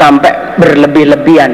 Sampai 0.00 0.32
berlebih-lebihan. 0.56 1.52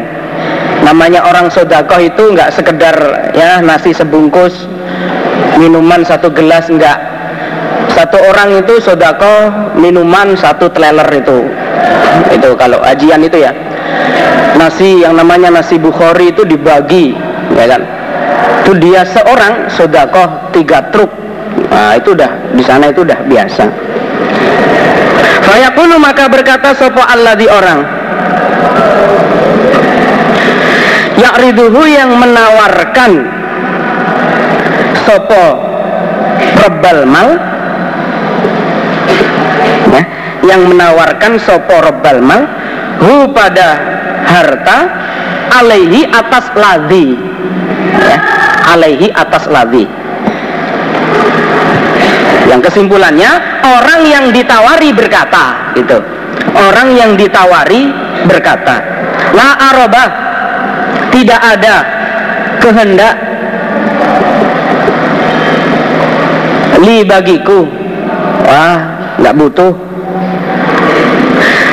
Namanya 0.86 1.24
orang 1.24 1.48
sodakoh 1.48 1.98
itu 1.98 2.30
nggak 2.30 2.52
sekedar 2.52 2.94
ya 3.32 3.58
nasi 3.64 3.90
sebungkus 3.90 4.68
minuman 5.56 6.04
satu 6.04 6.28
gelas 6.28 6.68
enggak 6.68 6.98
satu 7.94 8.20
orang 8.20 8.60
itu 8.60 8.78
sodako 8.84 9.50
minuman 9.80 10.36
satu 10.36 10.68
teleler 10.70 11.08
itu. 11.10 11.48
Itu 12.36 12.54
kalau 12.54 12.78
ajian 12.84 13.24
itu 13.24 13.42
ya. 13.42 13.50
Nasi 14.54 15.02
yang 15.02 15.18
namanya 15.18 15.50
nasi 15.50 15.80
bukhori 15.80 16.30
itu 16.30 16.46
dibagi 16.46 17.16
ya 17.54 17.64
kan 17.66 17.82
itu 18.64 18.72
dia 18.80 19.04
seorang 19.04 19.68
sodako 19.68 20.52
tiga 20.56 20.88
truk. 20.88 21.12
Nah 21.68 21.94
itu 22.00 22.16
udah 22.16 22.56
di 22.56 22.62
sana 22.64 22.88
itu 22.88 23.04
udah 23.04 23.20
biasa. 23.28 23.64
Fayaqulu 25.44 26.00
maka 26.00 26.24
berkata 26.32 26.72
sopo 26.72 27.04
Allah 27.04 27.36
di 27.36 27.44
orang? 27.44 27.80
Ya'riduhu 31.14 31.82
yang 31.86 32.16
menawarkan 32.16 33.12
sopo 35.04 35.44
rebal 36.64 37.04
mal. 37.04 37.28
Ya, 39.92 40.02
yang 40.48 40.72
menawarkan 40.72 41.36
sopo 41.36 41.84
rebal 41.84 42.24
mal. 42.24 42.48
Hu 43.04 43.28
pada 43.36 43.76
harta 44.24 44.78
alaihi 45.52 46.08
atas 46.08 46.48
ladhi 46.56 47.33
alaihi 48.72 49.12
atas 49.12 49.44
ladhi 49.48 49.84
yang 52.48 52.60
kesimpulannya 52.60 53.30
orang 53.64 54.00
yang 54.06 54.24
ditawari 54.30 54.94
berkata 54.94 55.74
gitu. 55.74 55.98
Orang 56.54 56.94
yang 56.94 57.18
ditawari 57.18 57.90
berkata 58.30 58.78
la 59.34 59.58
tidak 61.10 61.40
ada 61.40 61.76
kehendak 62.62 63.14
li 66.84 67.02
bagiku. 67.02 67.66
Wah 68.44 68.78
nggak 69.18 69.34
butuh. 69.34 69.72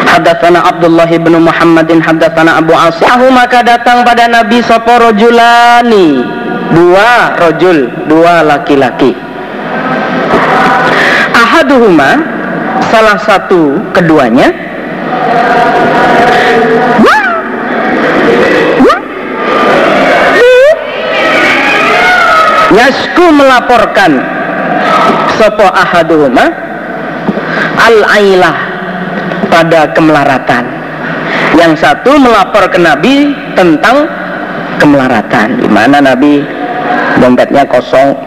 Hadatsana 0.08 0.60
Abdullah 0.66 1.08
bin 1.08 1.40
Muhammadin 1.40 2.04
hadatsana 2.04 2.60
Abu 2.60 2.76
Asim 2.76 3.08
maka 3.32 3.64
datang 3.64 4.04
pada 4.04 4.28
Nabi 4.28 4.60
sopo 4.60 4.92
rojulani 5.00 6.41
dua 6.72 7.36
rojul 7.40 7.78
dua 8.08 8.44
laki-laki. 8.44 9.16
Ahaduhuma 11.36 12.22
salah 12.92 13.18
satu 13.22 13.80
keduanya. 13.96 14.52
Yasku 22.72 23.36
melaporkan 23.36 24.24
sopo 25.36 25.68
ahaduhuma 25.68 26.56
al 27.76 27.98
ailah 28.16 28.58
pada 29.52 29.92
kemelaratan. 29.92 30.64
Yang 31.60 31.84
satu 31.84 32.16
melapor 32.16 32.72
ke 32.72 32.80
Nabi 32.80 33.36
tentang 33.60 34.08
kemelaratan. 34.80 35.60
Di 35.60 35.68
mana 35.68 36.00
Nabi 36.00 36.61
dompetnya 37.22 37.64
kosong. 37.70 38.18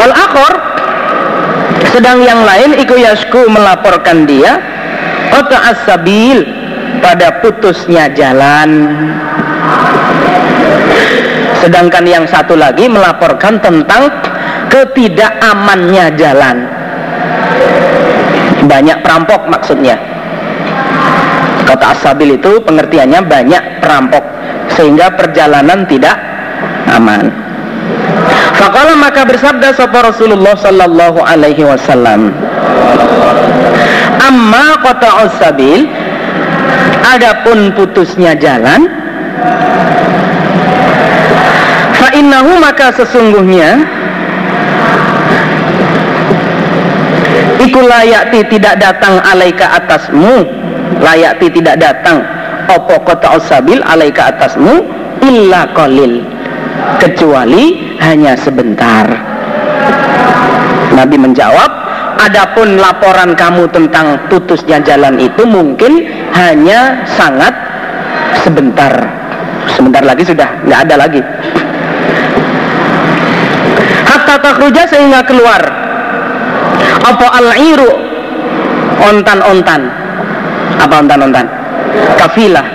Wal 0.00 0.14
akhor 0.16 0.52
sedang 1.92 2.24
yang 2.24 2.40
lain 2.48 2.80
iku 2.80 2.96
yasku 2.96 3.44
melaporkan 3.52 4.24
dia 4.24 4.56
kota 5.28 5.76
asabil 5.76 6.48
pada 7.04 7.44
putusnya 7.44 8.08
jalan. 8.16 8.70
Sedangkan 11.60 12.08
yang 12.08 12.24
satu 12.24 12.56
lagi 12.56 12.88
melaporkan 12.88 13.60
tentang 13.60 14.08
ketidakamannya 14.72 16.16
jalan. 16.16 16.56
Banyak 18.64 18.98
perampok 19.04 19.44
maksudnya. 19.44 20.00
Kata 21.68 21.94
asabil 21.94 22.40
itu 22.40 22.58
pengertiannya 22.64 23.20
banyak 23.28 23.62
perampok 23.84 24.24
sehingga 24.74 25.12
perjalanan 25.14 25.86
tidak 25.86 26.16
aman 26.90 27.39
Fakala 28.60 28.92
maka 29.00 29.24
bersabda 29.24 29.72
sapa 29.72 30.04
Rasulullah 30.04 30.52
sallallahu 30.52 31.24
alaihi 31.24 31.64
wasallam 31.64 32.28
Amma 34.20 34.76
kota 34.84 35.08
asabil 35.24 35.88
Adapun 37.08 37.72
putusnya 37.72 38.36
jalan 38.36 38.84
Fa 41.96 42.12
innahu 42.12 42.60
maka 42.60 42.92
sesungguhnya 43.00 43.80
iku 47.60 47.80
layakti 47.80 48.40
tidak 48.56 48.80
datang 48.80 49.20
alaika 49.24 49.72
atasmu 49.80 50.48
layakti 51.00 51.48
tidak 51.52 51.76
datang 51.80 52.24
opo 52.72 52.96
kota 53.04 53.36
osabil 53.36 53.84
alaika 53.84 54.32
atasmu 54.32 54.80
illa 55.20 55.68
kolil 55.76 56.24
kecuali 56.96 57.89
hanya 58.00 58.34
sebentar. 58.36 59.06
Nabi 60.96 61.16
menjawab 61.16 61.80
Adapun 62.20 62.76
laporan 62.76 63.32
kamu 63.32 63.64
tentang 63.72 64.20
putusnya 64.28 64.76
jalan 64.84 65.16
itu 65.16 65.40
mungkin 65.48 66.04
hanya 66.36 67.00
sangat 67.16 67.56
sebentar. 68.44 68.92
Sebentar 69.72 70.04
lagi 70.04 70.28
sudah 70.28 70.44
nggak 70.68 70.80
ada 70.84 70.94
lagi. 71.00 71.20
Hatta 74.04 74.36
takhruja 74.36 74.84
sehingga 74.84 75.24
keluar. 75.24 75.64
Apa 77.08 77.26
al-iru? 77.40 77.88
Ontan-ontan. 79.00 79.88
Apa 80.76 81.00
ontan-ontan? 81.00 81.48
Kafilah. 82.20 82.68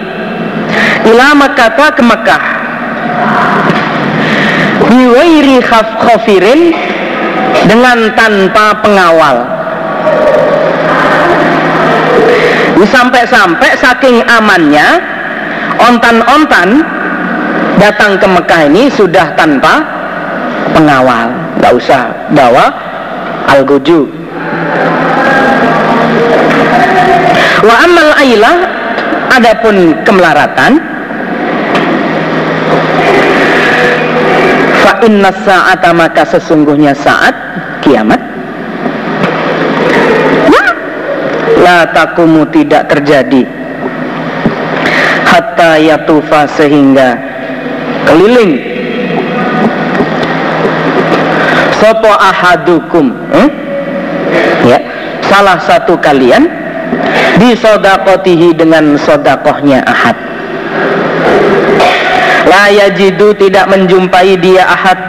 Ila 1.06 1.38
Makkah 1.38 1.94
ke 1.94 2.02
Mekah 2.02 2.44
biwairi 4.90 5.58
khaf 5.64 5.88
khafirin 6.02 6.74
dengan 7.66 8.14
tanpa 8.14 8.78
pengawal. 8.82 9.38
Sampai-sampai 12.86 13.72
saking 13.82 14.22
amannya 14.30 15.02
ontan-ontan 15.82 16.86
datang 17.82 18.16
ke 18.22 18.28
Mekah 18.30 18.62
ini 18.70 18.94
sudah 18.94 19.34
tanpa 19.34 19.82
pengawal. 20.72 21.34
Nggak 21.60 21.74
usah 21.82 22.14
bawa 22.32 22.70
al-guju 23.50 24.26
wa 27.66 27.76
amal 27.82 28.08
ailah 28.22 28.56
adapun 29.34 29.98
kemelaratan 30.06 30.78
inna 35.06 35.30
sa'ata 35.30 35.94
maka 35.94 36.26
sesungguhnya 36.26 36.98
saat 36.98 37.34
kiamat. 37.86 38.22
La 41.62 41.86
takumu 41.90 42.46
tidak 42.50 42.90
terjadi. 42.90 43.46
Hatta 45.26 45.82
yatufa 45.82 46.50
sehingga 46.54 47.18
keliling. 48.10 48.62
Sopo 51.82 52.10
ahadukum 52.10 53.14
hmm? 53.34 53.50
ya. 54.66 54.78
Salah 55.26 55.58
satu 55.58 55.98
kalian 55.98 56.46
bisodakotihi 57.42 58.54
dengan 58.54 58.94
sodakohnya 59.02 59.82
ahad 59.90 60.14
la 62.46 62.70
yajidu 62.70 63.34
tidak 63.36 63.66
menjumpai 63.70 64.38
dia 64.38 64.64
ahad. 64.66 65.00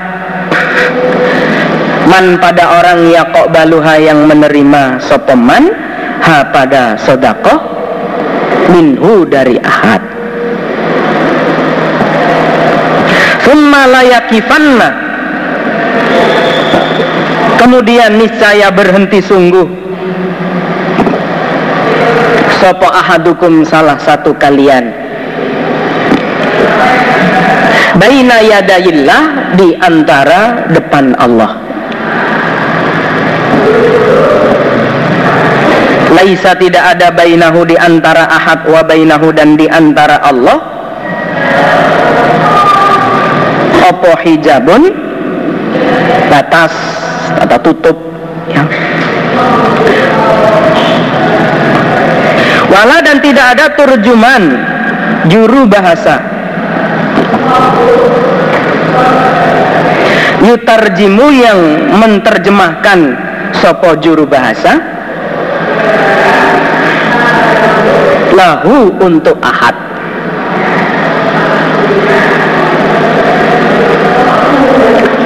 Man 2.06 2.38
pada 2.38 2.78
orang 2.78 3.10
baluha 3.50 3.98
yang 3.98 4.30
menerima 4.30 5.02
sopeman 5.02 5.74
ha 6.22 6.46
pada 6.54 6.94
sodakoh 6.96 7.58
minhu 8.70 9.26
dari 9.26 9.58
ahad. 9.60 10.02
Summa 13.42 13.86
layakifanna 13.86 14.88
kemudian 17.58 18.18
niscaya 18.18 18.70
berhenti 18.70 19.22
sungguh. 19.22 19.66
Sopo 22.62 22.88
ahadukum 22.88 23.62
salah 23.68 24.00
satu 24.00 24.32
kalian 24.34 25.06
baina 27.97 28.44
yadayillah 28.44 29.23
di 29.56 29.73
antara 29.81 30.68
depan 30.70 31.16
Allah 31.16 31.64
Laisa 36.16 36.56
tidak 36.56 36.97
ada 36.97 37.12
bainahu 37.12 37.68
di 37.68 37.77
antara 37.77 38.24
ahad 38.31 38.64
wa 38.64 38.81
bainahu 38.81 39.36
dan 39.36 39.59
di 39.59 39.68
antara 39.68 40.16
Allah 40.24 40.59
Opo 43.86 44.18
hijabun 44.18 44.90
batas 46.27 46.74
atau 47.39 47.59
tutup 47.62 47.97
ya. 48.51 48.66
Wala 52.66 52.98
dan 52.98 53.23
tidak 53.23 53.47
ada 53.55 53.66
turjuman 53.78 54.43
juru 55.31 55.70
bahasa. 55.70 56.35
Yutarjimu 60.46 61.26
yang 61.34 61.58
menerjemahkan 61.96 62.98
sopo 63.56 63.98
juru 63.98 64.28
bahasa? 64.28 64.78
Lahu 68.36 68.94
untuk 69.00 69.40
ahad. 69.42 69.74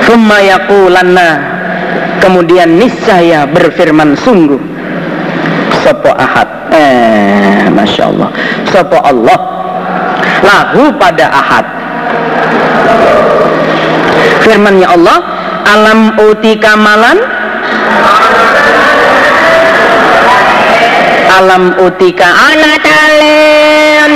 Summa 0.07 0.41
kemudian 2.23 2.81
niscaya 2.81 3.45
berfirman 3.51 4.17
sungguh. 4.17 4.63
Sopo 5.85 6.15
ahad. 6.17 6.49
Eh 6.71 7.67
masya 7.69 8.09
Allah. 8.09 8.31
Sopo 8.71 8.97
Allah. 9.05 9.39
Lahu 10.41 10.95
pada 10.97 11.29
ahad 11.29 11.80
firmannya 14.45 14.89
Allah 14.89 15.19
alam 15.71 16.19
uti 16.19 16.59
kamalan 16.59 17.19
alam 21.41 21.73
utika 21.81 22.27
anak 22.27 22.83
talen 22.83 24.13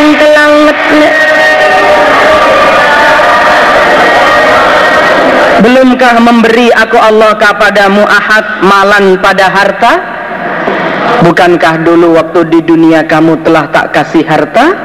Belumkah 5.64 6.20
memberi 6.20 6.68
aku 6.68 7.00
Allah 7.00 7.40
kepadamu 7.40 8.04
ahad 8.04 8.60
malan 8.60 9.16
pada 9.16 9.48
harta? 9.48 9.92
Bukankah 11.24 11.80
dulu 11.80 12.20
waktu 12.20 12.52
di 12.52 12.60
dunia 12.60 13.08
kamu 13.08 13.40
telah 13.40 13.72
tak 13.72 13.96
kasih 13.96 14.28
harta? 14.28 14.83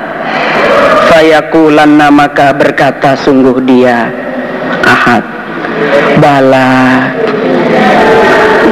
Fayakulanna 1.19 2.07
maka 2.15 2.55
berkata 2.55 3.11
sungguh 3.11 3.59
dia 3.67 4.07
Ahad 4.87 5.19
Bala 6.23 7.11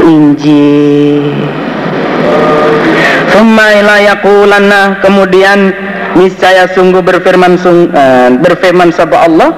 Inji 0.07 1.28
Sumailayakulanna 3.36 5.03
Kemudian 5.03 5.76
niscaya 6.15 6.72
sungguh 6.72 7.03
berfirman 7.03 7.60
sung, 7.60 7.91
uh, 7.91 8.32
berfirman 8.40 8.95
sabda 8.95 9.28
Allah 9.28 9.52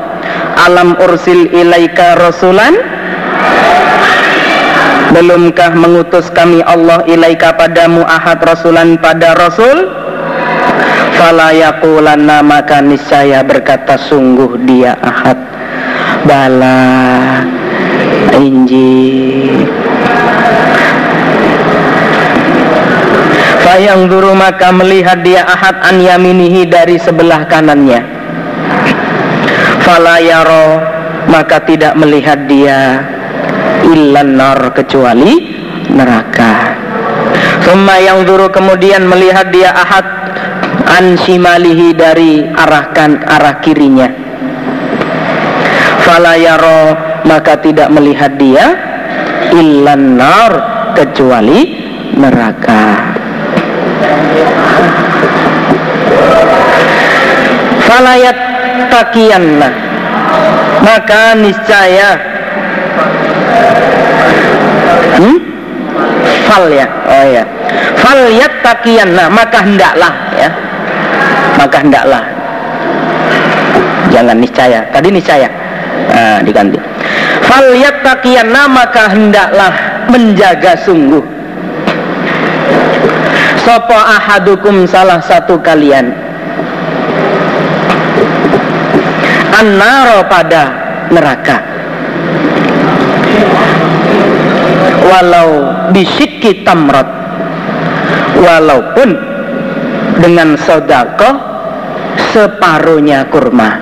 Alam 0.66 0.98
ursil 0.98 1.46
ilaika 1.54 2.18
rasulan 2.18 2.74
Belumkah 5.14 5.78
mengutus 5.78 6.26
kami 6.34 6.66
Allah 6.66 7.06
ilaika 7.06 7.54
padamu 7.54 8.02
ahad 8.02 8.42
rasulan 8.42 8.98
pada 8.98 9.38
rasul? 9.38 9.99
Fala 11.20 11.52
yaqulanna 11.52 12.40
maka 12.40 12.80
niscaya 12.80 13.44
berkata 13.44 14.00
sungguh 14.00 14.56
dia 14.64 14.96
ahad. 15.04 15.36
Bala 16.24 16.80
inji 18.40 19.68
Fayang 23.68 24.08
guru 24.08 24.32
maka 24.32 24.72
melihat 24.72 25.20
dia 25.20 25.44
ahad 25.44 25.84
an 25.84 26.00
yaminihi 26.00 26.64
dari 26.72 26.96
sebelah 26.96 27.44
kanannya. 27.52 28.00
Fala 29.84 30.24
yaro 30.24 30.80
maka 31.28 31.60
tidak 31.68 32.00
melihat 32.00 32.48
dia 32.48 33.04
illan 33.84 34.40
nar 34.40 34.72
kecuali 34.72 35.60
neraka. 35.92 36.80
Summa 37.68 38.00
yang 38.02 38.26
duru 38.26 38.50
kemudian 38.50 39.06
melihat 39.06 39.52
dia 39.54 39.70
ahad 39.76 40.19
an 40.88 41.18
shimalihi 41.20 41.96
dari 41.98 42.46
arahkan 42.46 43.24
arah 43.26 43.60
kirinya. 43.60 44.08
Falayaro 46.06 46.96
maka 47.28 47.60
tidak 47.60 47.92
melihat 47.92 48.36
dia 48.40 48.66
illan 49.52 50.16
nar 50.16 50.54
kecuali 50.96 51.60
neraka. 52.16 52.84
Falayat 57.90 58.38
takiyanna 58.88 59.70
maka 60.80 61.36
niscaya 61.36 62.10
hmm? 65.20 65.38
fal 66.48 66.66
ya? 66.72 66.88
Oh 66.88 67.26
ya 67.28 67.44
fal 68.00 68.22
takian 68.64 69.10
nah 69.14 69.28
maka 69.28 69.66
hendaklah 69.66 70.14
ya 70.38 70.50
maka 71.60 71.84
hendaklah 71.84 72.24
jangan 74.16 74.40
niscaya. 74.40 74.80
Tadi 74.96 75.08
niscaya. 75.12 75.50
Nah, 76.10 76.40
diganti. 76.42 76.80
Fal 77.44 77.76
takian 78.02 78.56
nah 78.56 78.72
maka 78.72 79.12
hendaklah 79.12 79.72
menjaga 80.08 80.80
sungguh. 80.80 81.22
Sopo 83.68 83.94
ahadukum 83.94 84.88
salah 84.88 85.20
satu 85.20 85.60
kalian? 85.60 86.16
Annaro 89.60 90.24
pada 90.32 90.64
neraka. 91.12 91.58
Walau 95.10 95.50
bisikki 95.92 96.64
tamrot 96.64 97.10
walaupun 98.40 99.10
dengan 100.22 100.54
sodako 100.60 101.49
separuhnya 102.32 103.28
kurma. 103.28 103.80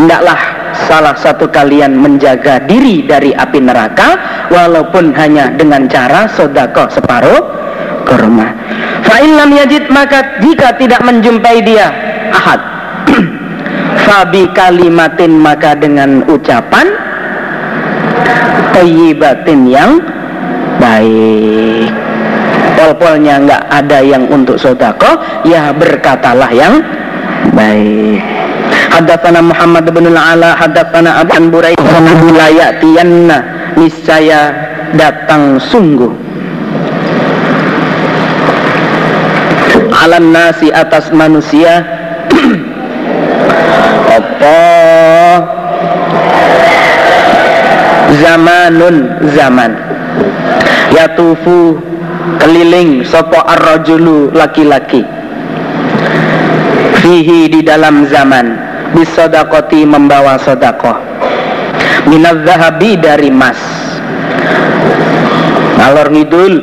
Hendaklah 0.00 0.40
salah 0.88 1.14
satu 1.14 1.46
kalian 1.52 1.92
menjaga 1.94 2.64
diri 2.64 3.04
dari 3.04 3.36
api 3.36 3.60
neraka 3.60 4.16
walaupun 4.48 5.12
hanya 5.12 5.52
dengan 5.52 5.84
cara 5.86 6.26
sodako 6.30 6.88
separuh 6.88 7.40
kurma. 8.08 8.48
Fa'ilam 9.04 9.52
yajid 9.52 9.92
maka 9.92 10.40
jika 10.40 10.74
tidak 10.80 11.04
menjumpai 11.04 11.60
dia 11.62 11.92
ahad. 12.32 12.60
Fabi 14.08 14.48
kalimatin 14.56 15.36
maka 15.36 15.76
dengan 15.76 16.24
ucapan 16.26 16.88
tayyibatin 18.72 19.60
yang 19.68 20.00
baik 20.80 21.99
pol-polnya 22.80 23.44
nggak 23.44 23.62
ada 23.68 24.00
yang 24.00 24.24
untuk 24.32 24.56
sodako 24.56 25.20
ya 25.44 25.68
berkatalah 25.76 26.48
yang 26.48 26.80
baik. 27.52 28.24
Hadatsana 28.90 29.44
Muhammad 29.44 29.84
bin 29.92 30.08
Al-Ala 30.16 30.56
hadatsana 30.56 31.20
Abu 31.20 31.60
la 32.32 32.48
ya'tiyanna 32.48 33.36
niscaya 33.76 34.40
datang 34.96 35.60
sungguh. 35.60 36.08
Alam 40.00 40.32
nasi 40.32 40.72
atas 40.72 41.12
manusia. 41.12 41.84
Apa? 44.16 44.60
Zamanun 48.24 48.96
zaman. 49.36 49.70
Yatufu 50.90 51.78
keliling 52.40 53.04
sopo 53.04 53.40
ar-rajulu 53.40 54.32
laki-laki. 54.32 55.04
Fihi 57.00 57.48
di 57.48 57.60
dalam 57.64 58.04
zaman 58.08 58.46
bisodakoti 58.92 59.88
membawa 59.88 60.36
sodakoh. 60.36 60.96
Minat 62.08 62.44
zahabi 62.44 62.96
dari 63.00 63.32
mas. 63.32 63.60
Ngalor 65.80 66.08
ngidul 66.12 66.54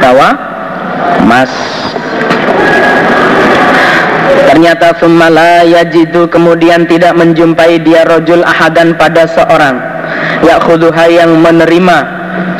bawa 0.00 0.28
mas. 1.24 1.52
Ternyata 4.50 4.98
sumala 4.98 5.62
yajidu 5.62 6.26
kemudian 6.26 6.84
tidak 6.84 7.14
menjumpai 7.14 7.80
dia 7.80 8.02
rojul 8.04 8.42
ahadan 8.42 8.98
pada 8.98 9.24
seorang. 9.30 9.78
Yakhuduha 10.44 11.06
yang 11.06 11.38
menerima 11.38 11.98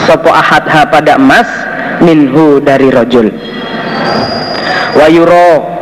sopo 0.07 0.31
ahadha 0.31 0.87
pada 0.87 1.19
emas 1.19 1.49
minhu 2.01 2.61
dari 2.65 2.89
rojul 2.89 3.29
wayuro 4.97 5.81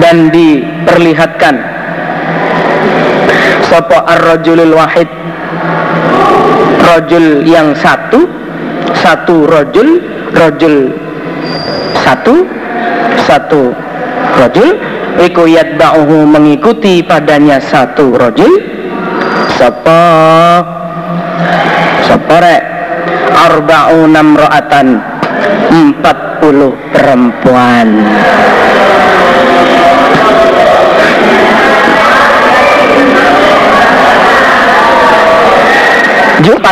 dan 0.00 0.32
diperlihatkan. 0.32 1.54
Sopo 3.68 3.98
ar-rajulul 4.04 4.74
wahid. 4.76 5.08
Rojul 6.82 7.46
yang 7.46 7.72
satu 7.78 8.26
satu 9.00 9.48
rojul 9.48 10.02
rojul 10.34 10.92
satu 12.04 12.44
satu 13.24 13.72
rojul 14.36 14.76
iku 15.24 15.48
yatba'uhu 15.48 16.28
mengikuti 16.28 17.00
padanya 17.00 17.62
satu 17.62 18.12
rojul 18.12 18.52
sopo 19.56 20.02
sopo 22.04 22.34
rek 22.44 22.71
arba'una 23.36 24.20
mra'atan 24.20 24.86
40 25.72 26.92
perempuan. 26.92 27.88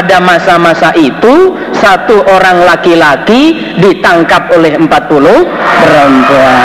Pada 0.01 0.17
masa-masa 0.17 0.97
itu 0.97 1.61
satu 1.77 2.25
orang 2.25 2.65
laki-laki 2.65 3.53
ditangkap 3.77 4.49
oleh 4.57 4.73
40 4.73 4.89
perempuan. 4.89 6.59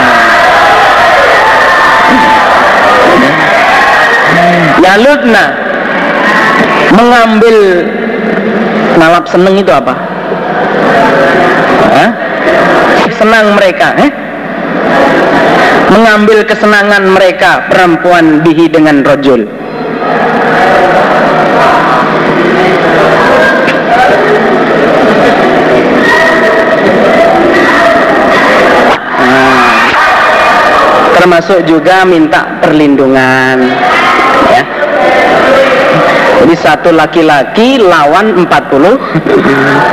Yaludna 4.79 5.45
mengambil 6.95 7.57
nalap 8.95 9.27
seneng 9.27 9.59
itu 9.59 9.71
apa? 9.71 9.93
Hah? 11.95 12.11
Senang 13.15 13.55
mereka, 13.55 13.95
eh? 13.99 14.11
Mengambil 15.91 16.43
kesenangan 16.43 17.07
mereka 17.07 17.69
perempuan 17.71 18.43
bihi 18.43 18.67
dengan 18.67 19.05
rojul. 19.05 19.47
Nah, 29.15 29.79
termasuk 31.15 31.63
juga 31.63 32.03
minta 32.03 32.59
perlindungan 32.59 33.57
ya 34.51 34.74
jadi 36.45 36.61
satu 36.61 36.93
laki-laki 36.93 37.81
lawan 37.81 38.45
40 38.45 38.45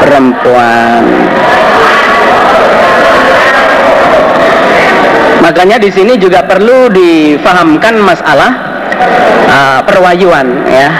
perempuan. 0.04 1.00
Makanya 5.40 5.80
di 5.80 5.88
sini 5.88 6.20
juga 6.20 6.44
perlu 6.44 6.92
difahamkan 6.92 8.04
masalah 8.04 8.52
uh, 9.48 9.80
perwayuan 9.80 10.68
ya. 10.68 10.92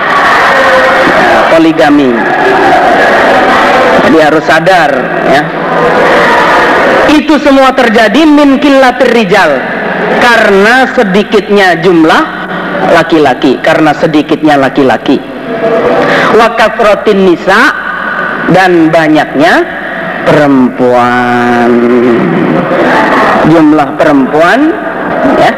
Uh, 1.20 1.40
poligami. 1.52 2.16
Jadi 4.08 4.18
harus 4.24 4.44
sadar 4.48 4.88
ya. 5.28 5.42
Itu 7.12 7.36
semua 7.44 7.76
terjadi 7.76 8.24
min 8.24 8.56
rijal 8.56 9.60
karena 10.16 10.88
sedikitnya 10.96 11.76
jumlah 11.84 12.22
laki-laki, 12.96 13.60
karena 13.60 13.92
sedikitnya 13.92 14.56
laki-laki 14.56 15.31
wakafrotin 16.36 17.26
nisa 17.28 17.60
dan 18.50 18.90
banyaknya 18.90 19.62
perempuan. 20.26 21.70
Jumlah 23.50 23.88
perempuan 23.98 24.60
ya 25.38 25.50